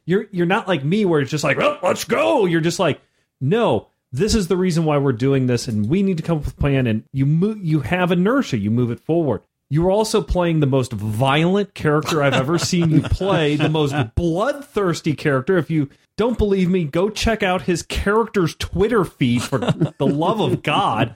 you're 0.06 0.26
you're 0.32 0.48
not 0.48 0.68
like 0.68 0.84
me 0.84 1.06
where 1.06 1.22
it's 1.22 1.32
just 1.32 1.44
like, 1.44 1.58
well, 1.58 1.78
let's 1.84 2.06
go. 2.06 2.46
You're 2.46 2.62
just 2.62 2.80
like, 2.80 3.00
no, 3.40 3.90
this 4.16 4.36
is 4.36 4.48
the 4.48 4.58
reason 4.58 4.86
why 4.86 4.98
we're 4.98 5.12
doing 5.12 5.48
this, 5.48 5.68
and 5.68 5.90
we 5.90 6.04
need 6.04 6.18
to 6.18 6.24
come 6.24 6.38
up 6.38 6.46
with 6.46 6.54
a 6.54 6.58
plan. 6.58 6.88
And 6.88 7.04
you 7.12 7.26
move, 7.26 7.64
you 7.64 7.82
have 7.82 8.12
inertia, 8.12 8.58
you 8.58 8.72
move 8.72 8.92
it 8.92 9.00
forward. 9.00 9.42
You 9.70 9.86
are 9.88 9.92
also 9.92 10.22
playing 10.22 10.60
the 10.60 10.68
most 10.68 10.94
violent 10.94 11.74
character 11.74 12.22
I've 12.22 12.34
ever 12.34 12.60
seen 12.60 12.92
you 12.92 13.02
play, 13.02 13.56
the 13.56 13.68
most 13.68 13.96
bloodthirsty 14.16 15.16
character. 15.16 15.58
If 15.58 15.72
you 15.72 15.90
don't 16.18 16.38
believe 16.38 16.70
me, 16.70 16.86
go 16.86 17.10
check 17.10 17.42
out 17.42 17.64
his 17.64 17.82
character's 17.82 18.56
Twitter 18.56 19.04
feed 19.04 19.42
for 19.42 19.58
the 19.58 20.06
love 20.06 20.40
of 20.40 20.62
God. 20.62 21.16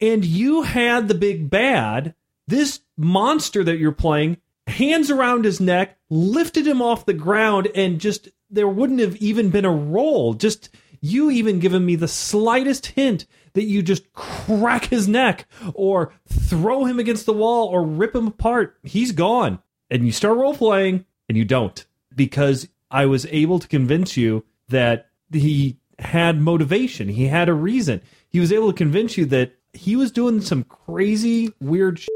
And 0.00 0.24
you 0.24 0.62
had 0.62 1.06
the 1.06 1.14
big 1.14 1.48
bad, 1.48 2.14
this 2.48 2.80
monster 2.98 3.62
that 3.62 3.78
you're 3.78 3.92
playing, 3.92 4.38
hands 4.66 5.10
around 5.10 5.44
his 5.44 5.60
neck, 5.60 5.96
lifted 6.10 6.66
him 6.66 6.82
off 6.82 7.06
the 7.06 7.14
ground, 7.14 7.68
and 7.74 8.00
just 8.00 8.28
there 8.50 8.68
wouldn't 8.68 9.00
have 9.00 9.16
even 9.16 9.50
been 9.50 9.64
a 9.64 9.70
roll. 9.70 10.34
Just 10.34 10.70
you 11.00 11.30
even 11.30 11.58
given 11.58 11.84
me 11.84 11.96
the 11.96 12.08
slightest 12.08 12.86
hint 12.86 13.26
that 13.54 13.64
you 13.64 13.82
just 13.82 14.12
crack 14.12 14.86
his 14.86 15.08
neck 15.08 15.46
or 15.74 16.12
throw 16.28 16.84
him 16.84 16.98
against 16.98 17.26
the 17.26 17.32
wall 17.32 17.68
or 17.68 17.84
rip 17.84 18.14
him 18.14 18.26
apart. 18.26 18.78
He's 18.82 19.12
gone. 19.12 19.60
And 19.90 20.04
you 20.04 20.12
start 20.12 20.36
role 20.36 20.54
playing 20.54 21.04
and 21.28 21.38
you 21.38 21.44
don't 21.44 21.86
because 22.14 22.68
I 22.90 23.06
was 23.06 23.26
able 23.26 23.58
to 23.58 23.68
convince 23.68 24.16
you 24.16 24.44
that 24.68 25.08
he 25.32 25.78
had 25.98 26.40
motivation. 26.40 27.08
He 27.08 27.26
had 27.26 27.48
a 27.48 27.54
reason. 27.54 28.02
He 28.28 28.40
was 28.40 28.52
able 28.52 28.70
to 28.70 28.76
convince 28.76 29.16
you 29.16 29.26
that 29.26 29.52
he 29.72 29.96
was 29.96 30.10
doing 30.10 30.40
some 30.40 30.64
crazy, 30.64 31.52
weird 31.60 31.98
shit, 31.98 32.10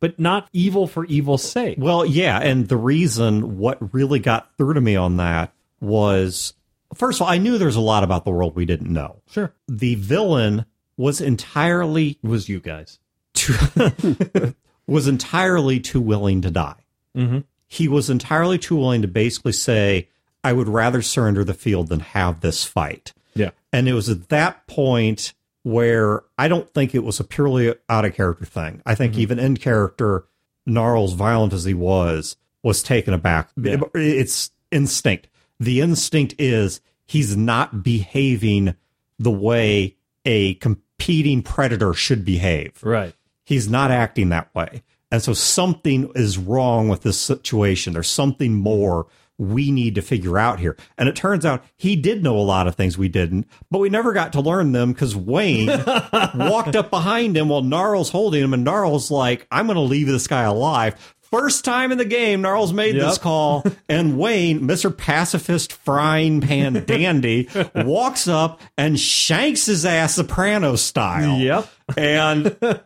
but 0.00 0.18
not 0.18 0.48
evil 0.52 0.86
for 0.86 1.04
evil's 1.06 1.42
sake. 1.42 1.76
Well, 1.78 2.04
yeah, 2.06 2.38
and 2.38 2.68
the 2.68 2.76
reason 2.76 3.58
what 3.58 3.94
really 3.94 4.18
got 4.18 4.56
through 4.56 4.74
to 4.74 4.80
me 4.80 4.96
on 4.96 5.18
that 5.18 5.52
was 5.80 6.54
first 6.94 7.20
of 7.20 7.26
all, 7.26 7.32
I 7.32 7.38
knew 7.38 7.58
there's 7.58 7.76
a 7.76 7.80
lot 7.80 8.04
about 8.04 8.24
the 8.24 8.30
world 8.30 8.56
we 8.56 8.66
didn't 8.66 8.92
know. 8.92 9.22
Sure. 9.30 9.52
The 9.68 9.94
villain 9.96 10.64
was 10.96 11.20
entirely 11.20 12.18
was 12.22 12.48
you 12.48 12.60
guys. 12.60 12.98
too, 13.34 13.54
was 14.86 15.06
entirely 15.06 15.80
too 15.80 16.00
willing 16.00 16.42
to 16.42 16.50
die. 16.50 16.84
Mhm. 17.16 17.44
He 17.68 17.86
was 17.88 18.10
entirely 18.10 18.58
too 18.58 18.76
willing 18.76 19.02
to 19.02 19.08
basically 19.08 19.52
say, 19.52 20.08
"I 20.42 20.52
would 20.52 20.68
rather 20.68 21.02
surrender 21.02 21.44
the 21.44 21.54
field 21.54 21.88
than 21.88 22.00
have 22.00 22.40
this 22.40 22.64
fight." 22.64 23.12
Yeah. 23.34 23.50
And 23.72 23.88
it 23.88 23.92
was 23.94 24.08
at 24.08 24.28
that 24.30 24.66
point 24.66 25.32
where 25.62 26.22
I 26.38 26.48
don't 26.48 26.68
think 26.74 26.94
it 26.94 27.04
was 27.04 27.20
a 27.20 27.24
purely 27.24 27.74
out 27.88 28.04
of 28.04 28.14
character 28.14 28.44
thing. 28.44 28.82
I 28.84 28.94
think 28.94 29.16
even 29.16 29.38
in 29.38 29.56
character, 29.56 30.24
Gnarls, 30.66 31.12
violent 31.12 31.52
as 31.52 31.64
he 31.64 31.74
was, 31.74 32.36
was 32.62 32.82
taken 32.82 33.14
aback. 33.14 33.50
Yeah. 33.56 33.76
It's 33.94 34.50
instinct. 34.72 35.28
The 35.60 35.80
instinct 35.80 36.34
is 36.38 36.80
he's 37.06 37.36
not 37.36 37.82
behaving 37.84 38.74
the 39.18 39.30
way 39.30 39.96
a 40.24 40.54
competing 40.54 41.42
predator 41.42 41.92
should 41.92 42.24
behave. 42.24 42.82
Right. 42.82 43.14
He's 43.44 43.68
not 43.68 43.90
acting 43.90 44.30
that 44.30 44.52
way. 44.54 44.82
And 45.10 45.22
so 45.22 45.32
something 45.32 46.10
is 46.14 46.38
wrong 46.38 46.88
with 46.88 47.02
this 47.02 47.18
situation. 47.18 47.92
There's 47.92 48.08
something 48.08 48.54
more 48.54 49.06
we 49.40 49.70
need 49.70 49.94
to 49.94 50.02
figure 50.02 50.38
out 50.38 50.60
here. 50.60 50.76
And 50.98 51.08
it 51.08 51.16
turns 51.16 51.46
out 51.46 51.64
he 51.76 51.96
did 51.96 52.22
know 52.22 52.36
a 52.36 52.40
lot 52.40 52.68
of 52.68 52.74
things 52.74 52.98
we 52.98 53.08
didn't, 53.08 53.48
but 53.70 53.78
we 53.78 53.88
never 53.88 54.12
got 54.12 54.34
to 54.34 54.40
learn 54.40 54.72
them 54.72 54.92
because 54.92 55.16
Wayne 55.16 55.66
walked 56.34 56.76
up 56.76 56.90
behind 56.90 57.36
him 57.36 57.48
while 57.48 57.62
Gnarls 57.62 58.10
holding 58.10 58.44
him, 58.44 58.52
and 58.52 58.64
Gnarls 58.64 59.10
like, 59.10 59.46
I'm 59.50 59.66
going 59.66 59.76
to 59.76 59.80
leave 59.80 60.06
this 60.06 60.26
guy 60.26 60.42
alive. 60.42 61.16
First 61.30 61.64
time 61.64 61.92
in 61.92 61.98
the 61.98 62.04
game, 62.04 62.42
Gnarls 62.42 62.72
made 62.72 62.96
this 62.96 63.16
call, 63.18 63.64
and 63.88 64.18
Wayne, 64.18 64.60
Mr. 64.62 64.94
Pacifist 64.96 65.72
Frying 65.72 66.40
Pan 66.40 66.72
Dandy, 66.86 67.48
walks 67.74 68.26
up 68.26 68.60
and 68.76 68.98
shanks 68.98 69.66
his 69.66 69.86
ass 69.86 70.16
soprano 70.16 70.74
style. 70.76 71.38
Yep. 71.38 71.68
And 71.96 72.46
it 72.46 72.60
was 72.60 72.80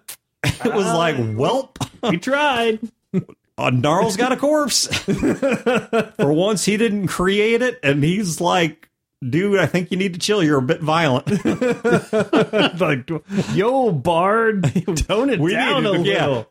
like, 0.94 1.16
welp, 1.16 1.76
We 2.11 2.18
tried. 2.18 2.80
uh, 3.57 3.70
Gnarls 3.70 4.18
got 4.18 4.33
a 4.33 4.37
corpse. 4.37 4.88
For 5.07 6.33
once, 6.33 6.66
he 6.66 6.76
didn't 6.76 7.07
create 7.07 7.62
it, 7.62 7.80
and 7.83 8.04
he's 8.04 8.42
like, 8.42 8.90
dude, 9.26 9.59
I 9.59 9.64
think 9.64 9.90
you 9.90 9.96
need 9.96 10.12
to 10.14 10.20
chill. 10.20 10.42
You're 10.42 10.59
a 10.59 10.62
bit 10.62 10.83
violent. 10.83 11.26
like, 12.78 13.09
yo, 13.54 13.90
Bard, 13.90 14.64
tone 14.96 15.30
it 15.30 15.40
We 15.40 15.52
down 15.52 15.87
a 15.87 15.98
yeah. 16.02 16.44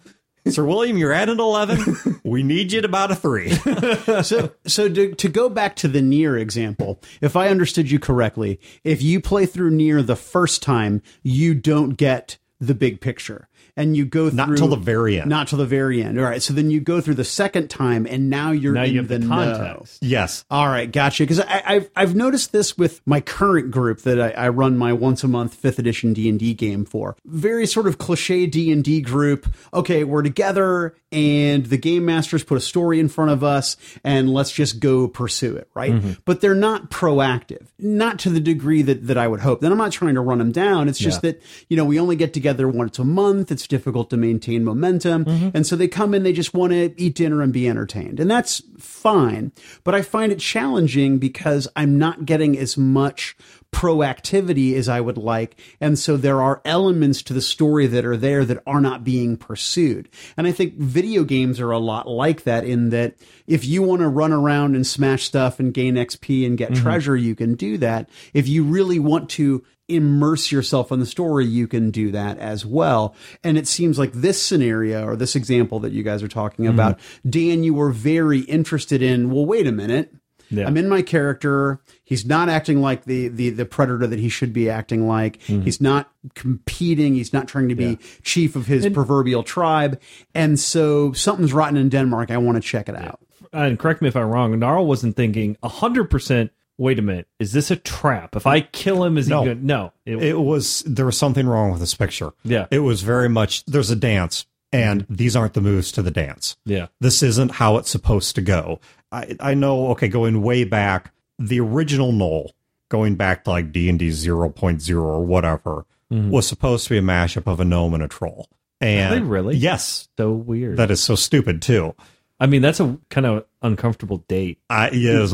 Sir 0.48 0.66
William, 0.66 0.98
you're 0.98 1.14
at 1.14 1.30
an 1.30 1.40
11. 1.40 2.20
We 2.26 2.42
need 2.42 2.72
you 2.72 2.80
at 2.80 2.86
about 2.86 3.12
a 3.12 3.16
three. 3.16 3.52
so 4.24 4.52
so 4.66 4.90
to, 4.90 5.14
to 5.14 5.30
go 5.30 5.50
back 5.50 5.76
to 5.78 5.90
the 5.90 6.02
Nier 6.02 6.38
example 6.38 7.02
if 7.20 7.36
i 7.36 7.50
understood 7.50 7.92
you 7.92 8.00
correctly 8.00 8.60
if 8.84 9.02
you 9.02 9.20
play 9.20 9.46
through 9.46 9.72
Nier 9.72 10.02
the 10.02 10.16
first 10.16 10.64
time 10.64 11.02
you 11.22 11.54
don't 11.54 11.92
get 11.92 12.38
the 12.60 12.74
big 12.74 13.02
picture 13.02 13.50
and 13.76 13.98
you 13.98 14.06
go 14.06 14.30
through 14.30 14.38
Not 14.38 14.58
till 14.58 14.68
the 14.68 14.76
very 14.76 15.20
end. 15.20 15.30
not 15.30 15.48
till 15.48 15.58
the 15.58 15.66
very 15.66 16.04
end 16.04 16.20
all 16.20 16.26
right 16.26 16.42
so 16.42 16.54
then 16.54 16.70
you 16.72 16.80
go 16.80 17.02
through 17.02 17.16
the 17.16 17.24
second 17.24 17.70
time 17.70 18.06
and 18.10 18.30
now 18.30 18.52
you're 18.52 18.74
Now 18.74 18.84
in 18.84 18.92
you 18.92 18.98
have 19.00 19.08
the, 19.08 19.18
the 19.20 19.26
know. 19.26 19.36
context. 19.36 20.00
Yes. 20.04 20.46
All 20.52 20.68
right, 20.68 20.92
gotcha. 20.92 21.24
Because 21.24 21.40
I've 21.40 21.90
I've 21.96 22.16
noticed 22.16 22.52
this 22.52 22.78
with 22.78 23.02
my 23.06 23.22
current 23.22 23.72
group 23.72 24.02
that 24.02 24.20
I, 24.20 24.30
I 24.46 24.50
run 24.50 24.78
my 24.78 24.94
once 24.94 25.24
a 25.24 25.28
month 25.28 25.56
fifth 25.56 25.80
edition 25.80 26.14
D 26.14 26.30
and 26.30 26.40
D 26.40 26.54
game 26.54 26.86
for. 26.86 27.16
Very 27.26 27.66
sort 27.66 27.88
of 27.88 27.98
cliche 27.98 28.46
D 28.46 28.72
and 28.72 28.84
D 28.84 29.02
group. 29.02 29.48
Okay, 29.74 30.04
we're 30.04 30.22
together, 30.24 30.96
and 31.12 31.66
the 31.66 31.78
game 31.78 32.06
masters 32.06 32.44
put 32.44 32.58
a 32.58 32.62
story 32.62 33.00
in 33.00 33.08
front 33.10 33.32
of 33.32 33.44
us, 33.44 33.78
and 34.04 34.32
let's 34.34 34.52
just 34.52 34.80
go 34.80 35.08
pursue 35.08 35.56
it, 35.56 35.70
right? 35.74 35.94
Mm-hmm. 35.94 36.12
But 36.26 36.42
they're 36.42 36.54
not 36.56 36.90
proactive, 36.92 37.68
not 37.80 38.20
to 38.20 38.30
the 38.30 38.40
degree 38.40 38.82
that 38.84 39.08
that 39.08 39.18
I 39.18 39.28
would 39.28 39.40
hope. 39.42 39.62
Then 39.62 39.72
I'm 39.72 39.78
not 39.78 39.92
trying 39.92 40.16
to 40.16 40.22
run 40.22 40.38
them 40.40 40.52
down. 40.52 40.88
It's 40.90 41.00
just 41.00 41.24
Yeah. 41.24 41.32
that 41.32 41.42
you 41.70 41.78
know 41.78 41.86
we 41.86 42.00
only 42.00 42.16
get 42.16 42.34
together 42.34 42.68
once 42.68 43.00
a 43.00 43.04
month. 43.06 43.52
It's 43.52 43.63
difficult 43.68 44.10
to 44.10 44.18
maintain 44.18 44.64
momentum, 44.64 45.26
mm-hmm. 45.26 45.50
and 45.54 45.66
so 45.66 45.76
they 45.76 45.88
come 45.88 46.14
in. 46.14 46.24
They 46.24 46.34
just 46.34 46.54
want 46.54 46.72
to 46.74 46.94
eat 47.02 47.16
dinner 47.16 47.42
and 47.42 47.54
be 47.54 47.68
entertained, 47.68 48.20
and 48.20 48.30
that's 48.30 48.62
fine. 48.78 49.52
But 49.84 49.96
I 49.96 50.02
find 50.02 50.32
it 50.32 50.40
challenging 50.40 51.18
because 51.18 51.68
I'm 51.76 51.98
not 51.98 52.26
getting 52.26 52.58
as 52.58 52.78
much 52.78 53.36
proactivity 53.74 54.76
as 54.76 54.88
I 54.88 55.02
would 55.02 55.18
like. 55.18 55.60
And 55.82 56.00
so 56.00 56.16
there 56.16 56.42
are 56.42 56.62
elements 56.64 57.22
to 57.24 57.34
the 57.34 57.42
story 57.42 57.88
that 57.88 58.06
are 58.06 58.16
there 58.16 58.46
that 58.46 58.62
are 58.66 58.80
not 58.80 59.04
being 59.04 59.36
pursued. 59.36 60.08
And 60.38 60.48
I 60.48 60.52
think 60.52 60.76
video 60.76 61.24
games 61.24 61.60
are 61.60 61.72
a 61.72 61.80
lot 61.80 62.08
like 62.08 62.44
that 62.44 62.64
in 62.64 62.92
that 62.92 63.16
if 63.48 63.66
you 63.66 63.82
want 63.82 64.02
to 64.02 64.08
run 64.08 64.32
around 64.32 64.76
and 64.76 64.86
smash 64.86 65.24
stuff 65.24 65.60
and 65.60 65.74
gain 65.74 65.96
XP 65.96 66.46
and 66.46 66.58
get 66.58 66.72
mm-hmm. 66.72 66.84
treasure, 66.84 67.18
you 67.18 67.36
can 67.36 67.56
do 67.56 67.78
that. 67.80 68.10
If 68.34 68.48
you 68.48 68.64
really 68.64 69.00
want 69.00 69.30
to 69.32 69.64
immerse 69.88 70.52
yourself 70.52 70.92
in 70.92 71.00
the 71.00 71.06
story, 71.06 71.46
you 71.46 71.68
can 71.68 71.92
do 71.92 72.12
that 72.12 72.38
as 72.38 72.66
well. 72.66 73.16
And 73.44 73.58
it 73.58 73.68
seems 73.68 74.00
like 74.00 74.14
this 74.14 74.42
scenario 74.42 75.06
or 75.06 75.16
this 75.16 75.36
example 75.36 75.80
that 75.82 75.92
you 75.92 76.04
guys 76.04 76.24
are 76.24 76.28
talking 76.28 76.66
mm-hmm. 76.66 76.74
about, 76.74 77.00
Dan, 77.28 77.64
you 77.64 77.74
were 77.74 77.92
very 77.92 78.40
interested 78.42 79.02
in, 79.02 79.32
well, 79.32 79.46
wait 79.46 79.68
a 79.68 79.72
minute. 79.72 80.14
Yeah. 80.50 80.68
I'm 80.68 80.78
in 80.78 80.88
my 80.88 81.02
character. 81.02 81.82
He's 82.04 82.26
not 82.26 82.48
acting 82.48 82.80
like 82.80 83.06
the 83.06 83.28
the 83.30 83.50
the 83.50 83.66
predator 83.66 84.06
that 84.06 84.20
he 84.20 84.30
should 84.30 84.54
be 84.54 84.70
acting 84.70 85.08
like. 85.08 85.40
Mm-hmm. 85.40 85.64
He's 85.64 85.82
not 85.82 86.12
competing. 86.36 87.16
He's 87.16 87.34
not 87.34 87.48
trying 87.48 87.70
to 87.70 87.76
be 87.76 87.98
chief 88.22 88.56
of 88.56 88.68
his 88.68 88.88
proverbial 88.90 89.42
tribe. 89.42 90.00
And 90.36 90.60
so 90.60 91.12
something's 91.14 91.54
rotten 91.54 91.78
in 91.78 91.90
Denmark. 91.90 92.30
I 92.30 92.38
want 92.38 92.58
to 92.58 92.62
check 92.62 92.88
it 92.88 92.96
out. 92.96 93.20
and 93.52 93.80
correct 93.80 94.02
me 94.02 94.08
if 94.10 94.16
I'm 94.16 94.30
wrong, 94.30 94.58
Gnarl 94.60 94.86
wasn't 94.86 95.16
thinking 95.16 95.58
100%, 95.64 96.50
wait 96.84 97.00
a 97.00 97.02
minute, 97.02 97.28
is 97.40 97.54
this 97.54 97.72
a 97.72 97.76
trap? 97.76 98.36
If 98.36 98.46
I 98.46 98.62
kill 98.62 99.04
him, 99.04 99.18
is 99.18 99.28
No. 99.28 99.42
he 99.42 99.48
good? 99.48 99.64
No. 99.64 99.94
It, 100.06 100.22
It 100.22 100.40
was 100.40 100.84
there 100.86 101.06
was 101.06 101.18
something 101.18 101.48
wrong 101.48 101.72
with 101.72 101.80
this 101.80 101.96
picture. 101.96 102.34
Yeah. 102.44 102.68
It 102.70 102.80
was 102.80 103.02
very 103.02 103.30
much 103.30 103.66
there's 103.66 103.90
a 103.90 103.96
dance 103.96 104.46
and 104.72 105.04
mm-hmm. 105.04 105.16
these 105.16 105.36
aren't 105.36 105.54
the 105.54 105.62
moves 105.62 105.92
to 105.94 106.02
the 106.02 106.12
dance. 106.12 106.58
yeah. 106.66 106.88
This 107.00 107.24
isn't 107.24 107.54
how 107.54 107.78
it's 107.78 107.90
supposed 107.90 108.36
to 108.36 108.42
go. 108.42 108.80
I 109.12 109.36
I 109.40 109.54
know 109.54 109.88
okay, 109.92 110.10
going 110.10 110.42
way 110.42 110.66
back, 110.66 111.14
the 111.40 111.60
original 111.60 112.12
Gnoll, 112.12 112.52
going 112.90 113.16
back 113.16 113.46
to 113.46 113.52
like 113.52 113.72
D 113.72 113.90
and 113.90 113.98
D 113.98 114.10
0.0 114.10 114.96
or 115.02 115.26
whatever, 115.26 115.86
mm-hmm. 116.12 116.30
was 116.30 116.48
supposed 116.48 116.84
to 116.86 116.90
be 116.92 116.98
a 116.98 117.02
mashup 117.02 117.48
of 117.48 117.60
a 117.60 117.66
gnome 117.66 117.94
and 117.94 118.04
a 118.04 118.08
troll. 118.08 118.50
And 118.82 119.14
they 119.14 119.20
really? 119.22 119.56
Yes. 119.56 120.10
So 120.18 120.32
weird. 120.32 120.78
That 120.78 120.92
is 120.92 121.02
so 121.02 121.16
stupid 121.16 121.62
too. 121.62 121.96
I 122.44 122.46
mean, 122.46 122.62
that's 122.62 122.82
a 122.82 122.98
kind 123.10 123.26
of 123.26 123.46
uncomfortable 123.62 124.18
date. 124.28 124.60
I 124.70 124.90
yes, 124.92 125.34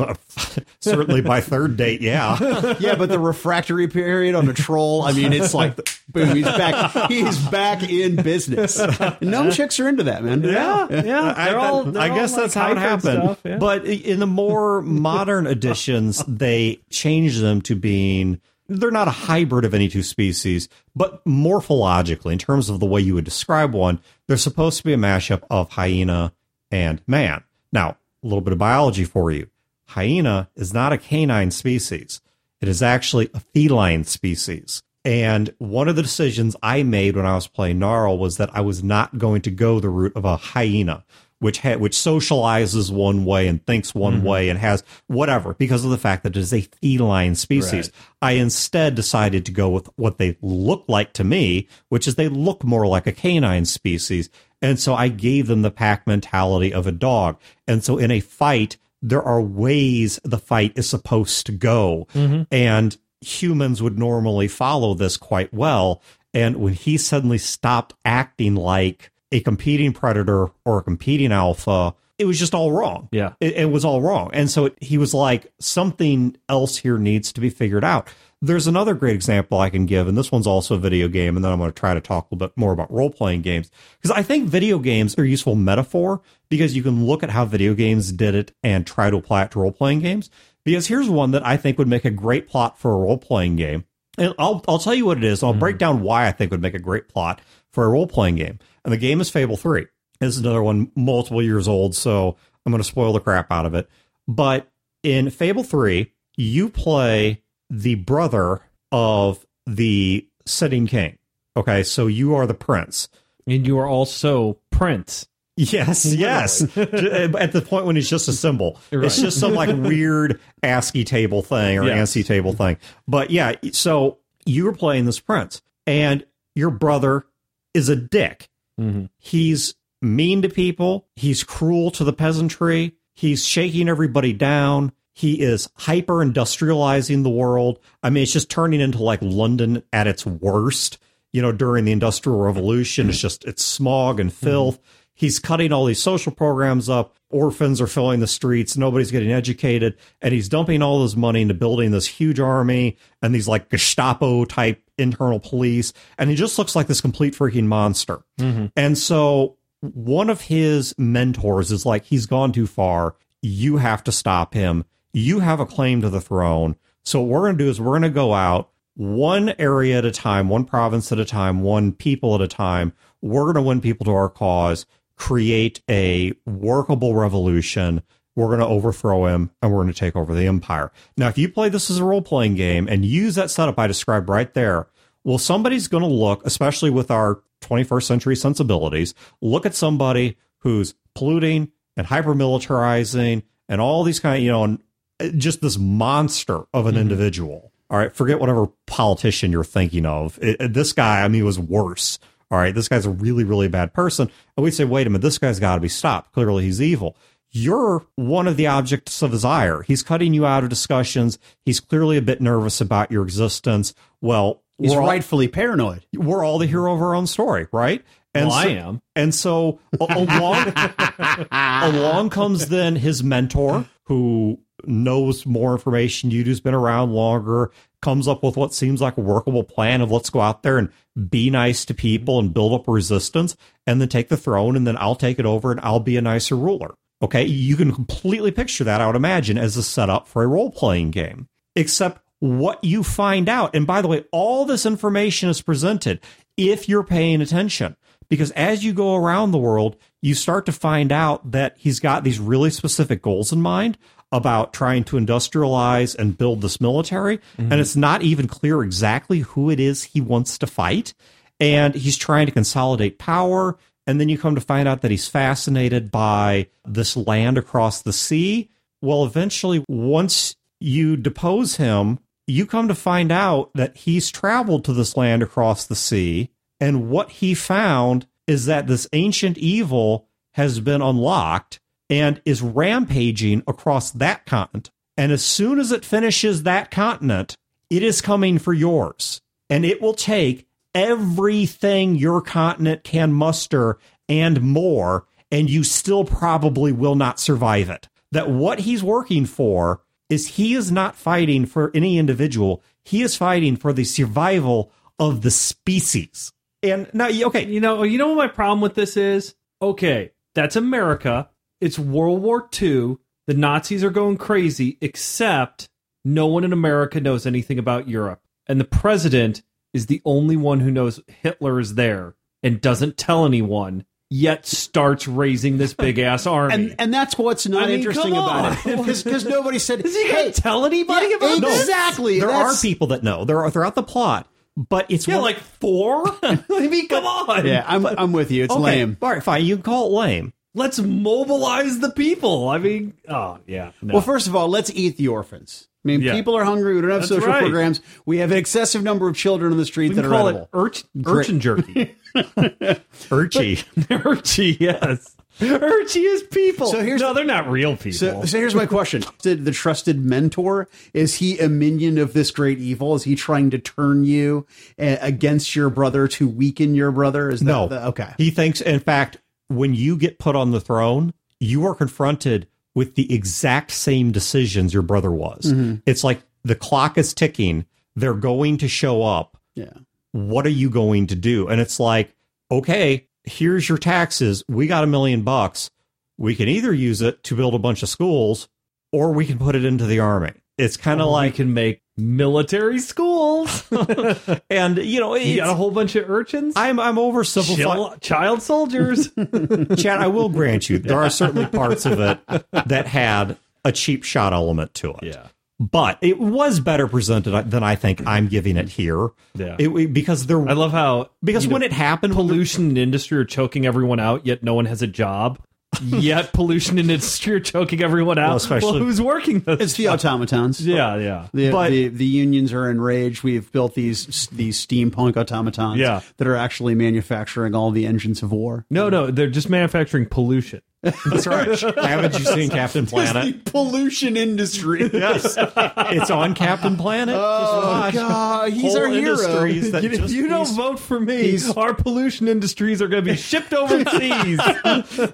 certainly 0.79 1.21
by 1.21 1.41
third 1.41 1.75
date, 1.75 2.01
yeah. 2.01 2.75
yeah, 2.79 2.93
but 2.93 3.09
the 3.09 3.17
refractory 3.17 3.87
period 3.87 4.35
on 4.35 4.47
a 4.47 4.53
troll, 4.53 5.01
I 5.01 5.13
mean, 5.13 5.33
it's 5.33 5.55
like, 5.55 5.75
boom, 6.09 6.35
he's 6.35 6.45
back. 6.45 7.09
He's 7.09 7.39
back 7.47 7.81
in 7.89 8.15
business. 8.17 8.79
Gnome 9.21 9.49
chicks 9.49 9.79
are 9.79 9.89
into 9.89 10.03
that, 10.03 10.23
man. 10.23 10.43
yeah. 10.43 10.85
I, 10.87 11.45
They're 11.49 11.57
all, 11.59 11.83
that- 11.85 11.91
they're 11.93 12.01
I 12.03 12.09
all, 12.09 12.15
guess 12.15 12.33
like, 12.33 12.41
that's 12.43 12.53
how 12.53 12.71
it 12.71 12.77
hyper 12.77 12.79
and 12.79 13.01
happened. 13.03 13.23
stuff, 13.23 13.39
yeah. 13.43 13.57
But 13.57 13.85
in 13.85 14.19
the 14.19 14.27
more 14.27 14.83
modern 14.83 15.47
editions, 15.47 16.23
they 16.27 16.79
change 16.91 17.39
them 17.39 17.59
to 17.63 17.75
being 17.75 18.39
they're 18.71 18.91
not 18.91 19.07
a 19.07 19.11
hybrid 19.11 19.65
of 19.65 19.73
any 19.73 19.87
two 19.89 20.03
species, 20.03 20.69
but 20.95 21.25
morphologically, 21.25 22.33
in 22.33 22.37
terms 22.37 22.69
of 22.69 22.79
the 22.79 22.85
way 22.85 23.01
you 23.01 23.15
would 23.15 23.25
describe 23.25 23.73
one, 23.73 23.99
they're 24.27 24.37
supposed 24.37 24.77
to 24.77 24.83
be 24.83 24.93
a 24.93 24.97
mashup 24.97 25.41
of 25.49 25.71
hyena 25.71 26.33
and 26.71 27.01
man. 27.07 27.43
Now, 27.71 27.97
a 28.23 28.27
little 28.27 28.41
bit 28.41 28.53
of 28.53 28.59
biology 28.59 29.03
for 29.03 29.31
you. 29.31 29.49
Hyena 29.89 30.49
is 30.55 30.73
not 30.73 30.93
a 30.93 30.97
canine 30.97 31.51
species. 31.51 32.21
It 32.61 32.67
is 32.67 32.83
actually 32.83 33.29
a 33.33 33.39
feline 33.39 34.03
species. 34.03 34.81
And 35.05 35.53
one 35.59 35.87
of 35.87 35.95
the 35.95 36.01
decisions 36.01 36.55
I 36.61 36.83
made 36.83 37.15
when 37.15 37.25
I 37.25 37.35
was 37.35 37.47
playing 37.47 37.79
Gnarl 37.79 38.17
was 38.17 38.37
that 38.37 38.53
I 38.53 38.61
was 38.61 38.83
not 38.83 39.17
going 39.17 39.41
to 39.43 39.51
go 39.51 39.79
the 39.79 39.89
route 39.89 40.15
of 40.15 40.25
a 40.25 40.35
hyena, 40.35 41.05
which 41.39 41.59
ha- 41.59 41.77
which 41.77 41.95
socializes 41.95 42.91
one 42.91 43.25
way 43.25 43.47
and 43.47 43.65
thinks 43.65 43.95
one 43.95 44.17
mm-hmm. 44.17 44.27
way 44.27 44.49
and 44.49 44.59
has 44.59 44.83
whatever 45.07 45.53
because 45.53 45.83
of 45.83 45.91
the 45.91 45.97
fact 45.97 46.23
that 46.23 46.35
it 46.35 46.39
is 46.39 46.53
a 46.53 46.61
feline 46.81 47.35
species. 47.35 47.91
I 48.21 48.33
instead 48.33 48.95
decided 48.95 49.45
to 49.45 49.51
go 49.51 49.69
with 49.69 49.89
what 49.95 50.17
they 50.17 50.37
look 50.41 50.85
like 50.87 51.13
to 51.13 51.23
me, 51.23 51.67
which 51.87 52.07
is 52.07 52.15
they 52.15 52.27
look 52.27 52.63
more 52.63 52.85
like 52.85 53.07
a 53.07 53.11
canine 53.11 53.65
species. 53.65 54.29
And 54.61 54.79
so 54.79 54.93
I 54.93 55.07
gave 55.07 55.47
them 55.47 55.61
the 55.61 55.71
pack 55.71 56.05
mentality 56.05 56.73
of 56.73 56.85
a 56.85 56.91
dog. 56.91 57.39
And 57.67 57.83
so 57.83 57.97
in 57.97 58.11
a 58.11 58.19
fight, 58.19 58.77
there 59.01 59.23
are 59.23 59.41
ways 59.41 60.19
the 60.23 60.37
fight 60.37 60.73
is 60.75 60.89
supposed 60.89 61.45
to 61.45 61.53
go. 61.53 62.07
Mm-hmm. 62.13 62.43
And 62.51 62.97
humans 63.21 63.81
would 63.81 63.97
normally 63.97 64.47
follow 64.47 64.93
this 64.93 65.15
quite 65.15 65.53
well. 65.53 66.01
And 66.33 66.57
when 66.57 66.73
he 66.73 66.97
suddenly 66.97 67.37
stopped 67.37 67.93
acting 68.03 68.55
like 68.55 69.11
a 69.31 69.39
competing 69.41 69.93
predator 69.93 70.47
or 70.65 70.79
a 70.79 70.83
competing 70.83 71.31
alpha, 71.31 71.93
it 72.17 72.25
was 72.25 72.37
just 72.37 72.53
all 72.53 72.71
wrong. 72.71 73.07
Yeah. 73.11 73.33
It, 73.39 73.53
it 73.53 73.71
was 73.71 73.85
all 73.85 74.01
wrong. 74.01 74.29
And 74.33 74.49
so 74.49 74.65
it, 74.65 74.77
he 74.81 74.97
was 74.97 75.13
like, 75.13 75.51
something 75.59 76.35
else 76.49 76.77
here 76.77 76.97
needs 76.97 77.31
to 77.33 77.41
be 77.41 77.49
figured 77.49 77.83
out. 77.83 78.09
There's 78.41 78.67
another 78.67 78.93
great 78.93 79.15
example 79.15 79.59
I 79.59 79.69
can 79.69 79.85
give, 79.85 80.07
and 80.07 80.17
this 80.17 80.31
one's 80.31 80.47
also 80.47 80.75
a 80.75 80.79
video 80.79 81.09
game, 81.09 81.35
and 81.35 81.43
then 81.43 81.51
I'm 81.51 81.59
going 81.59 81.71
to 81.71 81.77
try 81.77 81.93
to 81.93 81.99
talk 81.99 82.25
a 82.25 82.35
little 82.35 82.47
bit 82.47 82.57
more 82.57 82.71
about 82.71 82.91
role 82.91 83.09
playing 83.09 83.41
games. 83.41 83.69
Because 83.97 84.17
I 84.17 84.23
think 84.23 84.47
video 84.47 84.79
games 84.79 85.17
are 85.17 85.23
a 85.23 85.27
useful 85.27 85.55
metaphor 85.55 86.21
because 86.47 86.73
you 86.73 86.81
can 86.81 87.05
look 87.05 87.21
at 87.21 87.31
how 87.31 87.43
video 87.43 87.73
games 87.73 88.13
did 88.13 88.35
it 88.35 88.53
and 88.63 88.87
try 88.87 89.09
to 89.09 89.17
apply 89.17 89.43
it 89.43 89.51
to 89.51 89.59
role 89.59 89.73
playing 89.73 89.99
games. 89.99 90.29
Because 90.63 90.87
here's 90.87 91.09
one 91.09 91.31
that 91.31 91.45
I 91.45 91.57
think 91.57 91.77
would 91.77 91.87
make 91.87 92.05
a 92.05 92.11
great 92.11 92.47
plot 92.47 92.79
for 92.79 92.93
a 92.93 92.97
role 92.97 93.17
playing 93.17 93.57
game. 93.57 93.85
And 94.19 94.35
I'll, 94.37 94.63
I'll 94.67 94.79
tell 94.79 94.93
you 94.93 95.05
what 95.05 95.17
it 95.17 95.23
is. 95.23 95.41
I'll 95.41 95.53
break 95.53 95.77
mm. 95.77 95.79
down 95.79 96.01
why 96.01 96.27
I 96.27 96.31
think 96.31 96.51
would 96.51 96.61
make 96.61 96.73
a 96.75 96.79
great 96.79 97.07
plot 97.07 97.41
for 97.71 97.85
a 97.85 97.89
role 97.89 98.05
playing 98.05 98.35
game. 98.35 98.59
And 98.83 98.93
the 98.93 98.97
game 98.97 99.21
is 99.21 99.29
Fable 99.29 99.57
3. 99.57 99.87
This 100.19 100.35
is 100.35 100.39
another 100.39 100.61
one 100.61 100.91
multiple 100.95 101.41
years 101.41 101.67
old, 101.67 101.95
so 101.95 102.35
I'm 102.65 102.71
going 102.71 102.83
to 102.83 102.87
spoil 102.87 103.13
the 103.13 103.21
crap 103.21 103.51
out 103.51 103.65
of 103.65 103.73
it. 103.73 103.89
But 104.27 104.69
in 105.01 105.29
Fable 105.29 105.63
3, 105.63 106.11
you 106.35 106.69
play 106.69 107.41
the 107.69 107.95
brother 107.95 108.61
of 108.91 109.45
the 109.65 110.27
sitting 110.45 110.85
king. 110.85 111.17
Okay, 111.55 111.83
so 111.83 112.07
you 112.07 112.35
are 112.35 112.45
the 112.45 112.53
prince. 112.53 113.07
and 113.47 113.65
you 113.65 113.79
are 113.79 113.87
also 113.87 114.59
Prince. 114.71 115.27
Yes, 115.59 116.05
yes. 116.05 116.61
Uh, 116.77 117.33
at 117.37 117.51
the 117.51 117.61
point 117.61 117.85
when 117.85 117.97
he's 117.97 118.09
just 118.09 118.29
a 118.29 118.33
symbol, 118.33 118.79
it's 118.91 119.19
just 119.19 119.41
some 119.41 119.53
like 119.53 119.69
weird 119.75 120.39
ASCII 120.63 121.03
table 121.03 121.41
thing 121.41 121.77
or. 121.77 121.83
ANSI 121.83 122.25
table 122.25 122.53
thing. 122.53 122.77
But 123.09 123.29
yeah, 123.29 123.55
so 123.73 124.19
you 124.45 124.63
were 124.63 124.73
playing 124.73 125.03
this 125.03 125.19
prince, 125.19 125.61
and 125.85 126.25
your 126.55 126.69
brother 126.69 127.25
is 127.73 127.89
a 127.89 127.97
dick. 127.97 128.49
Mm-hmm. 128.79 129.05
He's 129.17 129.75
mean 130.01 130.43
to 130.43 130.49
people. 130.49 131.07
He's 131.17 131.43
cruel 131.43 131.91
to 131.91 132.05
the 132.05 132.13
peasantry. 132.13 132.95
He's 133.13 133.45
shaking 133.45 133.89
everybody 133.89 134.31
down. 134.31 134.93
He 135.11 135.41
is 135.41 135.69
hyper 135.75 136.25
industrializing 136.25 137.23
the 137.23 137.29
world. 137.29 137.79
I 138.01 138.09
mean, 138.09 138.23
it's 138.23 138.31
just 138.31 138.49
turning 138.49 138.79
into 138.79 139.03
like 139.03 139.19
London 139.21 139.83
at 139.91 140.07
its 140.07 140.25
worst. 140.25 140.99
You 141.33 141.41
know, 141.41 141.51
during 141.51 141.85
the 141.85 141.91
Industrial 141.91 142.39
Revolution, 142.39 143.09
it's 143.09 143.19
just 143.19 143.43
it's 143.43 143.63
smog 143.63 144.21
and 144.21 144.31
mm-hmm. 144.31 144.45
filth. 144.45 144.79
He's 145.19 145.37
cutting 145.37 145.73
all 145.73 145.83
these 145.83 146.01
social 146.01 146.31
programs 146.31 146.87
up. 146.87 147.13
Orphans 147.29 147.81
are 147.81 147.87
filling 147.87 148.21
the 148.21 148.25
streets. 148.25 148.77
Nobody's 148.77 149.11
getting 149.11 149.33
educated. 149.33 149.97
And 150.21 150.33
he's 150.33 150.47
dumping 150.47 150.81
all 150.81 151.03
his 151.03 151.17
money 151.17 151.41
into 151.41 151.53
building 151.53 151.91
this 151.91 152.07
huge 152.07 152.39
army 152.39 152.95
and 153.21 153.35
these 153.35 153.45
like 153.45 153.67
Gestapo 153.67 154.45
type 154.45 154.81
internal 154.97 155.41
police. 155.41 155.91
And 156.17 156.29
he 156.29 156.37
just 156.37 156.57
looks 156.57 156.73
like 156.73 156.87
this 156.87 157.01
complete 157.01 157.35
freaking 157.35 157.65
monster. 157.65 158.21
Mm-hmm. 158.39 158.67
And 158.77 158.97
so 158.97 159.57
one 159.81 160.29
of 160.29 160.39
his 160.39 160.95
mentors 160.97 161.69
is 161.69 161.85
like, 161.85 162.05
he's 162.05 162.25
gone 162.25 162.53
too 162.53 162.65
far. 162.65 163.15
You 163.41 163.75
have 163.75 164.05
to 164.05 164.13
stop 164.13 164.53
him. 164.53 164.85
You 165.11 165.41
have 165.41 165.59
a 165.59 165.65
claim 165.65 166.01
to 166.01 166.09
the 166.09 166.21
throne. 166.21 166.77
So 167.03 167.19
what 167.19 167.27
we're 167.27 167.47
going 167.47 167.57
to 167.57 167.63
do 167.65 167.69
is 167.69 167.81
we're 167.81 167.91
going 167.91 168.03
to 168.03 168.09
go 168.09 168.33
out 168.33 168.69
one 168.95 169.53
area 169.59 169.97
at 169.97 170.05
a 170.05 170.11
time, 170.11 170.47
one 170.47 170.63
province 170.63 171.11
at 171.11 171.19
a 171.19 171.25
time, 171.25 171.61
one 171.61 171.91
people 171.91 172.35
at 172.35 172.41
a 172.41 172.47
time. 172.47 172.93
We're 173.21 173.43
going 173.43 173.55
to 173.55 173.61
win 173.61 173.81
people 173.81 174.05
to 174.05 174.11
our 174.11 174.29
cause, 174.29 174.85
create 175.19 175.81
a 175.89 176.33
workable 176.47 177.13
revolution. 177.13 178.01
We're 178.35 178.47
going 178.47 178.59
to 178.61 178.65
overthrow 178.65 179.25
him 179.27 179.51
and 179.61 179.71
we're 179.71 179.83
going 179.83 179.93
to 179.93 179.99
take 179.99 180.15
over 180.15 180.33
the 180.33 180.47
empire. 180.47 180.91
Now, 181.17 181.27
if 181.27 181.37
you 181.37 181.49
play 181.49 181.69
this 181.69 181.91
as 181.91 181.99
a 181.99 182.05
role 182.05 182.21
playing 182.21 182.55
game 182.55 182.87
and 182.87 183.03
use 183.05 183.35
that 183.35 183.51
setup 183.51 183.77
I 183.77 183.85
described 183.85 184.29
right 184.29 184.51
there, 184.53 184.87
well, 185.25 185.37
somebody's 185.37 185.89
going 185.89 186.03
to 186.03 186.09
look, 186.09 186.45
especially 186.45 186.89
with 186.89 187.11
our 187.11 187.41
21st 187.61 188.03
century 188.03 188.35
sensibilities, 188.37 189.13
look 189.41 189.65
at 189.65 189.75
somebody 189.75 190.37
who's 190.59 190.95
polluting 191.13 191.71
and 191.97 192.07
hyper 192.07 192.33
militarizing 192.33 193.43
and 193.67 193.81
all 193.81 194.03
these 194.05 194.21
kind 194.21 194.37
of, 194.37 194.41
you 194.43 194.51
know, 194.51 194.77
uh, 195.19 195.27
just 195.35 195.61
this 195.61 195.77
monster 195.77 196.61
of 196.73 196.85
an 196.85 196.95
individual. 196.95 197.73
All 197.89 197.97
right. 197.97 198.15
Forget 198.15 198.39
whatever 198.39 198.67
politician 198.87 199.51
you're 199.51 199.63
thinking 199.65 200.05
of. 200.05 200.39
It, 200.41 200.57
it- 200.61 200.73
this 200.73 200.93
guy, 200.93 201.23
I 201.23 201.27
mean, 201.27 201.43
was 201.43 201.59
worse. 201.59 202.19
All 202.51 202.57
right. 202.57 202.73
This 202.73 202.87
guy's 202.87 203.05
a 203.05 203.09
really, 203.11 203.43
really 203.43 203.67
bad 203.67 203.93
person. 203.93 204.29
And 204.57 204.63
we'd 204.63 204.71
say, 204.73 204.85
wait 204.85 205.05
a 205.07 205.09
minute, 205.09 205.21
this 205.21 205.37
guy's 205.37 205.59
got 205.59 205.75
to 205.75 205.81
be 205.81 205.87
stopped. 205.89 206.31
Clearly 206.33 206.63
he's 206.65 206.81
evil. 206.81 207.15
You're 207.51 208.05
one 208.15 208.47
of 208.47 208.57
the 208.57 208.67
objects 208.67 209.21
of 209.21 209.31
his 209.31 209.43
ire. 209.45 209.81
He's 209.83 210.03
cutting 210.03 210.33
you 210.33 210.45
out 210.45 210.63
of 210.63 210.69
discussions. 210.69 211.39
He's 211.65 211.79
clearly 211.79 212.17
a 212.17 212.21
bit 212.21 212.41
nervous 212.41 212.79
about 212.81 213.11
your 213.11 213.23
existence. 213.23 213.93
Well, 214.21 214.61
He's 214.77 214.91
we're 214.91 215.01
all- 215.01 215.07
rightfully 215.07 215.47
paranoid. 215.47 216.05
we're 216.15 216.43
all 216.45 216.57
the 216.59 216.67
hero 216.67 216.93
of 216.93 217.01
our 217.01 217.13
own 217.15 217.27
story, 217.27 217.67
right? 217.71 218.03
And 218.33 218.47
Well, 218.47 218.55
I 218.57 218.65
am. 218.67 219.01
And 219.15 219.33
so 219.33 219.79
along 219.99 220.73
along 221.51 222.29
comes 222.29 222.67
then 222.67 222.95
his 222.95 223.23
mentor, 223.23 223.85
who 224.05 224.59
knows 224.85 225.45
more 225.45 225.73
information 225.73 226.31
you 226.31 226.43
do's 226.43 226.61
been 226.61 226.73
around 226.73 227.11
longer, 227.11 227.71
comes 228.01 228.27
up 228.27 228.43
with 228.43 228.55
what 228.55 228.73
seems 228.73 229.01
like 229.01 229.17
a 229.17 229.21
workable 229.21 229.63
plan 229.63 230.01
of 230.01 230.11
let's 230.11 230.29
go 230.29 230.39
out 230.39 230.63
there 230.63 230.77
and 230.77 230.89
be 231.27 231.49
nice 231.49 231.85
to 231.85 231.93
people 231.93 232.39
and 232.39 232.53
build 232.53 232.73
up 232.73 232.87
resistance 232.87 233.55
and 233.85 233.99
then 233.99 234.09
take 234.09 234.29
the 234.29 234.37
throne 234.37 234.75
and 234.75 234.85
then 234.87 234.97
I'll 234.97 235.15
take 235.15 235.39
it 235.39 235.45
over 235.45 235.71
and 235.71 235.79
I'll 235.81 235.99
be 235.99 236.17
a 236.17 236.21
nicer 236.21 236.55
ruler. 236.55 236.95
Okay, 237.21 237.43
you 237.43 237.75
can 237.75 237.91
completely 237.91 238.51
picture 238.51 238.85
that, 238.85 239.01
I 239.01 239.07
would 239.07 239.15
imagine, 239.15 239.57
as 239.57 239.75
a 239.75 239.83
setup 239.83 240.27
for 240.27 240.41
a 240.41 240.47
role 240.47 240.71
playing 240.71 241.11
game. 241.11 241.47
Except 241.75 242.21
what 242.39 242.81
you 242.83 243.03
find 243.03 243.49
out, 243.49 243.75
and 243.75 243.85
by 243.85 244.01
the 244.01 244.07
way, 244.07 244.23
all 244.31 244.63
this 244.63 244.85
information 244.85 245.49
is 245.49 245.61
presented 245.61 246.21
if 246.55 246.87
you're 246.87 247.03
paying 247.03 247.41
attention. 247.41 247.97
Because 248.29 248.51
as 248.51 248.85
you 248.85 248.93
go 248.93 249.15
around 249.15 249.51
the 249.51 249.57
world, 249.57 249.97
you 250.21 250.35
start 250.35 250.65
to 250.67 250.71
find 250.71 251.11
out 251.11 251.51
that 251.51 251.75
he's 251.77 251.99
got 251.99 252.23
these 252.23 252.39
really 252.39 252.69
specific 252.69 253.21
goals 253.21 253.51
in 253.51 253.61
mind 253.61 253.97
about 254.31 254.73
trying 254.73 255.03
to 255.05 255.17
industrialize 255.17 256.15
and 256.15 256.37
build 256.37 256.61
this 256.61 256.79
military. 256.79 257.39
And 257.57 257.69
mm-hmm. 257.69 257.79
it's 257.79 257.95
not 257.95 258.21
even 258.21 258.47
clear 258.47 258.83
exactly 258.83 259.39
who 259.39 259.69
it 259.69 259.79
is 259.79 260.03
he 260.03 260.21
wants 260.21 260.57
to 260.59 260.67
fight. 260.67 261.13
And 261.59 261.95
he's 261.95 262.17
trying 262.17 262.45
to 262.45 262.51
consolidate 262.51 263.17
power. 263.17 263.77
And 264.05 264.19
then 264.19 264.29
you 264.29 264.37
come 264.37 264.55
to 264.55 264.61
find 264.61 264.87
out 264.87 265.01
that 265.01 265.11
he's 265.11 265.27
fascinated 265.27 266.11
by 266.11 266.67
this 266.85 267.17
land 267.17 267.57
across 267.57 268.01
the 268.01 268.13
sea. 268.13 268.69
Well, 269.01 269.25
eventually, 269.25 269.83
once 269.87 270.55
you 270.79 271.17
depose 271.17 271.75
him, 271.75 272.19
you 272.47 272.65
come 272.65 272.87
to 272.87 272.95
find 272.95 273.31
out 273.31 273.71
that 273.75 273.97
he's 273.97 274.31
traveled 274.31 274.85
to 274.85 274.93
this 274.93 275.15
land 275.15 275.43
across 275.43 275.85
the 275.85 275.95
sea. 275.95 276.49
And 276.79 277.09
what 277.09 277.29
he 277.31 277.53
found 277.53 278.25
is 278.47 278.65
that 278.65 278.87
this 278.87 279.07
ancient 279.13 279.57
evil 279.57 280.27
has 280.53 280.79
been 280.79 281.01
unlocked 281.01 281.79
and 282.09 282.41
is 282.45 282.61
rampaging 282.61 283.63
across 283.67 284.11
that 284.11 284.45
continent. 284.45 284.89
And 285.17 285.31
as 285.31 285.43
soon 285.43 285.79
as 285.79 285.91
it 285.91 286.05
finishes 286.05 286.63
that 286.63 286.91
continent, 286.91 287.55
it 287.89 288.03
is 288.03 288.21
coming 288.21 288.57
for 288.57 288.73
yours. 288.73 289.41
And 289.69 289.85
it 289.85 290.01
will 290.01 290.13
take 290.13 290.67
everything 290.95 292.15
your 292.15 292.41
continent 292.41 293.03
can 293.03 293.33
muster 293.33 293.99
and 294.27 294.61
more, 294.61 295.25
and 295.51 295.69
you 295.69 295.83
still 295.83 296.23
probably 296.23 296.91
will 296.91 297.15
not 297.15 297.39
survive 297.39 297.89
it. 297.89 298.07
That 298.31 298.49
what 298.49 298.79
he's 298.79 299.03
working 299.03 299.45
for 299.45 300.01
is 300.29 300.47
he 300.47 300.75
is 300.75 300.91
not 300.91 301.15
fighting 301.15 301.65
for 301.65 301.91
any 301.93 302.17
individual, 302.17 302.83
he 303.03 303.21
is 303.21 303.35
fighting 303.35 303.75
for 303.75 303.91
the 303.91 304.03
survival 304.03 304.91
of 305.17 305.41
the 305.41 305.51
species. 305.51 306.53
And 306.81 307.09
now, 307.13 307.27
okay, 307.27 307.65
You 307.65 307.81
know, 307.81 308.03
you 308.03 308.17
know 308.17 308.29
what 308.29 308.37
my 308.37 308.47
problem 308.47 308.81
with 308.81 308.95
this 308.95 309.17
is? 309.17 309.55
Okay, 309.81 310.31
that's 310.53 310.75
America. 310.75 311.49
It's 311.81 311.97
World 311.99 312.41
War 312.41 312.67
II. 312.81 313.17
The 313.47 313.53
Nazis 313.55 314.03
are 314.03 314.09
going 314.09 314.37
crazy, 314.37 314.97
except 315.01 315.89
no 316.23 316.45
one 316.47 316.63
in 316.63 316.73
America 316.73 317.19
knows 317.19 317.45
anything 317.45 317.79
about 317.79 318.07
Europe. 318.07 318.41
And 318.67 318.79
the 318.79 318.85
president 318.85 319.63
is 319.93 320.05
the 320.05 320.21
only 320.25 320.55
one 320.55 320.81
who 320.81 320.91
knows 320.91 321.19
Hitler 321.27 321.79
is 321.79 321.95
there 321.95 322.35
and 322.61 322.79
doesn't 322.79 323.17
tell 323.17 323.45
anyone, 323.45 324.05
yet 324.29 324.67
starts 324.67 325.27
raising 325.27 325.77
this 325.77 325.93
big 325.95 326.19
ass 326.19 326.45
army. 326.45 326.73
And 326.75 326.95
and 326.99 327.13
that's 327.13 327.37
what's 327.37 327.67
not 327.67 327.83
I 327.83 327.87
mean, 327.87 327.95
interesting 327.99 328.33
about 328.33 328.85
it 328.85 328.97
because 328.97 329.45
nobody 329.47 329.79
said, 329.79 330.01
is 330.05 330.15
he 330.15 330.27
"Hey, 330.27 330.33
gonna 330.43 330.51
tell 330.51 330.85
anybody 330.85 331.33
about 331.33 331.55
yeah, 331.55 331.59
this? 331.69 331.81
exactly." 331.81 332.39
there 332.39 332.49
that's- 332.49 332.77
are 332.77 332.81
people 332.81 333.07
that 333.07 333.23
know. 333.23 333.45
There 333.45 333.63
are 333.63 333.71
throughout 333.71 333.95
the 333.95 334.03
plot, 334.03 334.47
but 334.77 335.07
it's 335.09 335.27
Yeah, 335.27 335.35
one- 335.35 335.43
like 335.45 335.57
four. 335.57 336.23
I 336.43 336.59
mean, 336.69 337.07
come 337.07 337.25
on. 337.25 337.65
Yeah, 337.65 337.83
I'm 337.87 338.05
I'm 338.05 338.31
with 338.31 338.51
you. 338.51 338.65
It's 338.65 338.73
okay, 338.73 338.83
lame. 338.83 339.17
All 339.21 339.29
right, 339.31 339.41
fine. 339.41 339.65
You 339.65 339.77
can 339.77 339.83
call 339.83 340.07
it 340.07 340.11
lame. 340.11 340.53
Let's 340.75 340.99
mobilize 340.99 341.99
the 341.99 342.11
people. 342.11 342.69
I 342.69 342.77
mean, 342.77 343.13
oh 343.27 343.59
yeah. 343.65 343.91
No. 344.01 344.13
Well, 344.15 344.21
first 344.21 344.47
of 344.47 344.55
all, 344.55 344.67
let's 344.67 344.91
eat 344.91 345.17
the 345.17 345.27
orphans. 345.29 345.87
I 346.05 346.07
mean, 346.07 346.21
Yeah. 346.21 346.33
people 346.33 346.55
are 346.55 346.63
hungry. 346.63 346.95
We 346.95 347.01
don't 347.01 347.09
have 347.09 347.21
That's 347.21 347.29
social 347.29 347.47
right. 347.49 347.59
programs. 347.59 347.99
We 348.25 348.37
have 348.37 348.51
an 348.51 348.57
excessive 348.57 349.03
number 349.03 349.27
of 349.27 349.35
children 349.35 349.71
on 349.71 349.77
the 349.77 349.85
street 349.85 350.09
we 350.09 350.15
that 350.15 350.25
are 350.25 350.29
call 350.29 350.47
edible. 350.47 350.63
it 350.65 350.69
urch, 350.77 351.03
urchin 351.25 351.59
jerky. 351.59 352.15
Urchy. 352.35 353.83
Urchy, 354.07 354.77
yes. 354.79 355.35
Urchy 355.59 356.23
is 356.23 356.43
people. 356.43 356.87
So 356.87 357.01
here's- 357.03 357.19
no, 357.19 357.33
they're 357.33 357.43
not 357.43 357.69
real 357.69 357.97
people. 357.97 358.13
So, 358.19 358.45
so 358.45 358.57
here's 358.57 358.75
my 358.75 358.85
question: 358.85 359.23
Did 359.41 359.65
the 359.65 359.71
trusted 359.71 360.19
mentor 360.23 360.87
is 361.13 361.35
he 361.35 361.59
a 361.59 361.67
minion 361.67 362.17
of 362.17 362.31
this 362.33 362.51
great 362.51 362.79
evil? 362.79 363.15
Is 363.15 363.23
he 363.23 363.35
trying 363.35 363.69
to 363.71 363.79
turn 363.79 364.23
you 364.23 364.65
uh, 364.97 365.17
against 365.19 365.75
your 365.75 365.89
brother 365.89 366.27
to 366.29 366.47
weaken 366.47 366.95
your 366.95 367.11
brother? 367.11 367.49
Is 367.49 367.59
that 367.59 367.65
No. 367.65 367.87
the, 367.87 368.05
okay? 368.07 368.33
He 368.37 368.51
thinks, 368.51 368.79
in 368.79 368.99
fact, 369.01 369.37
when 369.69 369.93
you 369.93 370.17
get 370.17 370.39
put 370.39 370.55
on 370.55 370.71
the 370.71 370.81
throne, 370.81 371.33
you 371.59 371.85
are 371.85 371.95
confronted 371.95 372.67
with 372.95 373.15
the 373.15 373.33
exact 373.33 373.91
same 373.91 374.31
decisions 374.31 374.93
your 374.93 375.03
brother 375.03 375.31
was. 375.31 375.65
Mm-hmm. 375.65 375.95
It's 376.05 376.23
like 376.23 376.41
the 376.63 376.75
clock 376.75 377.17
is 377.17 377.33
ticking. 377.33 377.85
They're 378.15 378.33
going 378.33 378.77
to 378.79 378.87
show 378.87 379.23
up. 379.23 379.57
Yeah. 379.75 379.93
What 380.31 380.65
are 380.65 380.71
you 380.71 380.89
going 380.89 381.27
to 381.27 381.35
do? 381.35 381.67
And 381.67 381.79
it's 381.79 381.99
like, 381.99 382.35
okay, 382.69 383.27
here's 383.43 383.87
your 383.87 383.97
taxes. 383.97 384.63
We 384.67 384.87
got 384.87 385.03
a 385.03 385.07
million 385.07 385.43
bucks. 385.43 385.89
We 386.37 386.55
can 386.55 386.67
either 386.67 386.93
use 386.93 387.21
it 387.21 387.43
to 387.45 387.55
build 387.55 387.73
a 387.73 387.79
bunch 387.79 388.03
of 388.03 388.09
schools 388.09 388.67
or 389.11 389.31
we 389.31 389.45
can 389.45 389.57
put 389.57 389.75
it 389.75 389.85
into 389.85 390.05
the 390.05 390.19
army. 390.19 390.53
It's 390.77 390.97
kind 390.97 391.19
of 391.19 391.27
Or 391.27 391.31
we 391.31 391.35
like, 391.35 391.55
can 391.55 391.73
make 391.73 392.01
military 392.19 392.99
schools. 392.99 393.85
and 394.69 394.97
you 394.97 395.19
know, 395.19 395.35
you 395.35 395.57
got 395.57 395.69
a 395.69 395.73
whole 395.73 395.91
bunch 395.91 396.15
of 396.15 396.29
urchins. 396.29 396.73
I'm 396.75 396.99
I'm 396.99 397.15
oversimplifying. 397.15 398.21
Child 398.21 398.61
soldiers. 398.61 399.29
Chad, 399.97 400.19
I 400.19 400.27
will 400.27 400.49
grant 400.49 400.89
you, 400.89 400.99
there 400.99 401.19
are 401.19 401.29
certainly 401.29 401.65
parts 401.65 402.05
of 402.05 402.19
it 402.19 402.39
that 402.87 403.07
had 403.07 403.57
a 403.85 403.91
cheap 403.91 404.23
shot 404.23 404.53
element 404.53 404.93
to 404.95 405.11
it. 405.11 405.23
yeah. 405.23 405.47
But 405.81 406.17
it 406.19 406.37
was 406.39 406.81
better 406.81 407.07
presented 407.07 407.53
uh, 407.53 407.61
than 407.61 407.83
I 407.83 407.95
think 407.95 408.27
I'm 408.27 408.49
giving 408.49 408.75
it 408.75 408.89
here. 408.89 409.29
Yeah. 409.55 409.77
It, 409.79 410.11
because 410.11 410.45
there, 410.45 410.67
I 410.67 410.73
love 410.73 410.91
how 410.91 411.29
because 411.41 411.67
when 411.67 411.79
know, 411.79 411.85
it 411.85 411.93
happened, 411.93 412.33
pollution 412.33 412.89
and 412.89 412.97
industry 412.97 413.37
are 413.37 413.45
choking 413.45 413.85
everyone 413.85 414.19
out, 414.19 414.45
yet 414.45 414.61
no 414.61 414.73
one 414.73 414.85
has 414.85 415.01
a 415.01 415.07
job. 415.07 415.57
yet 416.03 416.53
pollution 416.53 416.97
and 416.99 417.09
industry 417.09 417.53
are 417.55 417.59
choking 417.59 418.01
everyone 418.03 418.37
out. 418.37 418.49
Well, 418.49 418.57
especially- 418.57 418.91
well, 418.93 418.99
who's 418.99 419.21
working 419.21 419.59
this? 419.61 419.79
It's 419.81 419.93
the 419.93 420.09
automatons. 420.09 420.85
yeah, 420.85 421.15
yeah. 421.17 421.47
The, 421.53 421.71
But- 421.71 421.89
the 421.89 422.07
the 422.09 422.25
unions 422.25 422.71
are 422.73 422.89
enraged. 422.89 423.43
We've 423.43 423.69
built 423.71 423.95
these 423.95 424.47
these 424.51 424.85
steampunk 424.85 425.35
automatons 425.35 425.99
Yeah. 425.99 426.21
that 426.37 426.47
are 426.47 426.55
actually 426.55 426.95
manufacturing 426.95 427.75
all 427.75 427.91
the 427.91 428.05
engines 428.05 428.43
of 428.43 428.51
war. 428.51 428.85
No, 428.89 429.09
no, 429.09 429.31
they're 429.31 429.49
just 429.49 429.69
manufacturing 429.69 430.25
pollution. 430.27 430.81
That's 431.01 431.47
right. 431.47 431.79
Haven't 431.79 432.37
you 432.37 432.45
seen 432.45 432.69
Captain 432.69 433.05
Planet? 433.05 433.63
pollution 433.65 434.35
industry. 434.35 435.09
yes, 435.13 435.55
it's 435.57 436.29
on 436.29 436.53
Captain 436.55 436.97
Planet. 436.97 437.35
Oh. 437.37 438.09
God, 438.11 438.73
he's 438.73 438.81
Whole 438.93 438.97
our 439.03 439.07
hero. 439.07 439.31
industries 439.39 439.91
that 439.91 440.03
if 440.03 440.11
just- 440.17 440.33
you 440.33 440.47
don't 440.49 440.65
he's- 440.65 440.75
vote 440.75 440.99
for 440.99 441.19
me, 441.19 441.41
he's- 441.51 441.69
our 441.77 441.93
pollution 441.93 442.47
industries 442.49 443.01
are 443.01 443.07
going 443.07 443.23
to 443.23 443.31
be 443.31 443.37
shipped 443.37 443.73
overseas. 443.73 444.59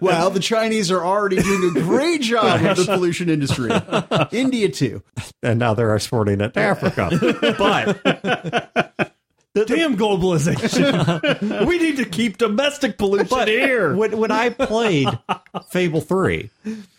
Well, 0.01 0.29
the 0.29 0.39
Chinese 0.39 0.91
are 0.91 1.03
already 1.03 1.41
doing 1.41 1.75
a 1.75 1.79
great 1.81 2.21
job 2.21 2.61
with 2.61 2.77
the 2.77 2.85
pollution 2.85 3.29
industry. 3.29 3.71
India 4.31 4.69
too. 4.69 5.01
and 5.41 5.57
now 5.59 5.73
they're 5.73 5.95
exporting 5.95 6.41
it 6.41 6.53
to 6.53 6.59
Africa. 6.59 7.09
but 7.57 9.11
Damn 9.55 9.95
globalization. 9.97 11.65
we 11.67 11.77
need 11.79 11.97
to 11.97 12.05
keep 12.05 12.37
domestic 12.37 12.97
pollution 12.97 13.47
here. 13.47 13.95
when 13.95 14.17
when 14.17 14.31
I 14.31 14.49
played 14.49 15.07
Fable 15.69 16.01
Three, 16.01 16.49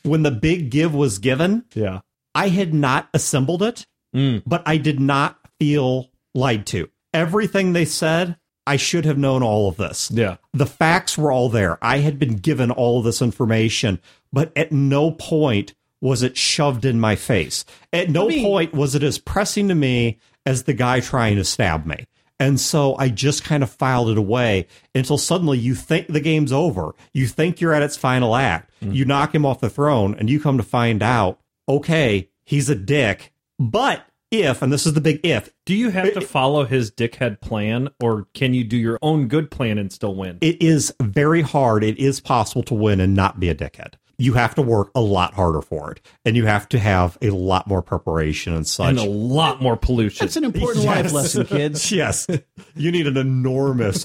when 0.02 0.22
the 0.22 0.30
big 0.30 0.70
give 0.70 0.94
was 0.94 1.18
given, 1.18 1.64
Yeah. 1.74 2.00
I 2.34 2.48
had 2.48 2.72
not 2.74 3.08
assembled 3.14 3.62
it, 3.62 3.86
mm. 4.14 4.42
but 4.46 4.62
I 4.66 4.76
did 4.78 5.00
not 5.00 5.38
feel 5.58 6.10
lied 6.34 6.66
to. 6.66 6.88
Everything 7.14 7.72
they 7.72 7.84
said, 7.86 8.36
I 8.66 8.76
should 8.76 9.04
have 9.04 9.16
known 9.16 9.42
all 9.42 9.68
of 9.68 9.76
this. 9.76 10.10
Yeah. 10.10 10.36
The 10.52 10.66
facts 10.66 11.16
were 11.16 11.30
all 11.32 11.48
there. 11.48 11.78
I 11.82 11.98
had 11.98 12.18
been 12.18 12.36
given 12.36 12.70
all 12.70 12.98
of 12.98 13.04
this 13.04 13.22
information, 13.22 14.00
but 14.32 14.52
at 14.56 14.72
no 14.72 15.12
point 15.12 15.74
was 16.00 16.22
it 16.22 16.36
shoved 16.36 16.84
in 16.84 17.00
my 17.00 17.16
face. 17.16 17.64
At 17.92 18.10
no 18.10 18.28
mean- 18.28 18.44
point 18.44 18.72
was 18.74 18.94
it 18.94 19.02
as 19.02 19.18
pressing 19.18 19.68
to 19.68 19.74
me 19.74 20.18
as 20.44 20.64
the 20.64 20.74
guy 20.74 21.00
trying 21.00 21.36
to 21.36 21.44
stab 21.44 21.86
me. 21.86 22.06
And 22.38 22.60
so 22.60 22.96
I 22.96 23.08
just 23.08 23.44
kind 23.44 23.62
of 23.62 23.70
filed 23.70 24.10
it 24.10 24.18
away 24.18 24.66
until 24.94 25.16
suddenly 25.16 25.58
you 25.58 25.74
think 25.74 26.08
the 26.08 26.20
game's 26.20 26.52
over. 26.52 26.94
You 27.14 27.26
think 27.26 27.60
you're 27.60 27.72
at 27.72 27.82
its 27.82 27.96
final 27.96 28.36
act. 28.36 28.70
Mm. 28.82 28.94
You 28.94 29.04
knock 29.06 29.34
him 29.34 29.46
off 29.46 29.60
the 29.60 29.70
throne 29.70 30.14
and 30.18 30.28
you 30.28 30.38
come 30.38 30.58
to 30.58 30.62
find 30.62 31.02
out, 31.02 31.40
okay, 31.68 32.28
he's 32.44 32.68
a 32.68 32.74
dick. 32.74 33.32
But 33.58 34.04
if, 34.30 34.60
and 34.60 34.72
this 34.72 34.86
is 34.86 34.92
the 34.92 35.00
big 35.00 35.20
if, 35.24 35.50
Do 35.64 35.74
you 35.74 35.90
have 35.90 36.12
to 36.12 36.20
follow 36.20 36.64
his 36.64 36.90
dickhead 36.90 37.40
plan, 37.40 37.88
or 38.02 38.26
can 38.34 38.54
you 38.54 38.64
do 38.64 38.76
your 38.76 38.98
own 39.00 39.28
good 39.28 39.50
plan 39.50 39.78
and 39.78 39.90
still 39.92 40.14
win? 40.14 40.38
it 40.40 40.60
is 40.60 40.92
very 41.00 41.42
hard. 41.42 41.84
It 41.84 41.98
is 41.98 42.20
possible 42.20 42.62
to 42.64 42.74
win 42.74 43.00
and 43.00 43.14
not 43.14 43.40
be 43.40 43.48
a 43.48 43.54
dickhead. 43.54 43.94
You 44.18 44.32
have 44.32 44.54
to 44.54 44.62
work 44.62 44.90
a 44.94 45.00
lot 45.00 45.34
harder 45.34 45.60
for 45.60 45.90
it, 45.92 46.00
and 46.24 46.36
you 46.36 46.46
have 46.46 46.68
to 46.70 46.78
have 46.78 47.18
a 47.20 47.30
lot 47.30 47.66
more 47.66 47.82
preparation 47.82 48.54
and 48.54 48.66
such. 48.66 48.88
and 48.88 48.98
a 48.98 49.04
lot 49.04 49.60
more 49.60 49.76
pollution. 49.76 50.24
That's 50.26 50.36
an 50.36 50.44
important 50.44 50.84
life 50.84 51.12
lesson, 51.12 51.46
kids. 51.46 51.92
Yes, 51.96 52.26
you 52.74 52.90
need 52.92 53.06
an 53.06 53.16
enormous 53.16 54.04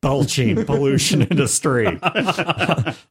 belching 0.00 0.64
pollution 0.64 1.22
industry. 1.22 1.98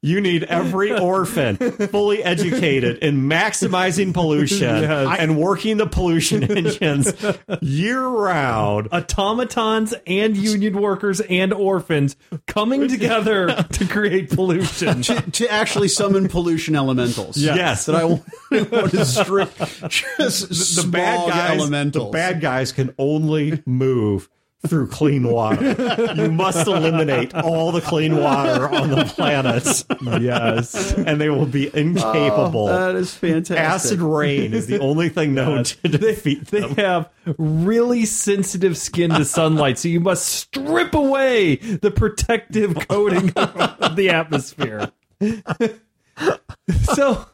you 0.02 0.22
need 0.22 0.44
every 0.44 0.92
orphan 0.98 1.58
fully 1.58 2.24
educated 2.24 2.98
in 3.00 3.22
maximizing 3.30 4.14
pollution 4.14 4.84
and 4.84 5.38
working 5.38 5.78
the 5.78 5.88
pollution 5.88 6.44
engines 6.52 7.14
year 7.62 8.06
round. 8.06 8.88
automatons 8.92 9.94
and 10.06 10.36
union 10.38 10.80
workers 10.82 11.22
and 11.22 11.54
orphans 11.54 12.16
coming 12.48 12.88
together 12.88 13.64
to 13.72 13.86
create 13.88 14.30
pollution. 14.30 15.02
to 15.04 15.48
actually 15.52 15.88
summon 15.88 16.28
pollution 16.28 16.39
elementals. 16.76 17.38
Yes. 17.38 17.86
That 17.86 17.96
I 17.96 18.06
want, 18.06 18.24
want 18.52 18.92
to 18.92 19.06
strip 19.06 19.56
just 19.90 20.50
the 20.50 20.56
smog 20.56 20.92
bad 20.92 21.30
guys, 21.30 21.60
elementals. 21.60 22.06
the 22.06 22.12
bad 22.12 22.42
guys 22.42 22.72
can 22.72 22.94
only 22.98 23.62
move 23.66 24.30
through 24.68 24.88
clean 24.88 25.28
water. 25.30 26.14
you 26.16 26.32
must 26.32 26.68
eliminate 26.68 27.34
all 27.34 27.72
the 27.72 27.82
clean 27.82 28.18
water 28.18 28.68
on 28.70 28.90
the 28.90 29.06
planet, 29.06 29.86
yes. 30.22 30.94
and 30.94 31.20
they 31.20 31.30
will 31.30 31.46
be 31.46 31.68
incapable. 31.74 32.68
Oh, 32.68 32.94
that 32.94 32.96
is 32.96 33.16
fantastic. 33.16 33.58
Acid 33.58 34.02
rain 34.02 34.54
is 34.54 34.68
the 34.68 34.80
only 34.80 35.10
thing 35.10 35.34
known 35.34 35.64
to 35.64 35.88
defeat 35.88 36.48
They 36.48 36.62
them. 36.62 36.74
They 36.74 36.84
have 36.84 37.10
really 37.38 38.06
sensitive 38.06 38.78
skin 38.78 39.12
to 39.12 39.24
sunlight, 39.24 39.80
so 39.80 39.88
you 39.88 40.02
must 40.02 40.26
strip 40.26 40.94
away 40.94 41.56
the 41.56 41.92
protective 41.92 42.76
coating 42.88 43.32
of 43.36 43.96
the 43.96 44.10
atmosphere. 44.10 44.92
so 46.96 47.26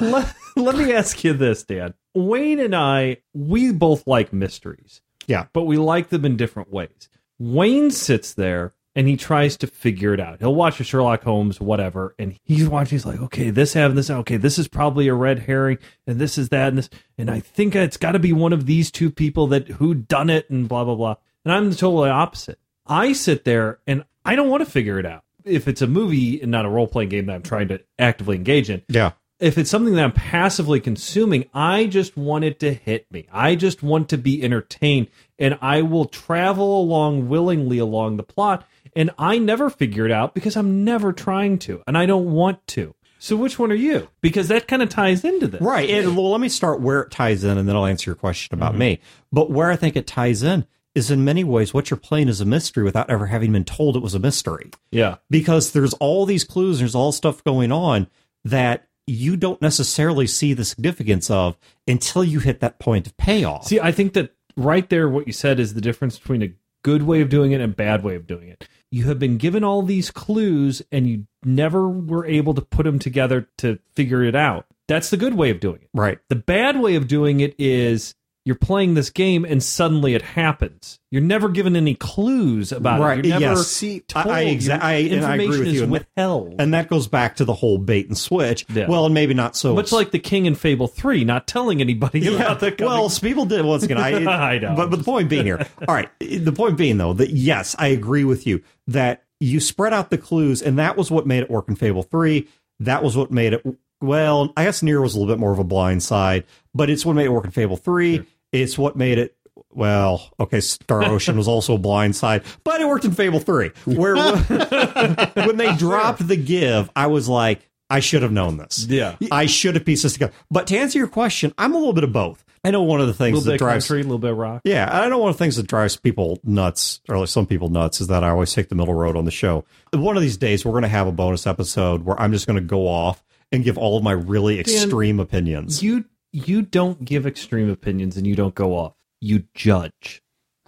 let, 0.00 0.34
let 0.56 0.76
me 0.76 0.92
ask 0.92 1.22
you 1.24 1.32
this, 1.32 1.62
Dan. 1.64 1.94
Wayne 2.14 2.60
and 2.60 2.74
I, 2.74 3.18
we 3.32 3.72
both 3.72 4.06
like 4.06 4.32
mysteries. 4.32 5.00
Yeah. 5.26 5.46
but 5.52 5.64
we 5.64 5.76
like 5.76 6.08
them 6.08 6.24
in 6.24 6.36
different 6.36 6.72
ways. 6.72 7.08
Wayne 7.38 7.90
sits 7.90 8.34
there 8.34 8.72
and 8.94 9.08
he 9.08 9.16
tries 9.16 9.56
to 9.58 9.66
figure 9.66 10.12
it 10.12 10.20
out. 10.20 10.40
He'll 10.40 10.54
watch 10.54 10.80
a 10.80 10.84
Sherlock 10.84 11.22
Holmes, 11.22 11.60
whatever, 11.60 12.14
and 12.18 12.38
he's 12.42 12.68
watching. 12.68 12.96
He's 12.96 13.06
like, 13.06 13.20
okay, 13.20 13.50
this 13.50 13.72
happened, 13.72 13.96
this. 13.98 14.10
Okay, 14.10 14.36
this 14.36 14.58
is 14.58 14.68
probably 14.68 15.08
a 15.08 15.14
red 15.14 15.40
herring, 15.40 15.78
and 16.06 16.18
this 16.18 16.36
is 16.36 16.50
that, 16.50 16.68
and 16.68 16.78
this, 16.78 16.90
and 17.16 17.30
I 17.30 17.40
think 17.40 17.74
it's 17.74 17.96
got 17.96 18.12
to 18.12 18.18
be 18.18 18.32
one 18.32 18.52
of 18.52 18.66
these 18.66 18.90
two 18.90 19.10
people 19.10 19.46
that 19.48 19.68
who 19.68 19.94
done 19.94 20.28
it, 20.28 20.50
and 20.50 20.68
blah 20.68 20.84
blah 20.84 20.94
blah. 20.94 21.14
And 21.44 21.54
I'm 21.54 21.70
the 21.70 21.76
totally 21.76 22.10
opposite. 22.10 22.58
I 22.86 23.12
sit 23.12 23.44
there 23.44 23.78
and 23.86 24.04
I 24.24 24.36
don't 24.36 24.50
want 24.50 24.64
to 24.64 24.70
figure 24.70 24.98
it 24.98 25.06
out. 25.06 25.24
If 25.44 25.68
it's 25.68 25.82
a 25.82 25.86
movie 25.86 26.40
and 26.40 26.50
not 26.50 26.64
a 26.64 26.68
role 26.68 26.86
playing 26.86 27.10
game 27.10 27.26
that 27.26 27.34
I'm 27.34 27.42
trying 27.42 27.68
to 27.68 27.80
actively 27.98 28.36
engage 28.36 28.70
in, 28.70 28.82
Yeah. 28.88 29.12
if 29.40 29.58
it's 29.58 29.70
something 29.70 29.94
that 29.94 30.04
I'm 30.04 30.12
passively 30.12 30.80
consuming, 30.80 31.46
I 31.52 31.86
just 31.86 32.16
want 32.16 32.44
it 32.44 32.60
to 32.60 32.72
hit 32.72 33.06
me. 33.10 33.26
I 33.32 33.54
just 33.54 33.82
want 33.82 34.08
to 34.10 34.18
be 34.18 34.42
entertained 34.42 35.08
and 35.38 35.58
I 35.60 35.82
will 35.82 36.04
travel 36.04 36.80
along 36.80 37.28
willingly 37.28 37.78
along 37.78 38.16
the 38.16 38.22
plot 38.22 38.66
and 38.94 39.10
I 39.18 39.38
never 39.38 39.70
figure 39.70 40.06
it 40.06 40.12
out 40.12 40.34
because 40.34 40.56
I'm 40.56 40.84
never 40.84 41.12
trying 41.12 41.58
to 41.60 41.82
and 41.86 41.98
I 41.98 42.06
don't 42.06 42.32
want 42.32 42.66
to. 42.68 42.94
So 43.22 43.36
which 43.36 43.56
one 43.56 43.70
are 43.70 43.76
you? 43.76 44.08
Because 44.20 44.48
that 44.48 44.66
kind 44.66 44.82
of 44.82 44.88
ties 44.88 45.24
into 45.24 45.46
this. 45.46 45.60
Right. 45.62 45.88
And 45.88 46.16
well, 46.16 46.32
let 46.32 46.40
me 46.40 46.48
start 46.48 46.80
where 46.80 47.02
it 47.02 47.12
ties 47.12 47.44
in, 47.44 47.56
and 47.56 47.68
then 47.68 47.76
I'll 47.76 47.86
answer 47.86 48.10
your 48.10 48.16
question 48.16 48.52
about 48.52 48.72
mm-hmm. 48.72 48.80
me. 48.80 49.00
But 49.30 49.48
where 49.48 49.70
I 49.70 49.76
think 49.76 49.94
it 49.94 50.08
ties 50.08 50.42
in 50.42 50.66
is 50.94 51.10
in 51.10 51.24
many 51.24 51.44
ways 51.44 51.72
what 51.72 51.90
you're 51.90 51.96
playing 51.96 52.28
is 52.28 52.40
a 52.40 52.44
mystery 52.44 52.84
without 52.84 53.08
ever 53.10 53.26
having 53.26 53.52
been 53.52 53.64
told 53.64 53.96
it 53.96 54.02
was 54.02 54.14
a 54.14 54.18
mystery. 54.18 54.70
Yeah. 54.90 55.16
Because 55.30 55.72
there's 55.72 55.94
all 55.94 56.26
these 56.26 56.44
clues, 56.44 56.78
there's 56.78 56.94
all 56.94 57.12
stuff 57.12 57.42
going 57.44 57.72
on 57.72 58.08
that 58.44 58.88
you 59.06 59.36
don't 59.36 59.60
necessarily 59.60 60.26
see 60.26 60.52
the 60.54 60.64
significance 60.64 61.30
of 61.30 61.56
until 61.88 62.22
you 62.22 62.40
hit 62.40 62.60
that 62.60 62.78
point 62.78 63.06
of 63.06 63.16
payoff. 63.16 63.66
See, 63.66 63.80
I 63.80 63.92
think 63.92 64.12
that 64.14 64.34
right 64.56 64.88
there, 64.88 65.08
what 65.08 65.26
you 65.26 65.32
said 65.32 65.58
is 65.58 65.74
the 65.74 65.80
difference 65.80 66.18
between 66.18 66.42
a 66.42 66.52
good 66.84 67.02
way 67.04 67.20
of 67.20 67.28
doing 67.28 67.52
it 67.52 67.56
and 67.60 67.72
a 67.72 67.76
bad 67.76 68.02
way 68.02 68.14
of 68.14 68.26
doing 68.26 68.48
it. 68.48 68.68
You 68.90 69.04
have 69.04 69.18
been 69.18 69.38
given 69.38 69.64
all 69.64 69.82
these 69.82 70.10
clues 70.10 70.82
and 70.92 71.06
you 71.06 71.26
never 71.44 71.88
were 71.88 72.26
able 72.26 72.54
to 72.54 72.60
put 72.60 72.84
them 72.84 72.98
together 72.98 73.48
to 73.58 73.78
figure 73.94 74.22
it 74.22 74.34
out. 74.34 74.66
That's 74.88 75.10
the 75.10 75.16
good 75.16 75.34
way 75.34 75.50
of 75.50 75.60
doing 75.60 75.80
it. 75.82 75.88
right. 75.94 76.18
The 76.28 76.36
bad 76.36 76.78
way 76.78 76.96
of 76.96 77.08
doing 77.08 77.40
it 77.40 77.54
is 77.58 78.14
you're 78.44 78.56
playing 78.56 78.94
this 78.94 79.08
game 79.10 79.44
and 79.44 79.62
suddenly 79.62 80.14
it 80.14 80.22
happens. 80.22 80.98
You're 81.10 81.22
never 81.22 81.48
given 81.48 81.76
any 81.76 81.94
clues 81.94 82.72
about 82.72 83.00
Right, 83.00 83.18
it. 83.20 83.26
You're 83.26 83.38
never 83.40 83.54
yes. 83.60 83.68
See, 83.68 84.00
told. 84.00 84.26
I- 84.26 84.40
I 84.40 84.44
exa- 84.46 84.80
I- 84.82 84.94
I 84.94 85.00
information 85.02 85.48
with 85.60 85.68
is 85.68 85.74
you. 85.74 85.86
Withheld. 85.86 86.54
And 86.58 86.74
that 86.74 86.88
goes 86.88 87.06
back 87.06 87.36
to 87.36 87.44
the 87.44 87.52
whole 87.52 87.78
bait 87.78 88.08
and 88.08 88.18
switch. 88.18 88.64
Yeah. 88.72 88.86
Well, 88.88 89.04
and 89.06 89.14
maybe 89.14 89.32
not 89.34 89.54
so 89.56 89.74
Much 89.74 89.84
Much 89.86 89.92
like 89.92 90.10
the 90.10 90.18
king 90.18 90.46
in 90.46 90.54
Fable 90.54 90.88
3, 90.88 91.24
not 91.24 91.46
telling 91.46 91.80
anybody 91.80 92.26
about 92.34 92.60
the 92.60 92.74
well, 92.80 93.08
so 93.08 93.20
people 93.20 93.44
did 93.44 93.64
once 93.64 93.82
again. 93.84 93.98
I, 93.98 94.24
I 94.54 94.58
know. 94.58 94.74
but 94.76 94.90
but 94.90 94.96
the 94.96 95.04
point 95.04 95.28
being 95.28 95.44
here. 95.44 95.64
All 95.88 95.94
right, 95.94 96.08
the 96.20 96.52
point 96.52 96.76
being 96.76 96.98
though 96.98 97.12
that 97.12 97.30
yes, 97.30 97.76
I 97.78 97.88
agree 97.88 98.24
with 98.24 98.46
you 98.46 98.62
that 98.88 99.22
you 99.38 99.60
spread 99.60 99.92
out 99.92 100.10
the 100.10 100.18
clues, 100.18 100.62
and 100.62 100.78
that 100.78 100.96
was 100.96 101.10
what 101.10 101.26
made 101.26 101.42
it 101.42 101.50
work 101.50 101.68
in 101.68 101.76
Fable 101.76 102.02
Three. 102.02 102.48
That 102.80 103.02
was 103.04 103.16
what 103.16 103.30
made 103.30 103.52
it. 103.52 103.64
Well, 104.02 104.52
I 104.56 104.64
guess 104.64 104.82
Nier 104.82 105.00
was 105.00 105.14
a 105.14 105.18
little 105.18 105.32
bit 105.32 105.40
more 105.40 105.52
of 105.52 105.58
a 105.58 105.64
blind 105.64 106.02
side, 106.02 106.44
but 106.74 106.90
it's 106.90 107.06
what 107.06 107.14
made 107.14 107.26
it 107.26 107.32
work 107.32 107.44
in 107.44 107.50
Fable 107.50 107.76
Three. 107.76 108.24
It's 108.50 108.76
what 108.76 108.96
made 108.96 109.18
it. 109.18 109.36
Well, 109.74 110.30
okay, 110.38 110.60
Star 110.60 111.04
Ocean 111.04 111.36
was 111.36 111.48
also 111.48 111.74
a 111.74 111.78
blind 111.78 112.14
side, 112.14 112.42
but 112.64 112.80
it 112.80 112.86
worked 112.86 113.06
in 113.06 113.12
Fable 113.12 113.40
3, 113.40 113.70
where 113.86 114.16
when 114.16 115.56
they 115.56 115.74
dropped 115.76 116.26
the 116.26 116.36
give, 116.36 116.90
I 116.94 117.06
was 117.06 117.26
like, 117.26 117.70
I 117.88 118.00
should 118.00 118.22
have 118.22 118.32
known 118.32 118.58
this. 118.58 118.86
Yeah. 118.86 119.16
I 119.30 119.46
should 119.46 119.74
have 119.74 119.84
pieced 119.84 120.02
this 120.02 120.14
together. 120.14 120.32
But 120.50 120.66
to 120.68 120.76
answer 120.76 120.98
your 120.98 121.08
question, 121.08 121.54
I'm 121.56 121.74
a 121.74 121.78
little 121.78 121.92
bit 121.92 122.04
of 122.04 122.12
both. 122.12 122.44
I 122.64 122.70
know 122.70 122.82
one 122.82 123.00
of 123.00 123.06
the 123.06 123.14
things 123.14 123.44
that 123.44 123.58
drives 123.58 123.86
country, 123.86 124.00
a 124.00 124.04
little 124.04 124.18
bit 124.18 124.34
rock. 124.34 124.62
yeah, 124.64 124.88
I 124.90 125.08
know 125.08 125.18
one 125.18 125.30
of 125.30 125.36
the 125.36 125.44
things 125.44 125.56
that 125.56 125.66
drives 125.66 125.96
people 125.96 126.38
nuts, 126.44 127.00
or 127.08 127.18
least 127.18 127.32
some 127.32 127.46
people 127.46 127.68
nuts, 127.70 128.00
is 128.00 128.06
that 128.06 128.22
I 128.24 128.30
always 128.30 128.52
take 128.52 128.68
the 128.68 128.74
middle 128.74 128.94
road 128.94 129.16
on 129.16 129.24
the 129.24 129.30
show. 129.30 129.64
One 129.92 130.16
of 130.16 130.22
these 130.22 130.36
days, 130.36 130.64
we're 130.64 130.72
going 130.72 130.82
to 130.82 130.88
have 130.88 131.06
a 131.06 131.12
bonus 131.12 131.46
episode 131.46 132.04
where 132.04 132.18
I'm 132.20 132.32
just 132.32 132.46
going 132.46 132.58
to 132.58 132.64
go 132.64 132.86
off 132.86 133.22
and 133.52 133.62
give 133.62 133.78
all 133.78 133.96
of 133.96 134.02
my 134.02 134.12
really 134.12 134.58
extreme 134.58 135.20
opinions. 135.20 135.82
You 135.82 136.06
you 136.32 136.62
don't 136.62 137.04
give 137.04 137.26
extreme 137.26 137.70
opinions 137.70 138.16
and 138.16 138.26
you 138.26 138.34
don't 138.34 138.54
go 138.54 138.74
off. 138.74 138.94
You 139.20 139.44
judge. 139.54 140.22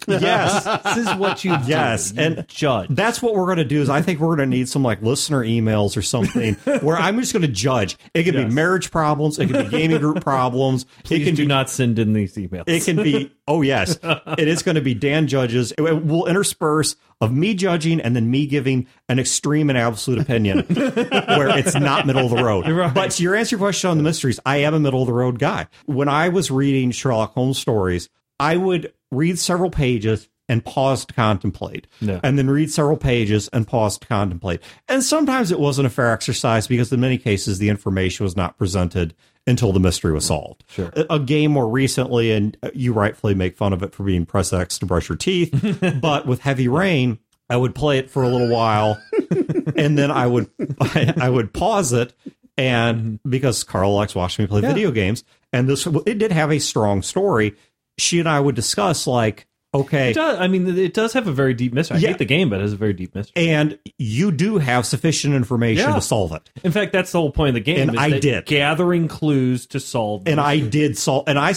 Yes, 0.07 0.63
This 0.95 1.07
is 1.07 1.15
what 1.15 1.43
you 1.43 1.57
do. 1.57 1.63
Yes, 1.67 2.13
You 2.15 2.21
and 2.23 2.47
judge. 2.47 2.87
that's 2.89 3.21
what 3.21 3.33
we're 3.35 3.45
going 3.45 3.57
to 3.57 3.65
do. 3.65 3.81
Is 3.81 3.89
I 3.89 4.01
think 4.01 4.19
we're 4.19 4.35
going 4.35 4.49
to 4.49 4.55
need 4.57 4.69
some 4.69 4.83
like 4.83 5.01
listener 5.01 5.43
emails 5.43 5.97
or 5.97 6.01
something 6.01 6.53
where 6.81 6.97
I'm 6.97 7.19
just 7.19 7.33
going 7.33 7.41
to 7.41 7.47
judge. 7.47 7.97
It 8.13 8.23
can 8.23 8.33
Yes. 8.35 8.49
be 8.49 8.53
marriage 8.53 8.91
problems, 8.91 9.39
it 9.39 9.47
can 9.49 9.63
be 9.65 9.69
gaming 9.69 9.99
group 9.99 10.21
problems, 10.23 10.85
Please 11.03 11.21
it 11.21 11.25
can 11.25 11.35
do 11.35 11.43
be 11.43 11.47
not 11.47 11.69
send 11.69 11.97
in 11.99 12.13
these 12.13 12.35
emails. 12.35 12.63
It 12.67 12.83
can 12.83 12.97
be, 12.97 13.31
oh 13.47 13.61
yes, 13.61 13.97
it 14.03 14.47
is 14.47 14.61
going 14.63 14.75
to 14.75 14.81
be 14.81 14.93
Dan 14.93 15.27
judges. 15.27 15.71
It 15.77 15.81
will 15.81 16.25
intersperse 16.25 16.95
of 17.21 17.31
me 17.31 17.53
judging 17.53 18.01
and 18.01 18.15
then 18.15 18.29
me 18.29 18.45
giving 18.45 18.87
an 19.07 19.19
extreme 19.19 19.69
and 19.69 19.77
absolute 19.77 20.19
opinion 20.21 20.59
where 20.69 21.57
it's 21.57 21.75
not 21.75 22.05
middle 22.05 22.25
of 22.25 22.31
the 22.35 22.43
road. 22.43 22.67
Right. 22.67 22.93
But 22.93 23.11
to 23.11 23.23
your 23.23 23.35
answer 23.35 23.55
your 23.55 23.59
question 23.61 23.89
on 23.89 23.97
the 23.97 24.03
mysteries, 24.03 24.39
I 24.45 24.57
am 24.57 24.73
a 24.73 24.79
middle 24.79 25.01
of 25.01 25.07
the 25.07 25.13
road 25.13 25.39
guy. 25.39 25.67
When 25.85 26.09
I 26.09 26.29
was 26.29 26.51
reading 26.51 26.91
Sherlock 26.91 27.33
Holmes 27.33 27.57
stories, 27.57 28.09
I 28.39 28.57
would 28.57 28.93
read 29.11 29.39
several 29.39 29.69
pages 29.69 30.29
and 30.47 30.63
pause 30.63 31.05
to 31.05 31.13
contemplate, 31.13 31.87
Yeah. 32.01 32.19
and 32.23 32.37
then 32.37 32.49
read 32.49 32.71
several 32.71 32.97
pages 32.97 33.47
and 33.47 33.67
pause 33.67 33.97
to 33.97 34.07
contemplate. 34.07 34.61
And 34.87 35.03
sometimes 35.03 35.51
it 35.51 35.59
wasn't 35.59 35.87
a 35.87 35.89
fair 35.89 36.11
exercise 36.11 36.67
because 36.67 36.91
in 36.93 36.99
many 36.99 37.17
cases 37.17 37.57
the 37.57 37.69
information 37.69 38.23
was 38.23 38.35
not 38.35 38.57
presented 38.57 39.15
until 39.47 39.71
the 39.71 39.79
mystery 39.79 40.11
was 40.11 40.25
solved. 40.25 40.63
Sure. 40.67 40.91
A, 41.09 41.19
game 41.19 41.51
more 41.51 41.67
recently, 41.67 42.31
and 42.31 42.57
uh, 42.63 42.69
you 42.73 42.93
rightfully 42.93 43.33
make 43.33 43.57
fun 43.57 43.73
of 43.73 43.83
it 43.83 43.93
for 43.93 44.03
being 44.03 44.25
press 44.25 44.51
X 44.53 44.79
to 44.79 44.85
brush 44.85 45.09
your 45.09 45.17
teeth, 45.17 45.51
but 46.01 46.25
with 46.25 46.41
Heavy 46.41 46.67
Rain, 46.67 47.19
I 47.49 47.57
would 47.57 47.75
play 47.75 47.99
it 47.99 48.09
for 48.09 48.23
a 48.23 48.29
little 48.29 48.49
while, 48.49 49.01
and 49.75 49.97
then 49.97 50.09
I 50.09 50.25
would 50.25 50.49
I, 50.79 51.29
would 51.29 51.53
pause 51.53 51.93
it, 51.93 52.13
and 52.57 52.97
mm-hmm. 52.97 53.29
because 53.29 53.63
Carl 53.63 53.93
likes 53.93 54.15
watching 54.15 54.43
me 54.43 54.47
play 54.47 54.61
video 54.61 54.89
games, 54.89 55.23
and 55.53 55.69
this 55.69 55.85
it 55.85 56.17
did 56.17 56.31
have 56.31 56.51
a 56.51 56.59
strong 56.59 57.03
story. 57.03 57.55
She 57.97 58.19
and 58.19 58.27
I 58.29 58.39
would 58.39 58.55
discuss 58.55 59.07
like, 59.07 59.47
okay, 59.73 60.11
It 60.11 60.13
does, 60.15 60.39
I 60.39 60.47
mean, 60.47 60.67
it 60.77 60.93
does 60.93 61.13
have 61.13 61.27
a 61.27 61.31
very 61.33 61.53
deep 61.53 61.73
mystery. 61.73 61.97
I 61.97 61.99
Yeah. 61.99 62.07
hate 62.09 62.17
the 62.19 62.25
game, 62.25 62.49
but 62.49 62.59
it 62.59 62.63
has 62.63 62.73
a 62.73 62.77
very 62.77 62.93
deep 62.93 63.13
mystery. 63.13 63.49
and 63.49 63.77
you 63.97 64.31
do 64.31 64.57
have 64.57 64.85
sufficient 64.85 65.33
information 65.35 65.89
Yeah. 65.89 65.95
to 65.95 66.01
solve 66.01 66.31
it. 66.33 66.49
In 66.63 66.71
fact, 66.71 66.93
that's 66.93 67.11
the 67.11 67.19
whole 67.19 67.31
point 67.31 67.49
of 67.49 67.53
the 67.55 67.59
game. 67.61 67.89
And 67.89 67.91
is 67.95 67.97
I 68.01 68.09
that 68.11 68.21
did. 68.21 68.45
gathering 68.45 69.07
clues 69.09 69.65
to 69.67 69.79
solve. 69.81 70.23
the 70.25 70.31
and 70.31 70.39
I 70.39 70.59
did 70.59 70.97
solve. 70.97 71.25
And 71.27 71.37
I 71.37 71.53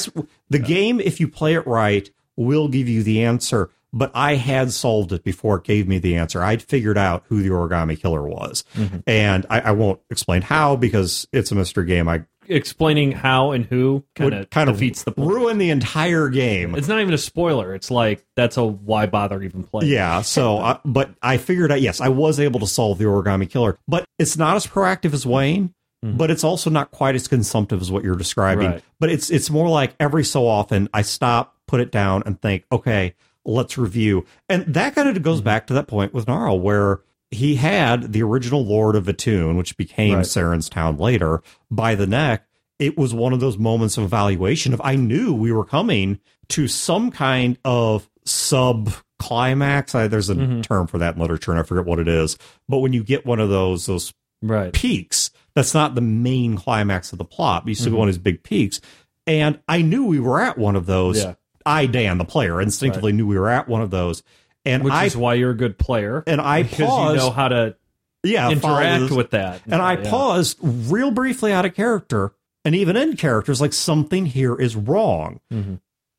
the 0.50 0.58
game, 0.58 0.98
if 1.00 1.20
you 1.20 1.28
play 1.28 1.54
it 1.54 1.66
right, 1.66 2.10
will 2.36 2.68
give 2.68 2.88
you 2.88 3.02
the 3.02 3.22
answer. 3.24 3.70
But 3.92 4.10
I 4.14 4.34
had 4.34 4.70
solved 4.72 5.12
it 5.12 5.24
before 5.24 5.56
it 5.56 5.64
gave 5.64 5.88
me 5.88 5.98
the 5.98 6.16
answer. 6.16 6.42
I'd 6.42 6.60
figured 6.60 6.98
out 6.98 7.24
who 7.28 7.40
the 7.42 7.48
origami 7.48 7.98
killer 7.98 8.22
was, 8.22 8.62
Mm-hmm. 8.76 8.98
and 9.06 9.46
I, 9.48 9.60
I 9.60 9.70
won't 9.70 10.00
explain 10.10 10.42
how 10.42 10.76
because 10.76 11.26
it's 11.32 11.50
a 11.52 11.54
mystery 11.54 11.86
game. 11.86 12.06
I 12.06 12.24
explaining 12.48 13.12
how 13.12 13.52
and 13.52 13.64
who 13.64 14.04
kind 14.14 14.34
of 14.34 14.50
kind 14.50 14.68
of 14.68 14.76
defeats 14.76 15.04
the 15.04 15.12
point. 15.12 15.30
ruin 15.30 15.58
the 15.58 15.70
entire 15.70 16.28
game. 16.28 16.74
It's 16.74 16.88
not 16.88 17.00
even 17.00 17.14
a 17.14 17.18
spoiler. 17.18 17.74
It's 17.74 17.90
like 17.90 18.24
that's 18.36 18.56
a 18.56 18.64
why 18.64 19.06
bother 19.06 19.42
even 19.42 19.64
playing. 19.64 19.92
Yeah. 19.92 20.22
So, 20.22 20.58
uh, 20.58 20.78
but 20.84 21.10
I 21.22 21.36
figured 21.36 21.72
out. 21.72 21.80
Yes, 21.80 22.00
I 22.00 22.08
was 22.08 22.40
able 22.40 22.60
to 22.60 22.66
solve 22.66 22.98
the 22.98 23.04
origami 23.04 23.48
killer, 23.48 23.78
but 23.86 24.04
it's 24.18 24.36
not 24.36 24.56
as 24.56 24.66
proactive 24.66 25.12
as 25.12 25.26
Wayne 25.26 25.74
but 26.02 26.30
it's 26.30 26.44
also 26.44 26.70
not 26.70 26.90
quite 26.90 27.14
as 27.14 27.26
consumptive 27.26 27.80
as 27.80 27.90
what 27.90 28.04
you're 28.04 28.16
describing. 28.16 28.70
Right. 28.70 28.84
But 29.00 29.10
it's 29.10 29.30
it's 29.30 29.50
more 29.50 29.68
like 29.68 29.94
every 29.98 30.24
so 30.24 30.46
often 30.46 30.88
I 30.94 31.02
stop, 31.02 31.56
put 31.66 31.80
it 31.80 31.90
down, 31.90 32.22
and 32.24 32.40
think, 32.40 32.64
okay, 32.70 33.14
let's 33.44 33.76
review. 33.76 34.24
And 34.48 34.64
that 34.74 34.94
kind 34.94 35.08
of 35.08 35.20
goes 35.22 35.40
back 35.40 35.66
to 35.68 35.74
that 35.74 35.88
point 35.88 36.14
with 36.14 36.28
Gnarl 36.28 36.60
where 36.60 37.00
he 37.30 37.56
had 37.56 38.12
the 38.12 38.22
original 38.22 38.64
Lord 38.64 38.96
of 38.96 39.08
Atoon, 39.08 39.56
which 39.56 39.76
became 39.76 40.16
Right. 40.16 40.24
Saren's 40.24 40.68
Town 40.68 40.96
later, 40.96 41.42
by 41.70 41.94
the 41.94 42.06
neck. 42.06 42.44
It 42.78 42.96
was 42.96 43.12
one 43.12 43.32
of 43.32 43.40
those 43.40 43.58
moments 43.58 43.98
of 43.98 44.04
evaluation 44.04 44.72
of 44.72 44.80
I 44.84 44.94
knew 44.94 45.34
we 45.34 45.52
were 45.52 45.64
coming 45.64 46.20
to 46.50 46.68
some 46.68 47.10
kind 47.10 47.58
of 47.64 48.08
sub 48.24 48.92
climax. 49.18 49.94
I, 49.94 50.06
there's 50.06 50.30
a 50.30 50.34
mm-hmm. 50.34 50.60
term 50.60 50.86
for 50.86 50.98
that 50.98 51.16
in 51.16 51.20
literature, 51.20 51.50
and 51.50 51.60
I 51.60 51.64
forget 51.64 51.84
what 51.84 51.98
it 51.98 52.08
is. 52.08 52.38
But 52.68 52.78
when 52.78 52.92
you 52.92 53.02
get 53.02 53.26
one 53.26 53.40
of 53.40 53.48
those 53.48 53.86
those 53.86 54.12
Right. 54.40 54.72
peaks, 54.72 55.32
that's 55.56 55.74
not 55.74 55.96
the 55.96 56.00
main 56.00 56.56
climax 56.56 57.10
of 57.10 57.18
the 57.18 57.24
plot. 57.24 57.64
But 57.64 57.70
you 57.70 57.74
still 57.74 57.90
go 57.90 57.96
mm-hmm. 57.96 58.02
on 58.02 58.06
these 58.06 58.18
big 58.18 58.44
peaks, 58.44 58.80
and 59.26 59.58
I 59.66 59.82
knew 59.82 60.06
we 60.06 60.20
were 60.20 60.40
at 60.40 60.56
one 60.56 60.76
of 60.76 60.86
those. 60.86 61.24
Yeah. 61.24 61.34
I, 61.66 61.86
Dan, 61.86 62.18
the 62.18 62.24
player, 62.24 62.62
instinctively 62.62 63.12
knew 63.12 63.26
we 63.26 63.38
were 63.38 63.50
at 63.50 63.68
one 63.68 63.82
of 63.82 63.90
those, 63.90 64.22
and 64.68 64.84
Which 64.84 64.92
I 64.92 65.06
is 65.06 65.16
why 65.16 65.34
you're 65.34 65.50
a 65.50 65.56
good 65.56 65.78
player. 65.78 66.22
and 66.26 66.40
I 66.40 66.62
because 66.62 66.86
paused. 66.86 67.14
you 67.14 67.18
know 67.18 67.30
how 67.30 67.48
to 67.48 67.74
yeah, 68.22 68.50
interact 68.50 69.10
with 69.10 69.30
that. 69.30 69.62
And 69.66 69.80
I 69.82 69.94
Yeah. 69.96 70.10
paused 70.10 70.58
real 70.62 71.10
briefly 71.10 71.52
out 71.52 71.64
of 71.64 71.74
character 71.74 72.32
and 72.64 72.74
even 72.74 72.96
in 72.96 73.16
characters 73.16 73.60
like 73.60 73.72
something 73.72 74.26
here 74.26 74.54
is 74.54 74.76
wrong. 74.76 75.40
Mm-hmm. 75.52 75.74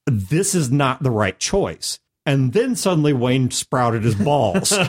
This 0.08 0.56
is 0.56 0.72
not 0.72 1.04
the 1.04 1.12
right 1.12 1.38
choice. 1.40 2.00
And 2.26 2.54
then 2.54 2.76
suddenly 2.76 3.14
Wayne 3.14 3.52
sprouted 3.52 4.04
his 4.04 4.16
balls. 4.16 4.70
for 4.78 4.86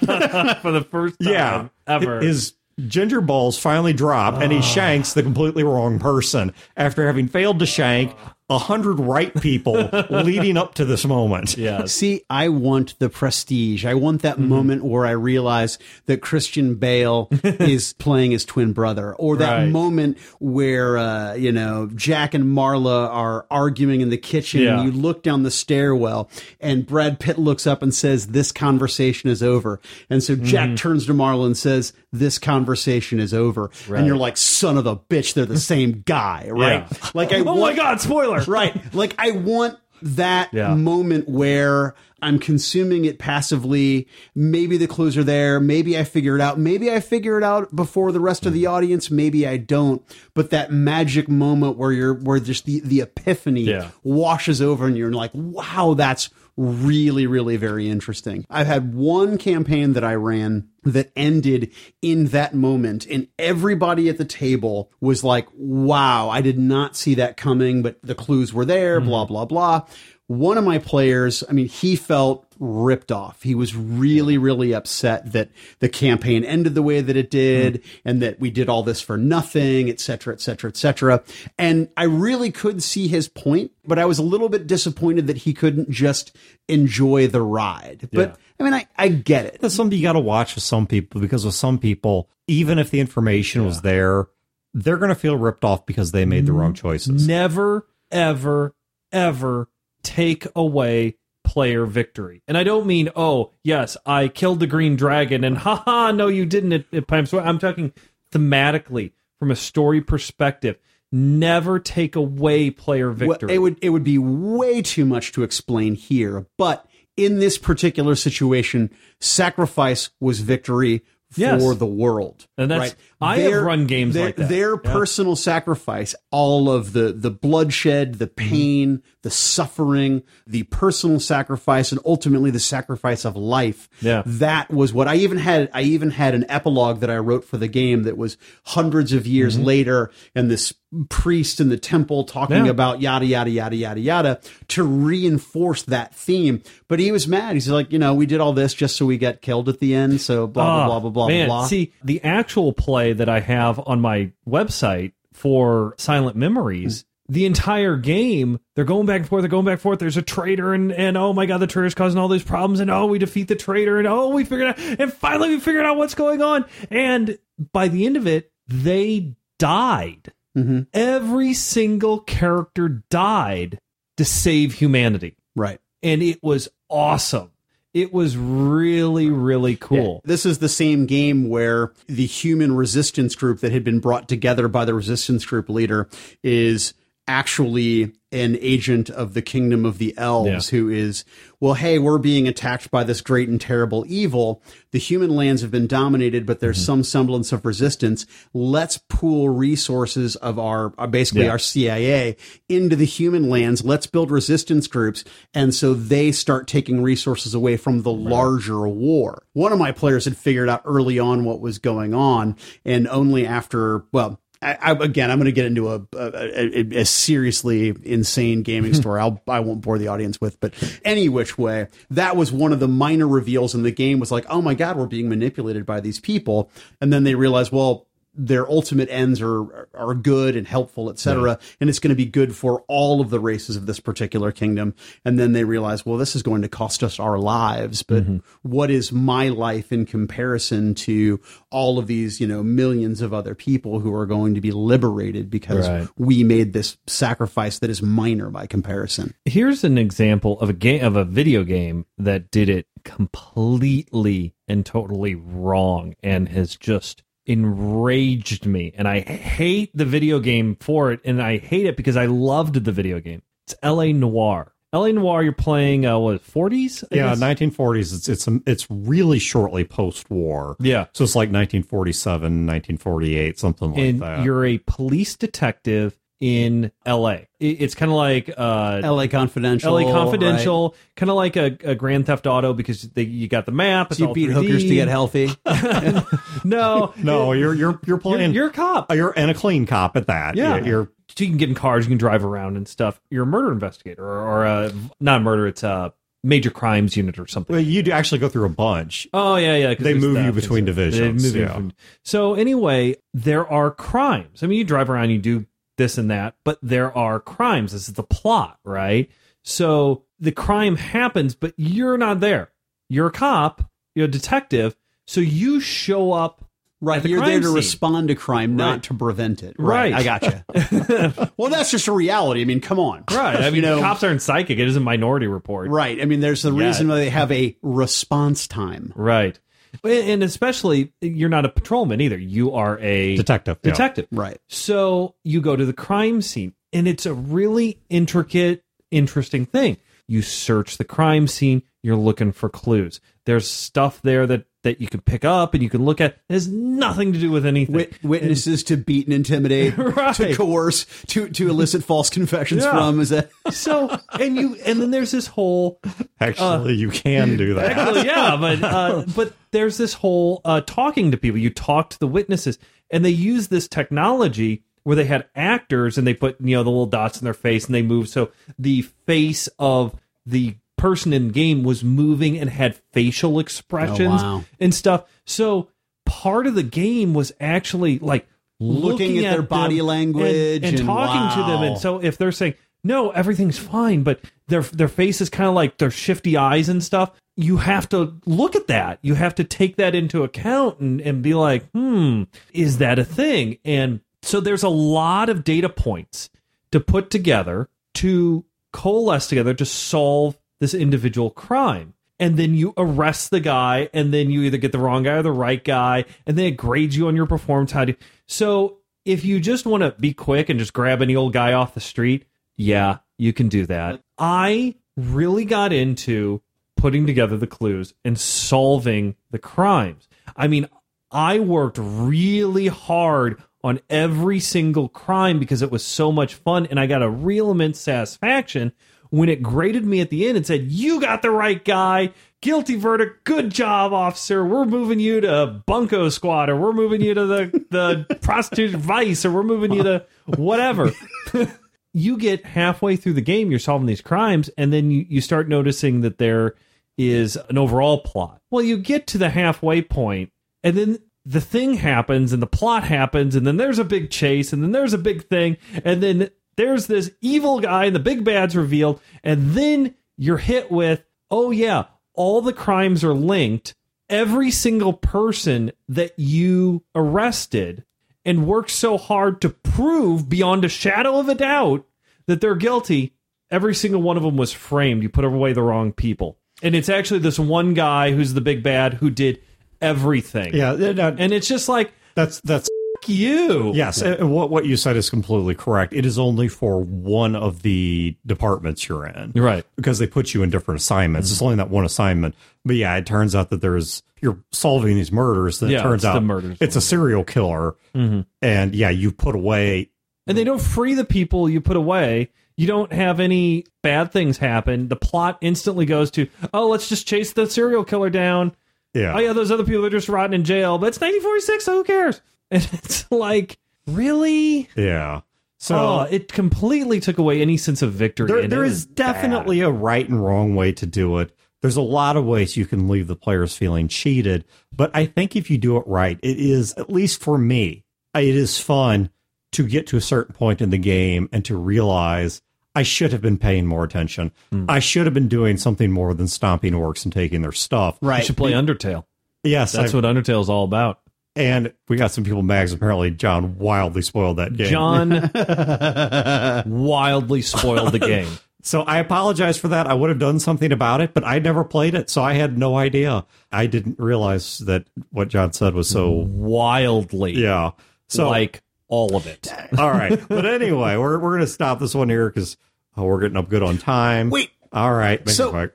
the 0.72 0.86
first 0.90 1.18
time 1.20 1.32
yeah. 1.32 1.68
ever. 1.86 2.20
His 2.20 2.54
ginger 2.86 3.20
balls 3.20 3.58
finally 3.58 3.92
drop 3.92 4.34
and 4.40 4.52
Ah. 4.52 4.56
he 4.56 4.62
shanks 4.62 5.12
the 5.12 5.22
completely 5.22 5.62
wrong 5.64 5.98
person 5.98 6.52
after 6.76 7.06
having 7.06 7.28
failed 7.28 7.58
to 7.58 7.66
shank 7.66 8.14
a 8.50 8.58
hundred 8.58 9.00
right 9.00 9.32
people 9.40 9.88
leading 10.10 10.56
up 10.58 10.74
to 10.74 10.84
this 10.84 11.06
moment. 11.06 11.56
yes. 11.56 11.92
See, 11.92 12.22
I 12.28 12.48
want 12.48 12.98
the 12.98 13.08
prestige. 13.08 13.84
I 13.86 13.94
want 13.94 14.22
that 14.22 14.38
moment 14.38 14.84
where 14.84 15.06
I 15.06 15.12
realize 15.12 15.78
that 16.06 16.20
Christian 16.20 16.74
Bale 16.74 17.28
is 17.44 17.92
playing 17.94 18.32
his 18.32 18.44
twin 18.44 18.72
brother, 18.72 19.14
or 19.14 19.36
that 19.36 19.50
Right. 19.60 19.68
moment 19.68 20.18
where 20.40 20.98
uh, 20.98 21.34
you 21.34 21.52
know 21.52 21.88
Jack 21.94 22.34
and 22.34 22.44
Marla 22.44 23.08
are 23.08 23.46
arguing 23.50 24.00
in 24.00 24.10
the 24.10 24.18
kitchen. 24.18 24.62
Yeah. 24.62 24.80
And 24.80 24.84
you 24.92 25.00
look 25.00 25.22
down 25.22 25.42
the 25.44 25.50
stairwell, 25.50 26.28
and 26.60 26.84
Brad 26.86 27.20
Pitt 27.20 27.38
looks 27.38 27.66
up 27.66 27.82
and 27.82 27.94
says, 27.94 28.28
"This 28.28 28.50
conversation 28.52 29.30
is 29.30 29.42
over." 29.42 29.80
And 30.10 30.22
so 30.22 30.34
Jack 30.36 30.76
turns 30.76 31.06
to 31.06 31.14
Marla 31.14 31.46
and 31.46 31.56
says, 31.56 31.92
"This 32.12 32.38
conversation 32.38 33.20
is 33.20 33.32
over." 33.32 33.70
And 33.88 34.06
you're 34.06 34.16
like, 34.16 34.36
"Son 34.36 34.76
of 34.76 34.86
a 34.86 34.96
bitch, 34.96 35.34
they're 35.34 35.46
the 35.46 35.58
same 35.74 36.02
guy, 36.04 36.48
right?" 36.50 36.84
Yeah. 36.90 37.08
Like 37.14 37.32
I 37.32 37.38
oh 37.40 37.44
want, 37.44 37.60
my 37.60 37.72
god, 37.74 38.00
spoiler. 38.00 38.39
right. 38.48 38.94
Like 38.94 39.14
I 39.18 39.32
want 39.32 39.78
that 40.02 40.48
Yeah. 40.52 40.74
moment 40.74 41.28
where 41.28 41.94
I'm 42.22 42.38
consuming 42.38 43.04
it 43.06 43.18
passively. 43.18 44.06
Maybe 44.34 44.76
the 44.76 44.86
clues 44.86 45.16
are 45.16 45.24
there. 45.24 45.58
Maybe 45.60 45.98
I 45.98 46.04
figure 46.04 46.34
it 46.34 46.40
out. 46.40 46.58
Maybe 46.58 46.90
I 46.90 47.00
figure 47.00 47.38
it 47.38 47.44
out 47.44 47.74
before 47.74 48.12
the 48.12 48.20
rest 48.20 48.44
of 48.46 48.52
the 48.52 48.64
hmm. 48.64 48.70
audience. 48.70 49.10
Maybe 49.10 49.46
I 49.46 49.56
don't. 49.56 50.02
But 50.34 50.50
that 50.50 50.70
magic 50.72 51.28
moment 51.28 51.76
where 51.78 51.92
you're, 51.92 52.14
where 52.14 52.38
just 52.40 52.66
the, 52.66 52.80
the 52.80 53.00
epiphany 53.00 53.62
Yeah. 53.62 53.90
washes 54.02 54.60
over 54.60 54.86
and 54.86 54.96
you're 54.96 55.12
like, 55.12 55.30
wow, 55.34 55.94
that's 55.96 56.30
really, 56.60 57.26
really 57.26 57.56
very 57.56 57.88
interesting. 57.88 58.44
I've 58.50 58.66
had 58.66 58.94
one 58.94 59.38
campaign 59.38 59.94
that 59.94 60.04
I 60.04 60.14
ran 60.14 60.68
that 60.82 61.10
ended 61.16 61.72
in 62.02 62.26
that 62.26 62.54
moment 62.54 63.06
and 63.06 63.28
everybody 63.38 64.10
at 64.10 64.18
the 64.18 64.26
table 64.26 64.90
was 65.00 65.24
like, 65.24 65.48
wow, 65.54 66.28
I 66.28 66.42
did 66.42 66.58
not 66.58 66.96
see 66.96 67.14
that 67.14 67.38
coming, 67.38 67.82
but 67.82 67.98
the 68.02 68.14
clues 68.14 68.52
were 68.52 68.66
there, 68.66 69.00
hmm. 69.00 69.06
blah, 69.06 69.24
blah, 69.24 69.46
blah. 69.46 69.86
One 70.30 70.58
of 70.58 70.64
my 70.64 70.78
players, 70.78 71.42
I 71.48 71.52
mean, 71.52 71.66
he 71.66 71.96
felt 71.96 72.46
ripped 72.60 73.10
off. 73.10 73.42
He 73.42 73.56
was 73.56 73.74
really, 73.74 74.38
really 74.38 74.72
upset 74.72 75.32
that 75.32 75.50
the 75.80 75.88
campaign 75.88 76.44
ended 76.44 76.76
the 76.76 76.84
way 76.84 77.00
that 77.00 77.16
it 77.16 77.32
did 77.32 77.78
hmm. 77.78 78.08
and 78.08 78.22
that 78.22 78.38
we 78.38 78.48
did 78.48 78.68
all 78.68 78.84
this 78.84 79.00
for 79.00 79.16
nothing, 79.16 79.90
et 79.90 79.98
cetera, 79.98 80.32
et 80.32 80.40
cetera, 80.40 80.70
et 80.70 80.76
cetera. 80.76 81.24
And 81.58 81.88
I 81.96 82.04
really 82.04 82.52
could 82.52 82.80
see 82.80 83.08
his 83.08 83.26
point, 83.26 83.72
but 83.84 83.98
I 83.98 84.04
was 84.04 84.20
a 84.20 84.22
little 84.22 84.48
bit 84.48 84.68
disappointed 84.68 85.26
that 85.26 85.38
he 85.38 85.52
couldn't 85.52 85.90
just 85.90 86.36
enjoy 86.68 87.26
the 87.26 87.42
ride. 87.42 88.08
But 88.12 88.38
I 88.60 88.62
mean, 88.62 88.74
I, 88.74 88.86
I 88.96 89.08
get 89.08 89.46
it. 89.46 89.58
That's 89.60 89.74
something 89.74 89.98
you 89.98 90.04
got 90.04 90.12
to 90.12 90.20
watch 90.20 90.54
with 90.54 90.62
some 90.62 90.86
people 90.86 91.20
because 91.20 91.44
with 91.44 91.56
some 91.56 91.76
people, 91.76 92.30
even 92.46 92.78
if 92.78 92.90
the 92.90 93.00
information 93.00 93.66
was 93.66 93.80
there, 93.80 94.28
they're 94.74 94.96
going 94.96 95.08
to 95.08 95.16
feel 95.16 95.36
ripped 95.36 95.64
off 95.64 95.86
because 95.86 96.12
they 96.12 96.24
made 96.24 96.46
the 96.46 96.52
wrong 96.52 96.72
mm-hmm. 96.72 96.86
choices. 96.86 97.26
Never, 97.26 97.88
ever, 98.12 98.76
ever 99.10 99.66
take 100.02 100.46
away 100.54 101.16
player 101.44 101.84
victory. 101.86 102.42
And 102.46 102.56
I 102.56 102.62
don't 102.64 102.86
mean, 102.86 103.08
oh, 103.16 103.50
yes, 103.64 103.96
I 104.06 104.28
killed 104.28 104.60
the 104.60 104.66
green 104.66 104.96
dragon 104.96 105.42
and 105.44 105.58
haha, 105.66 106.12
no, 106.12 106.28
you 106.28 106.46
didn't 106.46 106.86
at 106.92 107.06
Pine 107.06 107.26
Sword. 107.26 107.44
I'm 107.44 107.58
talking 107.58 107.92
thematically 108.32 109.12
from 109.38 109.50
a 109.50 109.56
story 109.56 110.00
perspective. 110.00 110.78
Never 111.12 111.80
take 111.80 112.14
away 112.14 112.70
player 112.70 113.08
Well, 113.08 113.16
victory. 113.30 113.54
it 113.54 113.58
would 113.58 113.78
it 113.82 113.90
would 113.90 114.04
be 114.04 114.16
way 114.18 114.80
too 114.80 115.04
much 115.04 115.32
to 115.32 115.42
explain 115.42 115.96
here, 115.96 116.46
but 116.56 116.86
in 117.16 117.40
this 117.40 117.58
particular 117.58 118.14
situation, 118.14 118.90
sacrifice 119.18 120.10
was 120.20 120.40
victory 120.40 120.98
for 121.30 121.40
Yes. 121.40 121.76
the 121.78 121.86
world. 121.86 122.46
And 122.56 122.70
that's- 122.70 122.90
right? 122.90 122.98
I 123.20 123.38
have 123.40 123.62
run 123.62 123.86
games 123.86 124.14
their, 124.14 124.26
like 124.26 124.36
that. 124.36 124.48
Their 124.48 124.72
Yeah. 124.82 124.92
personal 124.92 125.36
sacrifice, 125.36 126.14
all 126.30 126.70
of 126.70 126.92
the 126.92 127.12
the 127.12 127.30
bloodshed, 127.30 128.14
the 128.14 128.26
Mm-hmm. 128.26 128.48
pain, 128.50 129.02
the 129.22 129.30
suffering, 129.30 130.22
the 130.46 130.62
personal 130.64 131.20
sacrifice, 131.20 131.92
and 131.92 132.00
ultimately 132.06 132.50
the 132.50 132.58
sacrifice 132.60 133.24
of 133.26 133.36
life. 133.36 133.88
Yeah. 134.00 134.22
that 134.24 134.70
was 134.72 134.92
what 134.94 135.08
I 135.08 135.16
even 135.16 135.36
had. 135.38 135.68
I 135.74 135.82
even 135.82 136.10
had 136.10 136.34
an 136.34 136.46
epilogue 136.48 137.00
that 137.00 137.10
I 137.10 137.18
wrote 137.18 137.44
for 137.44 137.56
the 137.58 137.68
game 137.68 138.04
that 138.04 138.16
was 138.16 138.36
hundreds 138.64 139.12
of 139.12 139.26
years 139.26 139.58
later, 139.58 140.10
and 140.34 140.50
this 140.50 140.72
priest 141.08 141.60
in 141.60 141.68
the 141.68 141.76
temple 141.76 142.24
talking 142.24 142.56
Mm-hmm. 142.56 142.64
Yeah. 142.64 142.70
about 142.72 143.00
yada 143.00 143.24
yada 143.26 143.50
yada 143.50 143.76
yada 143.76 144.00
yada 144.00 144.40
to 144.68 144.82
reinforce 144.82 145.82
that 145.82 146.14
theme. 146.14 146.62
But 146.88 146.98
he 146.98 147.12
was 147.12 147.28
mad. 147.28 147.54
He's 147.54 147.68
like, 147.68 147.92
you 147.92 147.98
know, 147.98 148.14
we 148.14 148.26
did 148.26 148.40
all 148.40 148.52
this 148.52 148.74
just 148.74 148.96
so 148.96 149.06
we 149.06 149.18
get 149.18 149.42
killed 149.42 149.68
at 149.68 149.78
the 149.78 149.94
end. 149.94 150.20
So 150.20 150.46
blah 150.46 150.64
blah 150.64 150.82
Ah, 150.82 150.86
blah 150.86 151.00
blah 151.00 151.10
blah 151.10 151.28
man, 151.28 151.46
blah. 151.48 151.66
See, 151.66 151.92
the 152.02 152.22
actual 152.24 152.72
play 152.72 153.09
that 153.14 153.28
I 153.28 153.40
have 153.40 153.80
on 153.86 154.00
my 154.00 154.32
website 154.48 155.12
for 155.32 155.94
Silent 155.98 156.36
Memories, 156.36 157.04
the 157.28 157.46
entire 157.46 157.96
game, 157.96 158.58
they're 158.74 158.84
going 158.84 159.06
back 159.06 159.20
and 159.20 159.28
forth, 159.28 159.42
they're 159.42 159.48
going 159.48 159.64
back 159.64 159.74
and 159.74 159.80
forth. 159.80 159.98
There's 160.00 160.16
a 160.16 160.22
traitor, 160.22 160.74
and, 160.74 160.90
and 160.92 161.16
oh 161.16 161.32
my 161.32 161.46
god, 161.46 161.58
the 161.58 161.66
traitor's 161.68 161.94
causing 161.94 162.18
all 162.18 162.26
these 162.28 162.42
problems, 162.42 162.80
and 162.80 162.90
oh, 162.90 163.06
we 163.06 163.18
defeat 163.20 163.46
the 163.48 163.54
traitor, 163.56 163.98
and 163.98 164.08
oh, 164.08 164.30
we 164.30 164.44
figured 164.44 164.68
out, 164.68 164.78
and 164.78 165.12
finally 165.12 165.50
we 165.50 165.60
figured 165.60 165.84
out 165.86 165.96
what's 165.96 166.14
going 166.14 166.42
on. 166.42 166.64
And 166.90 167.38
by 167.72 167.86
the 167.88 168.04
end 168.06 168.16
of 168.16 168.26
it, 168.26 168.50
they 168.66 169.34
died. 169.60 170.32
Mhm. 170.58 170.88
Every 170.92 171.54
single 171.54 172.18
character 172.20 172.88
died 173.10 173.78
to 174.16 174.24
save 174.24 174.74
humanity. 174.74 175.36
right. 175.54 175.78
And 176.02 176.22
it 176.22 176.42
was 176.42 176.68
awesome. 176.88 177.49
It 177.92 178.12
was 178.12 178.36
really, 178.36 179.30
really 179.30 179.74
cool. 179.74 180.20
This 180.24 180.46
is 180.46 180.58
the 180.58 180.68
same 180.68 181.06
game 181.06 181.48
where 181.48 181.92
the 182.06 182.26
human 182.26 182.76
resistance 182.76 183.34
group 183.34 183.60
that 183.60 183.72
had 183.72 183.82
been 183.82 183.98
brought 183.98 184.28
together 184.28 184.68
by 184.68 184.84
the 184.84 184.94
resistance 184.94 185.44
group 185.44 185.68
leader 185.68 186.08
is 186.42 186.94
actually 187.30 188.12
an 188.32 188.56
agent 188.60 189.10
of 189.10 189.34
the 189.34 189.42
kingdom 189.42 189.84
of 189.84 189.98
the 189.98 190.14
elves 190.16 190.70
Yeah. 190.72 190.78
who 190.78 190.88
is, 190.88 191.24
well, 191.58 191.74
hey, 191.74 191.98
we're 191.98 192.18
being 192.18 192.46
attacked 192.46 192.88
by 192.90 193.02
this 193.02 193.20
great 193.20 193.48
and 193.48 193.60
terrible 193.60 194.04
evil. 194.08 194.62
The 194.92 195.00
human 195.00 195.30
lands 195.30 195.62
have 195.62 195.70
been 195.72 195.88
dominated, 195.88 196.46
but 196.46 196.60
there's 196.60 196.78
some 196.84 197.02
semblance 197.02 197.52
of 197.52 197.64
resistance. 197.64 198.26
Let's 198.54 198.98
pool 199.08 199.48
resources 199.48 200.36
of 200.36 200.58
our, 200.60 200.92
uh, 200.96 201.08
basically 201.08 201.44
Yeah. 201.44 201.50
our 201.50 201.58
CIA 201.58 202.36
into 202.68 202.94
the 202.94 203.04
human 203.04 203.48
lands. 203.48 203.84
Let's 203.84 204.06
build 204.06 204.30
resistance 204.30 204.86
groups. 204.86 205.24
And 205.52 205.74
so 205.74 205.92
they 205.94 206.30
start 206.30 206.66
taking 206.68 207.02
resources 207.02 207.52
away 207.54 207.76
from 207.76 208.02
the 208.02 208.12
larger 208.12 208.86
war. 208.88 209.42
One 209.54 209.72
of 209.72 209.78
my 209.78 209.92
players 209.92 210.24
had 210.24 210.36
figured 210.36 210.68
out 210.68 210.82
early 210.84 211.18
on 211.18 211.44
what 211.44 211.60
was 211.60 211.78
going 211.78 212.14
on 212.14 212.56
and 212.84 213.06
only 213.08 213.44
after, 213.46 214.04
well, 214.12 214.39
I, 214.62 214.74
I, 214.74 214.92
again, 214.92 215.30
I'm 215.30 215.38
going 215.38 215.46
to 215.46 215.52
get 215.52 215.64
into 215.64 215.88
a, 215.88 216.02
a, 216.12 216.78
a, 216.78 217.00
a 217.00 217.04
seriously 217.04 217.94
insane 218.02 218.62
gaming 218.62 218.92
mm-hmm. 218.92 219.00
story. 219.00 219.20
I'll, 219.20 219.40
I 219.48 219.60
won't 219.60 219.80
bore 219.80 219.96
the 219.96 220.08
audience 220.08 220.40
with, 220.40 220.60
but 220.60 220.74
any 221.04 221.28
which 221.28 221.56
way, 221.56 221.86
that 222.10 222.36
was 222.36 222.52
one 222.52 222.72
of 222.72 222.80
the 222.80 222.88
minor 222.88 223.26
reveals 223.26 223.74
in 223.74 223.82
the 223.82 223.90
game 223.90 224.18
was 224.18 224.30
like, 224.30 224.44
oh 224.50 224.60
my 224.60 224.74
God, 224.74 224.96
we're 224.96 225.06
being 225.06 225.28
manipulated 225.28 225.86
by 225.86 226.00
these 226.00 226.20
people. 226.20 226.70
And 227.00 227.12
then 227.12 227.24
they 227.24 227.34
realize, 227.34 227.72
well, 227.72 228.06
their 228.34 228.68
ultimate 228.68 229.08
ends 229.10 229.40
are 229.40 229.88
are 229.94 230.14
good 230.14 230.56
and 230.56 230.66
helpful, 230.66 231.10
etc. 231.10 231.58
And 231.80 231.90
it's 231.90 231.98
going 231.98 232.10
to 232.10 232.14
be 232.16 232.26
good 232.26 232.54
for 232.54 232.84
all 232.86 233.20
of 233.20 233.30
the 233.30 233.40
races 233.40 233.76
of 233.76 233.86
this 233.86 234.00
particular 234.00 234.52
kingdom. 234.52 234.94
And 235.24 235.38
then 235.38 235.52
they 235.52 235.64
realize, 235.64 236.06
well, 236.06 236.16
this 236.16 236.36
is 236.36 236.42
going 236.42 236.62
to 236.62 236.68
cost 236.68 237.02
us 237.02 237.18
our 237.18 237.38
lives, 237.38 238.02
but 238.02 238.22
mm-hmm. 238.22 238.38
what 238.62 238.90
is 238.90 239.12
my 239.12 239.48
life 239.48 239.92
in 239.92 240.06
comparison 240.06 240.94
to 240.94 241.40
all 241.70 241.98
of 241.98 242.06
these, 242.06 242.40
you 242.40 242.46
know, 242.46 242.62
millions 242.62 243.20
of 243.20 243.34
other 243.34 243.54
people 243.54 244.00
who 244.00 244.14
are 244.14 244.26
going 244.26 244.54
to 244.54 244.60
be 244.60 244.70
liberated 244.70 245.50
because 245.50 245.88
Right. 245.88 246.08
we 246.16 246.44
made 246.44 246.72
this 246.72 246.96
sacrifice 247.06 247.78
that 247.80 247.90
is 247.90 248.02
minor 248.02 248.50
by 248.50 248.66
comparison. 248.66 249.34
Here's 249.44 249.82
an 249.84 249.98
example 249.98 250.60
of 250.60 250.70
a 250.70 250.72
game 250.72 251.04
of 251.04 251.16
a 251.16 251.24
video 251.24 251.64
game 251.64 252.06
that 252.18 252.50
did 252.50 252.68
it 252.68 252.86
completely 253.04 254.54
and 254.68 254.84
totally 254.84 255.34
wrong 255.34 256.14
and 256.22 256.48
has 256.48 256.76
just 256.76 257.22
enraged 257.50 258.66
me. 258.66 258.92
And 258.96 259.06
I 259.08 259.20
hate 259.20 259.90
the 259.94 260.04
video 260.04 260.40
game 260.40 260.76
for 260.80 261.12
it, 261.12 261.20
and 261.24 261.42
I 261.42 261.58
hate 261.58 261.86
it 261.86 261.96
because 261.96 262.16
I 262.16 262.26
loved 262.26 262.84
the 262.84 262.92
video 262.92 263.20
game. 263.20 263.42
It's 263.66 263.74
L.A. 263.82 264.12
Noire. 264.12 264.72
L.A. 264.92 265.12
Noire, 265.12 265.44
you're 265.44 265.52
playing 265.52 266.04
uh, 266.04 266.18
what 266.18 266.42
40s? 266.44 267.04
I 267.12 267.14
Yeah, 267.16 267.28
guess? 267.30 267.38
1940s. 267.40 268.12
It's 268.14 268.28
it's 268.28 268.48
it's 268.66 268.86
really 268.90 269.38
shortly 269.38 269.84
post-war. 269.84 270.76
yeah. 270.80 271.06
So 271.12 271.22
it's 271.22 271.36
like 271.36 271.46
1947, 271.50 272.42
1948, 272.66 273.58
something 273.58 273.90
like 273.92 273.98
and 274.00 274.20
that. 274.20 274.44
you're 274.44 274.64
a 274.66 274.78
police 274.78 275.36
detective 275.36 276.18
in 276.40 276.90
L.A. 277.04 277.48
It's 277.60 277.94
kind 277.94 278.10
of 278.10 278.16
like 278.16 278.50
uh, 278.56 279.00
L.A. 279.04 279.28
Confidential. 279.28 279.92
LA 279.92 280.10
Confidential, 280.10 280.94
kind 281.14 281.28
of 281.28 281.36
like 281.36 281.56
a, 281.56 281.76
a 281.84 281.94
Grand 281.94 282.24
Theft 282.26 282.46
Auto 282.46 282.72
because 282.72 283.02
they, 283.10 283.22
you 283.24 283.46
got 283.46 283.66
the 283.66 283.72
map. 283.72 284.06
right? 284.06 284.10
It's 284.12 284.18
So 284.18 284.24
you 284.24 284.28
all 284.28 284.34
beat 284.34 284.48
3D. 284.48 284.52
hookers 284.54 284.82
to 284.84 284.94
get 284.94 285.08
healthy. 285.08 285.50
No, 286.64 287.12
no, 287.16 287.52
you're 287.52 287.74
you're 287.74 287.90
you're 287.90 288.00
you're, 288.06 288.18
playing. 288.18 288.52
you're 288.52 288.68
a 288.68 288.72
cop. 288.72 289.12
you're 289.14 289.32
and 289.38 289.50
a 289.50 289.54
clean 289.54 289.86
cop 289.86 290.16
at 290.16 290.26
that. 290.26 290.56
Yeah. 290.56 290.76
You're, 290.76 290.86
you're 290.86 291.12
So 291.36 291.44
you 291.44 291.50
can 291.50 291.56
get 291.58 291.68
in 291.68 291.74
cars, 291.74 292.04
you 292.04 292.10
can 292.10 292.18
drive 292.18 292.44
around 292.44 292.76
and 292.76 292.86
stuff. 292.88 293.20
You're 293.30 293.44
a 293.44 293.46
murder 293.46 293.72
investigator, 293.72 294.24
or, 294.24 294.40
or 294.40 294.64
a 294.66 294.92
not 295.20 295.40
a 295.40 295.44
murder, 295.44 295.66
it's 295.66 295.82
a 295.82 296.12
major 296.42 296.70
crimes 296.70 297.16
unit 297.16 297.38
or 297.38 297.46
something. 297.46 297.74
well, 297.74 297.82
you 297.84 298.02
do 298.02 298.10
actually 298.12 298.38
go 298.38 298.48
through 298.48 298.64
a 298.66 298.70
bunch. 298.70 299.28
Oh 299.32 299.56
yeah, 299.56 299.76
yeah. 299.76 299.94
They 299.94 300.14
move 300.14 300.42
you 300.44 300.52
between 300.52 300.84
stuff. 300.84 300.96
They 300.96 301.02
divisions, 301.10 301.44
move 301.44 301.54
you 301.56 301.62
yeah. 301.62 301.68
between- 301.68 301.92
So 302.24 302.54
anyway, 302.54 303.16
there 303.34 303.66
are 303.70 303.90
crimes. 303.90 304.62
I 304.62 304.66
mean, 304.66 304.78
you 304.78 304.84
drive 304.84 305.08
around, 305.10 305.30
you 305.30 305.38
do 305.38 305.66
this 306.00 306.18
and 306.18 306.30
that, 306.30 306.56
but 306.64 306.78
there 306.82 307.16
are 307.16 307.38
crimes. 307.38 307.92
This 307.92 308.08
is 308.08 308.14
the 308.14 308.22
plot, 308.24 308.78
right? 308.84 309.30
So 309.62 310.24
the 310.40 310.50
crime 310.52 310.96
happens, 310.96 311.54
but 311.54 311.74
you're 311.76 312.16
not 312.18 312.40
there. 312.40 312.72
You're 313.08 313.26
a 313.28 313.32
cop. 313.32 313.82
You're 314.14 314.24
a 314.24 314.30
detective. 314.30 314.96
So 315.26 315.40
you 315.40 315.78
show 315.78 316.32
up. 316.32 316.64
Right, 317.02 317.22
the 317.22 317.30
you're 317.30 317.44
there 317.44 317.60
to 317.60 317.64
scene. 317.66 317.74
respond 317.74 318.28
to 318.28 318.34
crime, 318.34 318.76
not 318.76 318.90
Right. 318.92 319.02
to 319.04 319.14
prevent 319.14 319.62
it. 319.62 319.74
Right. 319.78 320.12
I 320.12 320.22
got 320.22 320.42
gotcha. 320.42 321.52
well, 321.56 321.70
that's 321.70 321.90
just 321.90 322.08
a 322.08 322.12
reality. 322.12 322.60
I 322.60 322.64
mean, 322.66 322.80
come 322.82 322.98
on. 322.98 323.24
Right. 323.30 323.56
I 323.56 323.64
mean, 323.70 323.76
you 323.76 323.80
know, 323.82 324.00
cops 324.00 324.22
aren't 324.22 324.42
psychic. 324.42 324.78
It 324.78 324.86
is 324.86 324.96
a 324.96 325.00
minority 325.00 325.46
report. 325.46 325.88
right. 325.88 326.20
I 326.20 326.26
mean, 326.26 326.40
there's 326.40 326.60
the 326.60 326.72
Yeah. 326.74 326.86
reason 326.88 327.08
why 327.08 327.14
they 327.14 327.30
have 327.30 327.50
a 327.52 327.74
response 327.80 328.66
time. 328.66 329.12
Right. 329.16 329.58
And 330.04 330.42
especially, 330.42 331.12
you're 331.20 331.48
not 331.48 331.64
a 331.64 331.68
patrolman 331.68 332.20
either. 332.20 332.38
You 332.38 332.74
are 332.74 332.98
a 333.00 333.36
Detective. 333.36 333.78
yeah. 333.82 333.90
detective. 333.90 334.26
Right. 334.30 334.58
So 334.68 335.34
you 335.44 335.60
go 335.60 335.76
to 335.76 335.84
the 335.84 335.92
crime 335.92 336.42
scene, 336.42 336.74
and 336.92 337.06
it's 337.08 337.26
a 337.26 337.34
really 337.34 337.98
intricate, 338.08 338.84
interesting 339.10 339.66
thing. 339.66 339.96
You 340.28 340.42
search 340.42 340.96
the 340.96 341.04
crime 341.04 341.46
scene, 341.48 341.82
you're 342.02 342.16
looking 342.16 342.52
for 342.52 342.68
clues. 342.68 343.20
There's 343.46 343.68
stuff 343.68 344.22
there 344.22 344.46
that, 344.46 344.64
that 344.82 345.00
you 345.00 345.08
can 345.08 345.20
pick 345.20 345.44
up 345.44 345.74
and 345.74 345.82
you 345.82 345.90
can 345.90 346.04
look 346.04 346.20
at. 346.20 346.38
It 346.48 346.52
has 346.54 346.68
nothing 346.68 347.32
to 347.32 347.38
do 347.38 347.50
with 347.50 347.66
anything. 347.66 347.94
Wit- 347.94 348.22
witnesses 348.24 348.82
to 348.84 348.96
beat 348.96 349.26
and 349.26 349.34
intimidate, 349.34 349.96
Right. 349.98 350.34
to 350.36 350.54
coerce, 350.54 351.06
to 351.28 351.48
to 351.50 351.68
elicit 351.68 352.02
false 352.04 352.30
confessions 352.30 352.84
Yeah. 352.84 352.92
from. 352.92 353.20
Is 353.20 353.28
that 353.30 353.50
so, 353.70 354.16
and 354.38 354.56
you, 354.56 354.76
and 354.86 355.00
then 355.00 355.10
there's 355.10 355.30
this 355.30 355.46
whole 355.46 356.00
Actually, 356.40 356.94
you 356.94 357.10
can 357.10 357.56
do 357.56 357.74
that. 357.74 357.92
Actually, 357.98 358.26
yeah, 358.26 358.56
but 358.60 358.82
uh, 358.82 359.24
but 359.36 359.52
there's 359.72 359.96
this 359.98 360.14
whole 360.14 360.60
uh, 360.64 360.80
talking 360.82 361.30
to 361.30 361.36
people. 361.36 361.58
You 361.60 361.70
talk 361.70 362.10
to 362.10 362.18
the 362.18 362.26
witnesses, 362.26 362.78
and 363.10 363.24
they 363.24 363.30
use 363.30 363.68
this 363.68 363.86
technology 363.88 364.82
where 365.02 365.16
they 365.16 365.24
had 365.24 365.46
actors 365.56 366.18
and 366.18 366.26
they 366.26 366.34
put 366.34 366.60
you 366.60 366.76
know 366.76 366.82
the 366.82 366.90
little 366.90 367.06
dots 367.06 367.40
in 367.40 367.44
their 367.44 367.54
face 367.54 367.86
and 367.86 367.94
they 367.94 368.02
move 368.02 368.28
so 368.28 368.50
the 368.78 369.00
face 369.26 369.66
of 369.78 370.14
the 370.44 370.76
person 371.00 371.32
in 371.32 371.48
game 371.48 371.82
was 371.82 372.04
moving 372.04 372.58
and 372.58 372.68
had 372.70 372.94
facial 373.12 373.58
expressions 373.58 374.42
wow. 374.42 374.64
and 374.78 374.94
stuff. 374.94 375.24
So 375.46 375.88
part 376.26 376.66
of 376.66 376.74
the 376.74 376.82
game 376.82 377.34
was 377.34 377.52
actually 377.60 378.18
like 378.18 378.46
Looking 378.82 379.44
at 379.44 379.52
their 379.52 379.62
body 379.62 380.00
language 380.00 380.82
and, 380.82 380.98
and 380.98 381.06
talking 381.06 381.62
to 381.62 381.70
them. 381.70 381.82
And 381.82 381.98
so 381.98 382.22
if 382.22 382.38
they're 382.38 382.50
saying 382.50 382.74
no, 383.04 383.30
everything's 383.30 383.78
fine, 383.78 384.22
but 384.22 384.40
their 384.68 384.82
their 384.82 385.08
face 385.08 385.40
is 385.40 385.50
kind 385.50 385.68
of 385.68 385.74
like 385.74 385.98
their 385.98 386.10
shifty 386.10 386.56
eyes 386.56 386.88
and 386.88 387.02
stuff. 387.04 387.32
You 387.56 387.78
have 387.78 388.08
to 388.10 388.40
look 388.46 388.74
at 388.74 388.86
that. 388.86 389.18
You 389.20 389.34
have 389.34 389.54
to 389.56 389.64
take 389.64 389.96
that 389.96 390.14
into 390.14 390.44
account 390.44 390.98
and, 391.00 391.20
and 391.20 391.42
be 391.42 391.52
like, 391.52 391.90
hmm, 391.90 392.44
is 392.72 392.98
that 392.98 393.18
a 393.18 393.24
thing? 393.24 393.78
And 393.84 394.20
so 394.42 394.60
there's 394.60 394.82
a 394.82 394.88
lot 394.88 395.50
of 395.50 395.62
data 395.62 395.90
points 395.90 396.48
to 396.90 397.00
put 397.00 397.30
together 397.30 397.88
to 398.14 398.64
coalesce 398.92 399.46
together 399.46 399.74
to 399.74 399.84
solve 399.84 400.58
this 400.80 400.94
individual 400.94 401.50
crime. 401.50 402.14
And 402.38 402.56
then 402.56 402.74
you 402.74 402.94
arrest 402.96 403.50
the 403.50 403.60
guy, 403.60 404.08
and 404.14 404.32
then 404.32 404.50
you 404.50 404.62
either 404.62 404.78
get 404.78 404.92
the 404.92 404.98
wrong 404.98 405.22
guy 405.22 405.34
or 405.34 405.42
the 405.42 405.52
right 405.52 405.84
guy, 405.84 406.24
and 406.46 406.56
then 406.56 406.64
it 406.64 406.76
grades 406.76 407.14
you 407.14 407.28
on 407.28 407.36
your 407.36 407.46
performance. 407.46 407.92
How 407.92 408.04
do 408.06 408.12
you, 408.12 408.18
so? 408.46 408.96
If 409.26 409.44
you 409.44 409.60
just 409.60 409.84
want 409.84 410.02
to 410.02 410.12
be 410.18 410.32
quick 410.32 410.70
and 410.70 410.80
just 410.80 410.94
grab 410.94 411.20
any 411.20 411.36
old 411.36 411.52
guy 411.52 411.74
off 411.74 411.92
the 411.92 412.00
street, 412.00 412.46
yeah, 412.78 413.18
you 413.36 413.52
can 413.52 413.68
do 413.68 413.84
that. 413.84 414.22
I 414.38 414.94
really 415.14 415.66
got 415.66 415.92
into 415.92 416.62
putting 416.96 417.26
together 417.26 417.58
the 417.58 417.66
clues 417.66 418.14
and 418.24 418.40
solving 418.40 419.36
the 419.50 419.58
crimes. 419.58 420.26
I 420.56 420.68
mean, 420.68 420.88
I 421.30 421.58
worked 421.58 421.98
really 422.00 422.88
hard 422.88 423.62
on 423.82 424.00
every 424.10 424.60
single 424.60 425.08
crime 425.08 425.58
because 425.58 425.82
it 425.82 425.90
was 425.90 426.04
so 426.04 426.32
much 426.32 426.54
fun 426.54 426.86
and 426.86 427.00
I 427.00 427.06
got 427.06 427.22
a 427.22 427.30
real 427.30 427.70
immense 427.70 427.98
satisfaction 427.98 428.92
when 429.30 429.48
it 429.48 429.62
graded 429.62 430.04
me 430.04 430.20
at 430.20 430.30
the 430.30 430.46
end 430.46 430.56
and 430.56 430.66
said, 430.66 430.90
You 430.90 431.20
got 431.20 431.42
the 431.42 431.50
right 431.50 431.82
guy. 431.84 432.32
Guilty 432.60 432.96
verdict. 432.96 433.44
Good 433.44 433.70
job, 433.70 434.12
officer. 434.12 434.64
We're 434.64 434.84
moving 434.84 435.18
you 435.18 435.40
to 435.40 435.82
Bunko 435.86 436.28
Squad, 436.28 436.68
or 436.68 436.76
we're 436.76 436.92
moving 436.92 437.22
you 437.22 437.32
to 437.32 437.46
the, 437.46 437.84
the 437.90 438.34
prostitute 438.42 438.94
vice, 438.94 439.46
or 439.46 439.50
we're 439.50 439.62
moving 439.62 439.92
you 439.94 440.02
to 440.02 440.26
whatever. 440.44 441.10
you 442.12 442.36
get 442.36 442.66
halfway 442.66 443.16
through 443.16 443.32
the 443.32 443.40
game, 443.40 443.70
you're 443.70 443.78
solving 443.78 444.06
these 444.06 444.20
crimes, 444.20 444.68
and 444.76 444.92
then 444.92 445.10
you, 445.10 445.24
you 445.28 445.40
start 445.40 445.68
noticing 445.68 446.20
that 446.20 446.38
there 446.38 446.74
is 447.16 447.56
an 447.68 447.78
overall 447.78 448.18
plot. 448.18 448.60
Well, 448.70 448.84
you 448.84 448.98
get 448.98 449.26
to 449.28 449.38
the 449.38 449.50
halfway 449.50 450.02
point, 450.02 450.50
and 450.82 450.96
then 450.96 451.18
the 451.46 451.60
thing 451.60 451.94
happens, 451.94 452.52
and 452.52 452.60
the 452.60 452.66
plot 452.66 453.04
happens, 453.04 453.54
and 453.54 453.66
then 453.66 453.76
there's 453.76 453.98
a 453.98 454.04
big 454.04 454.30
chase, 454.30 454.72
and 454.72 454.82
then 454.82 454.92
there's 454.92 455.14
a 455.14 455.18
big 455.18 455.48
thing, 455.48 455.76
and 456.04 456.22
then 456.22 456.50
there's 456.80 457.06
this 457.08 457.30
evil 457.42 457.78
guy, 457.80 458.06
and 458.06 458.16
the 458.16 458.20
big 458.20 458.42
bad's 458.42 458.74
revealed, 458.74 459.20
and 459.44 459.72
then 459.72 460.14
you're 460.38 460.56
hit 460.56 460.90
with, 460.90 461.22
oh, 461.50 461.70
yeah, 461.70 462.04
all 462.32 462.62
the 462.62 462.72
crimes 462.72 463.22
are 463.22 463.34
linked. 463.34 463.94
Every 464.30 464.70
single 464.70 465.12
person 465.12 465.92
that 466.08 466.32
you 466.38 467.04
arrested 467.14 468.04
and 468.46 468.66
worked 468.66 468.92
so 468.92 469.18
hard 469.18 469.60
to 469.60 469.68
prove 469.68 470.48
beyond 470.48 470.86
a 470.86 470.88
shadow 470.88 471.38
of 471.38 471.50
a 471.50 471.54
doubt 471.54 472.06
that 472.46 472.62
they're 472.62 472.76
guilty, 472.76 473.34
every 473.70 473.94
single 473.94 474.22
one 474.22 474.38
of 474.38 474.42
them 474.42 474.56
was 474.56 474.72
framed. 474.72 475.22
You 475.22 475.28
put 475.28 475.44
away 475.44 475.74
the 475.74 475.82
wrong 475.82 476.14
people. 476.14 476.56
And 476.82 476.94
it's 476.94 477.10
actually 477.10 477.40
this 477.40 477.58
one 477.58 477.92
guy 477.92 478.30
who's 478.30 478.54
the 478.54 478.62
big 478.62 478.82
bad 478.82 479.14
who 479.14 479.28
did 479.28 479.60
everything. 480.00 480.74
Yeah, 480.74 480.92
And 480.94 481.52
it's 481.52 481.68
just 481.68 481.90
like, 481.90 482.14
that's 482.34 482.58
that's 482.62 482.88
you. 483.30 483.92
yes. 483.94 484.20
uh, 484.22 484.38
What 484.40 484.70
what 484.70 484.86
you 484.86 484.96
said 484.96 485.16
is 485.16 485.30
completely 485.30 485.74
correct. 485.74 486.12
It 486.12 486.26
is 486.26 486.38
only 486.38 486.68
for 486.68 487.00
one 487.02 487.56
of 487.56 487.82
the 487.82 488.36
departments 488.46 489.08
you're 489.08 489.26
in, 489.26 489.52
right. 489.56 489.84
because 489.96 490.18
they 490.18 490.26
put 490.26 490.52
you 490.54 490.62
in 490.62 490.70
different 490.70 491.00
assignments. 491.00 491.50
It's 491.50 491.62
only 491.62 491.76
that 491.76 491.90
one 491.90 492.04
assignment. 492.04 492.54
But 492.84 492.96
yeah, 492.96 493.16
it 493.16 493.26
turns 493.26 493.54
out 493.54 493.70
that 493.70 493.80
there's 493.80 494.22
you're 494.40 494.58
solving 494.72 495.16
these 495.16 495.30
murders. 495.32 495.80
That 495.80 495.90
Yeah, 495.90 496.02
turns 496.02 496.16
it's 496.16 496.22
the 496.24 496.30
out 496.30 496.42
murders 496.44 496.78
it's 496.80 496.96
a 496.96 497.00
serial 497.00 497.44
killer, 497.44 497.94
Mhm. 498.14 498.46
and 498.62 498.94
yeah, 498.94 499.10
you 499.10 499.32
put 499.32 499.54
away. 499.54 500.10
And 500.46 500.56
they 500.58 500.64
don't 500.64 500.80
free 500.80 501.14
the 501.14 501.24
people 501.24 501.68
you 501.68 501.80
put 501.80 501.96
away. 501.96 502.48
You 502.76 502.86
don't 502.86 503.12
have 503.12 503.40
any 503.40 503.84
bad 504.02 504.32
things 504.32 504.56
happen. 504.56 505.08
The 505.08 505.16
plot 505.16 505.58
instantly 505.60 506.06
goes 506.06 506.30
to, 506.32 506.46
oh, 506.72 506.88
let's 506.88 507.08
just 507.10 507.26
chase 507.26 507.52
the 507.52 507.66
serial 507.68 508.04
killer 508.04 508.30
down. 508.30 508.72
Yeah, 509.12 509.34
oh 509.34 509.38
yeah, 509.38 509.52
those 509.52 509.70
other 509.70 509.84
people 509.84 510.06
are 510.06 510.10
just 510.10 510.28
rotting 510.30 510.54
in 510.54 510.64
jail, 510.64 510.96
but 510.96 511.08
it's 511.08 511.20
1946, 511.20 511.84
so 511.84 511.96
who 511.98 512.04
cares? 512.04 512.40
And 512.72 512.88
it's 512.92 513.30
like, 513.30 513.78
really? 514.06 514.88
yeah. 514.96 515.40
So 515.78 515.96
oh, 515.96 516.20
it 516.30 516.52
completely 516.52 517.20
took 517.20 517.38
away 517.38 517.62
any 517.62 517.76
sense 517.78 518.02
of 518.02 518.12
victory. 518.12 518.46
there, 518.48 518.58
and 518.58 518.70
there 518.72 518.84
it 518.84 518.88
is 518.88 518.92
was 518.92 519.06
bad. 519.06 519.14
definitely 519.16 519.80
a 519.80 519.90
right 519.90 520.28
and 520.28 520.44
wrong 520.44 520.74
way 520.74 520.92
to 520.92 521.06
do 521.06 521.38
it. 521.38 521.56
There's 521.80 521.96
a 521.96 522.02
lot 522.02 522.36
of 522.36 522.44
ways 522.44 522.76
you 522.76 522.84
can 522.84 523.08
leave 523.08 523.26
the 523.26 523.34
players 523.36 523.74
feeling 523.74 524.06
cheated, 524.06 524.66
but 524.94 525.10
I 525.14 525.24
think 525.24 525.56
if 525.56 525.70
you 525.70 525.78
do 525.78 525.96
it 525.96 526.04
right, 526.06 526.38
it 526.42 526.58
is 526.58 526.92
at 526.98 527.10
least 527.10 527.40
for 527.40 527.56
me 527.56 528.04
it 528.34 528.44
is 528.54 528.78
fun 528.78 529.30
to 529.72 529.86
get 529.86 530.06
to 530.08 530.18
a 530.18 530.20
certain 530.20 530.54
point 530.54 530.82
in 530.82 530.90
the 530.90 530.98
game 530.98 531.48
and 531.52 531.64
to 531.64 531.76
realize 531.76 532.60
I 532.94 533.02
should 533.02 533.32
have 533.32 533.40
been 533.40 533.56
paying 533.56 533.86
more 533.86 534.04
attention. 534.04 534.52
Hmm. 534.70 534.84
I 534.88 534.98
should 534.98 535.24
have 535.26 535.32
been 535.32 535.48
doing 535.48 535.78
something 535.78 536.10
more 536.12 536.34
than 536.34 536.48
stomping 536.48 536.92
orcs 536.92 537.24
and 537.24 537.32
taking 537.32 537.62
their 537.62 537.72
stuff. 537.72 538.18
Right. 538.20 538.26
You 538.26 538.28
Right. 538.40 538.44
should 538.44 538.56
play 538.58 538.72
Undertale. 538.72 539.24
Yes, 539.64 539.92
That's 539.92 540.12
I- 540.12 540.16
what 540.18 540.24
Undertale's 540.24 540.68
all 540.68 540.84
about. 540.84 541.20
And 541.66 541.92
we 542.08 542.16
got 542.16 542.30
some 542.30 542.44
people 542.44 542.62
mags. 542.62 542.92
Apparently, 542.92 543.30
John 543.30 543.78
wildly 543.78 544.22
spoiled 544.22 544.58
that 544.58 544.76
game. 544.76 544.90
John 544.90 545.50
wildly 546.86 547.62
spoiled 547.62 548.12
the 548.12 548.18
game. 548.18 548.48
So 548.82 549.02
I 549.02 549.18
apologize 549.18 549.76
for 549.78 549.88
that. 549.88 550.06
I 550.06 550.14
would 550.14 550.30
have 550.30 550.38
done 550.38 550.58
something 550.58 550.90
about 550.90 551.20
it, 551.20 551.34
but 551.34 551.44
I 551.44 551.58
never 551.58 551.84
played 551.84 552.14
it, 552.14 552.30
so 552.30 552.42
I 552.42 552.54
had 552.54 552.78
no 552.78 552.96
idea. 552.96 553.44
I 553.70 553.86
didn't 553.86 554.18
realize 554.18 554.78
that 554.78 555.06
what 555.30 555.48
John 555.48 555.72
said 555.72 555.94
was 555.94 556.08
so. 556.08 556.30
Wildly. 556.30 557.52
Yeah. 557.52 557.90
So 558.28 558.48
like 558.48 558.82
all 559.08 559.36
of 559.36 559.46
it. 559.46 559.68
all 559.98 560.10
right, 560.10 560.40
but 560.48 560.64
anyway, 560.64 561.16
we're 561.16 561.38
we're 561.38 561.52
gonna 561.52 561.66
stop 561.66 561.98
this 561.98 562.14
one 562.14 562.30
here 562.30 562.48
because 562.48 562.76
oh, 563.16 563.24
we're 563.24 563.40
getting 563.40 563.56
up 563.58 563.68
good 563.68 563.82
on 563.82 563.98
time. 563.98 564.48
Wait. 564.50 564.70
All 564.92 565.12
right. 565.12 565.40
make 565.40 565.48
it 565.48 565.56
So- 565.56 565.70
quick. 565.70 565.92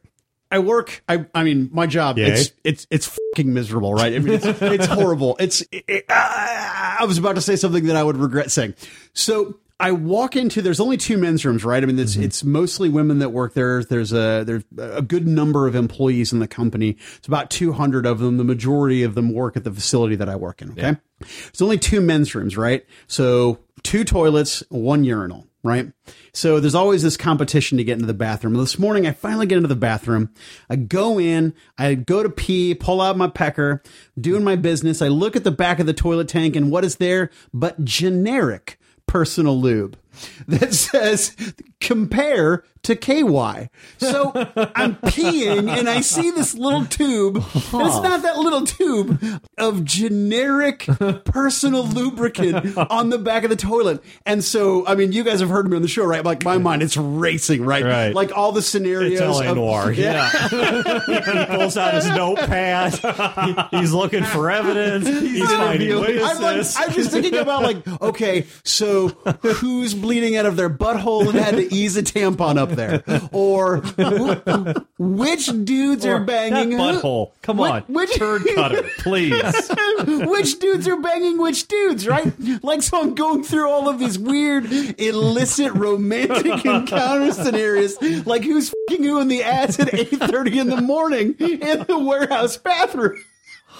I 0.51 0.59
work. 0.59 1.03
I. 1.09 1.25
I 1.33 1.43
mean, 1.43 1.69
my 1.73 1.87
job. 1.87 2.17
Yay. 2.17 2.31
It's 2.31 2.51
it's 2.63 2.87
it's 2.89 3.07
fucking 3.07 3.53
miserable, 3.53 3.93
right? 3.93 4.13
I 4.13 4.19
mean, 4.19 4.35
it's, 4.35 4.45
it's 4.61 4.85
horrible. 4.85 5.35
It's. 5.39 5.63
It, 5.71 6.05
ah, 6.09 6.97
I 6.99 7.05
was 7.05 7.17
about 7.17 7.35
to 7.35 7.41
say 7.41 7.55
something 7.55 7.85
that 7.85 7.95
I 7.95 8.03
would 8.03 8.17
regret 8.17 8.51
saying. 8.51 8.75
So 9.13 9.59
I 9.79 9.91
walk 9.91 10.35
into. 10.35 10.61
There's 10.61 10.79
only 10.79 10.97
two 10.97 11.17
men's 11.17 11.43
rooms, 11.45 11.65
right? 11.65 11.81
I 11.81 11.85
mean, 11.85 11.99
it's 11.99 12.15
it's 12.15 12.43
mostly 12.43 12.89
women 12.89 13.19
that 13.19 13.29
work 13.29 13.53
there. 13.53 13.83
There's 13.83 14.13
a 14.13 14.43
there's 14.45 14.63
a 14.77 15.01
good 15.01 15.27
number 15.27 15.67
of 15.67 15.75
employees 15.75 16.31
in 16.31 16.39
the 16.39 16.47
company. 16.47 16.97
It's 17.17 17.27
about 17.27 17.49
200 17.49 18.05
of 18.05 18.19
them. 18.19 18.37
The 18.37 18.43
majority 18.43 19.03
of 19.03 19.15
them 19.15 19.33
work 19.33 19.57
at 19.57 19.63
the 19.63 19.71
facility 19.71 20.15
that 20.15 20.29
I 20.29 20.35
work 20.35 20.61
in. 20.61 20.71
Okay. 20.71 20.95
It's 21.19 21.61
only 21.61 21.77
two 21.77 22.01
men's 22.01 22.33
rooms, 22.35 22.55
right? 22.55 22.85
So 23.07 23.59
two 23.83 24.03
toilets, 24.03 24.63
one 24.69 25.03
urinal 25.03 25.47
right? 25.65 25.91
So 26.31 26.59
there's 26.59 26.75
always 26.75 27.01
this 27.01 27.17
competition 27.17 27.77
to 27.77 27.83
get 27.83 27.93
into 27.93 28.05
the 28.05 28.13
bathroom. 28.13 28.53
This 28.53 28.77
morning, 28.77 29.07
I 29.07 29.11
finally 29.11 29.47
get 29.47 29.57
into 29.57 29.67
the 29.67 29.75
bathroom. 29.75 30.29
I 30.69 30.75
go 30.75 31.19
in, 31.19 31.53
I 31.77 31.95
go 31.95 32.21
to 32.21 32.29
pee, 32.29 32.75
pull 32.75 33.01
out 33.01 33.17
my 33.17 33.27
pecker, 33.27 33.81
doing 34.19 34.43
my 34.43 34.55
business. 34.55 35.01
I 35.01 35.07
look 35.07 35.35
at 35.35 35.43
the 35.43 35.51
back 35.51 35.79
of 35.79 35.87
the 35.87 35.93
toilet 35.93 36.27
tank, 36.27 36.55
and 36.55 36.71
what 36.71 36.85
is 36.85 36.97
there 36.97 37.31
but 37.51 37.83
generic 37.83 38.79
personal 39.07 39.59
lube 39.59 39.97
that 40.47 40.73
says 40.73 41.35
compare 41.85 42.63
to 42.83 42.95
KY. 42.95 43.69
So 43.97 44.31
I'm 44.75 44.95
peeing 44.97 45.69
and 45.69 45.89
I 45.89 46.01
see 46.01 46.29
this 46.31 46.53
little 46.53 46.85
tube. 46.85 47.37
And 47.37 47.45
it's 47.55 47.73
not 47.73 48.21
that 48.21 48.37
little 48.37 48.63
tube 48.65 49.19
of 49.57 49.83
generic 49.83 50.85
personal 51.25 51.83
lubricant 51.87 52.77
on 52.77 53.09
the 53.09 53.17
back 53.17 53.43
of 53.43 53.49
the 53.49 53.55
toilet. 53.55 54.03
And 54.27 54.43
so, 54.43 54.85
I 54.85 54.93
mean, 54.93 55.13
you 55.13 55.23
guys 55.23 55.39
have 55.39 55.49
heard 55.49 55.67
me 55.67 55.75
on 55.77 55.81
the 55.81 55.87
show, 55.87 56.05
right? 56.05 56.23
Like 56.23 56.43
my 56.43 56.59
mind, 56.59 56.83
it's 56.83 56.95
racing, 56.95 57.65
right? 57.65 57.83
Right. 57.83 58.13
Like 58.13 58.37
all 58.37 58.51
the 58.51 58.61
scenarios. 58.61 59.13
It's 59.13 59.21
LA 59.21 59.49
of- 59.49 59.55
Noire. 59.57 59.91
Yeah. 59.95 60.29
he 60.29 61.45
pulls 61.57 61.77
out 61.77 61.93
his 61.95 62.07
notepad. 62.07 62.93
He- 63.71 63.77
he's 63.79 63.93
looking 63.93 64.23
for 64.23 64.51
evidence. 64.51 65.07
He's 65.07 65.43
finding 65.51 65.87
interviewing. 65.89 66.23
I'm 66.23 66.41
like. 66.41 66.65
I'm 66.77 66.91
just 66.93 67.11
thinking 67.11 67.35
about 67.35 67.63
like, 67.63 67.87
okay, 68.01 68.45
so 68.63 69.07
who's 69.07 69.93
bleeding 69.95 70.35
out 70.35 70.45
of 70.45 70.55
their 70.55 70.69
butthole 70.69 71.27
and 71.29 71.39
had 71.39 71.55
to 71.55 71.73
ease 71.75 71.97
a 71.97 72.03
tampon 72.03 72.57
up 72.57 72.69
there, 72.71 73.03
or 73.31 73.77
which 74.97 75.45
dudes 75.65 76.05
are 76.05 76.19
banging 76.23 76.71
That 76.77 77.01
butthole. 77.01 77.31
Come 77.41 77.57
Which- 77.57 77.71
on. 77.71 77.81
which- 77.83 78.15
Turd 78.15 78.43
cutter, 78.55 78.83
please. 78.99 79.41
which 80.05 80.59
dudes 80.59 80.87
are 80.87 80.99
banging 80.99 81.37
which 81.37 81.67
dudes, 81.67 82.07
right? 82.07 82.31
Like, 82.63 82.81
so 82.81 83.01
I'm 83.01 83.13
going 83.15 83.43
through 83.43 83.69
all 83.69 83.89
of 83.89 83.99
these 83.99 84.17
weird, 84.17 84.65
illicit, 84.99 85.73
romantic 85.73 86.45
encounter 86.65 87.31
scenarios. 87.33 88.01
Like, 88.25 88.43
who's 88.43 88.69
fucking 88.87 89.03
who 89.03 89.19
in 89.19 89.27
the 89.27 89.43
ass 89.43 89.79
at 89.79 89.87
8.30 89.89 90.55
in 90.61 90.67
the 90.69 90.81
morning 90.81 91.35
in 91.39 91.85
the 91.87 91.99
warehouse 91.99 92.57
bathroom? 92.57 93.23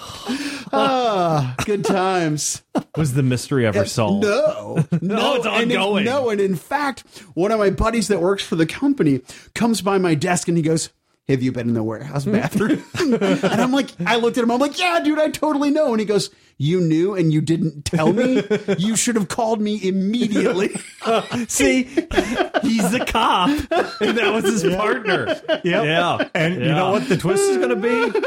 Ah, 0.72 1.54
good 1.64 1.84
times. 1.84 2.62
Was 2.96 3.14
the 3.14 3.22
mystery 3.22 3.66
ever 3.66 3.84
solved? 3.86 4.24
No, 4.26 4.84
no, 5.00 5.34
it's 5.36 5.46
and 5.46 5.70
in- 5.70 5.78
ongoing. 5.78 6.04
no, 6.04 6.28
and 6.30 6.40
in 6.40 6.56
fact, 6.56 7.04
one 7.34 7.52
of 7.52 7.58
my 7.58 7.70
buddies 7.70 8.08
that 8.08 8.20
works 8.20 8.44
for 8.44 8.56
the 8.56 8.66
company 8.66 9.20
comes 9.54 9.80
by 9.80 9.98
my 9.98 10.14
desk 10.14 10.48
and 10.48 10.56
he 10.56 10.62
goes, 10.62 10.90
"Have 11.28 11.42
you 11.42 11.52
been 11.52 11.68
in 11.68 11.74
the 11.74 11.84
warehouse 11.84 12.24
bathroom?" 12.24 12.82
and 12.98 13.14
I'm 13.44 13.72
like, 13.72 13.90
I 14.04 14.16
looked 14.16 14.38
at 14.38 14.44
him. 14.44 14.50
I'm 14.50 14.58
like, 14.60 14.78
"Yeah, 14.78 14.98
dude, 15.00 15.18
I 15.20 15.30
totally 15.30 15.70
know." 15.70 15.92
And 15.92 16.00
he 16.00 16.04
goes, 16.06 16.30
"You 16.58 16.80
knew 16.80 17.14
and 17.14 17.32
you 17.32 17.40
didn't 17.40 17.84
tell 17.84 18.12
me. 18.12 18.42
You 18.78 18.96
should 18.96 19.16
have 19.16 19.28
called 19.28 19.60
me 19.60 19.80
immediately." 19.86 20.68
See, 21.48 21.84
he's 21.84 22.90
the 22.90 23.04
cop, 23.06 23.48
and 24.00 24.18
that 24.18 24.32
was 24.32 24.44
his 24.44 24.74
partner. 24.74 25.26
Yep. 25.48 25.62
Yeah. 25.64 26.28
And 26.34 26.54
you 26.56 26.60
Yeah. 26.66 26.74
know 26.74 26.90
what 26.92 27.08
the 27.08 27.16
twist 27.16 27.42
is 27.44 27.56
going 27.58 27.68
to 27.70 27.76
be? 27.76 28.18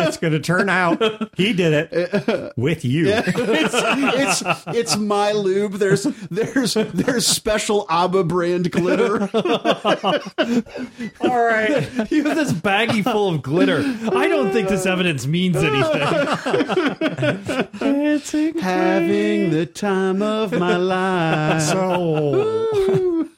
it's 0.00 0.16
going 0.18 0.32
to 0.32 0.40
turn 0.40 0.68
out 0.68 1.00
he 1.36 1.52
did 1.52 1.88
it 1.92 2.52
with 2.56 2.84
you. 2.84 3.06
it's 3.12 4.42
it's 4.44 4.62
it's 4.68 4.96
my 4.96 5.32
lube. 5.32 5.74
There's 5.74 6.04
there's 6.30 6.74
there's 6.74 7.26
special 7.26 7.86
ABBA 7.88 8.24
brand 8.24 8.70
glitter. 8.70 9.22
All 11.20 11.44
right. 11.44 12.10
You 12.10 12.24
have 12.24 12.36
this 12.36 12.52
baggie 12.52 13.02
full 13.02 13.30
of 13.34 13.42
glitter. 13.42 13.78
I 14.14 14.28
don't 14.28 14.52
think 14.52 14.68
this 14.68 14.86
evidence 14.86 15.26
means 15.26 15.56
anything. 15.56 15.82
It's 17.48 18.32
Having 18.32 19.50
the 19.50 19.66
time 19.66 20.22
of 20.22 20.52
my 20.52 20.76
life. 20.76 21.62
So, 21.62 23.28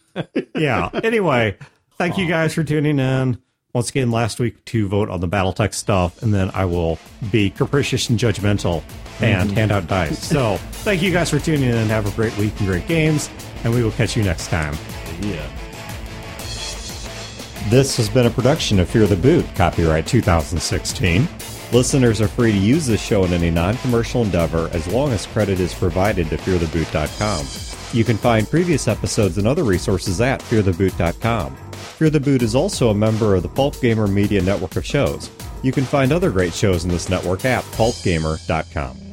yeah. 0.57 0.91
Anyway, 1.03 1.57
thank 1.97 2.19
you 2.19 2.27
guys 2.27 2.55
for 2.55 2.65
tuning 2.65 2.99
in. 2.99 3.39
Once 3.75 3.91
again, 3.91 4.11
last 4.11 4.41
week 4.41 4.65
to 4.65 4.89
vote 4.89 5.11
on 5.11 5.21
the 5.21 5.29
Battletech 5.29 5.75
stuff, 5.75 6.23
and 6.23 6.33
then 6.33 6.51
I 6.55 6.65
will 6.65 6.99
be 7.31 7.51
capricious 7.51 8.09
and 8.09 8.19
judgmental 8.19 8.83
and 9.21 9.53
hand 9.53 9.73
out 9.73 9.87
dice. 9.87 10.19
So, 10.27 10.57
thank 10.57 11.03
you 11.03 11.13
guys 11.13 11.31
for 11.31 11.39
tuning 11.39 11.69
in. 11.71 11.89
Have 11.89 12.07
a 12.07 12.17
great 12.17 12.37
week 12.39 12.59
and 12.59 12.69
great 12.69 12.87
games, 12.89 13.29
and 13.65 13.75
we 13.75 13.83
will 13.83 13.91
catch 13.93 14.17
you 14.17 14.23
next 14.23 14.49
time. 14.49 14.75
yeah. 15.21 15.47
This 17.69 17.99
has 17.99 18.09
been 18.09 18.25
a 18.25 18.31
production 18.31 18.81
of 18.81 18.89
Fear 18.89 19.07
the 19.09 19.17
Boot, 19.17 19.45
copyright 19.55 20.07
2016. 20.07 21.29
Listeners 21.71 22.23
are 22.23 22.29
free 22.29 22.53
to 22.53 22.59
use 22.59 22.87
this 22.87 23.03
show 23.03 23.25
in 23.25 23.33
any 23.35 23.51
non 23.51 23.77
commercial 23.79 24.23
endeavor 24.23 24.71
as 24.73 24.87
long 24.89 25.13
as 25.13 25.27
credit 25.27 25.61
is 25.61 25.75
provided 25.75 26.31
to 26.31 26.39
feartheboot.com. 26.39 27.47
You 27.93 28.05
can 28.05 28.17
find 28.17 28.49
previous 28.49 28.89
episodes 28.89 29.37
and 29.37 29.47
other 29.47 29.65
resources 29.65 30.21
at 30.23 30.41
feartheboot.com. 30.41 31.55
Fear 31.73 32.11
the 32.11 32.21
Boot 32.21 32.43
is 32.43 32.55
also 32.55 32.89
a 32.89 32.95
member 32.95 33.35
of 33.35 33.43
the 33.43 33.49
Pulp 33.49 33.79
Gamer 33.83 34.07
Media 34.07 34.41
network 34.41 34.77
of 34.77 34.87
shows. 34.87 35.31
You 35.63 35.73
can 35.73 35.85
find 35.85 36.11
other 36.11 36.31
great 36.31 36.55
shows 36.55 36.85
in 36.85 36.91
this 36.91 37.11
network 37.11 37.45
at 37.45 37.65
pulpgamer.com. 37.65 39.08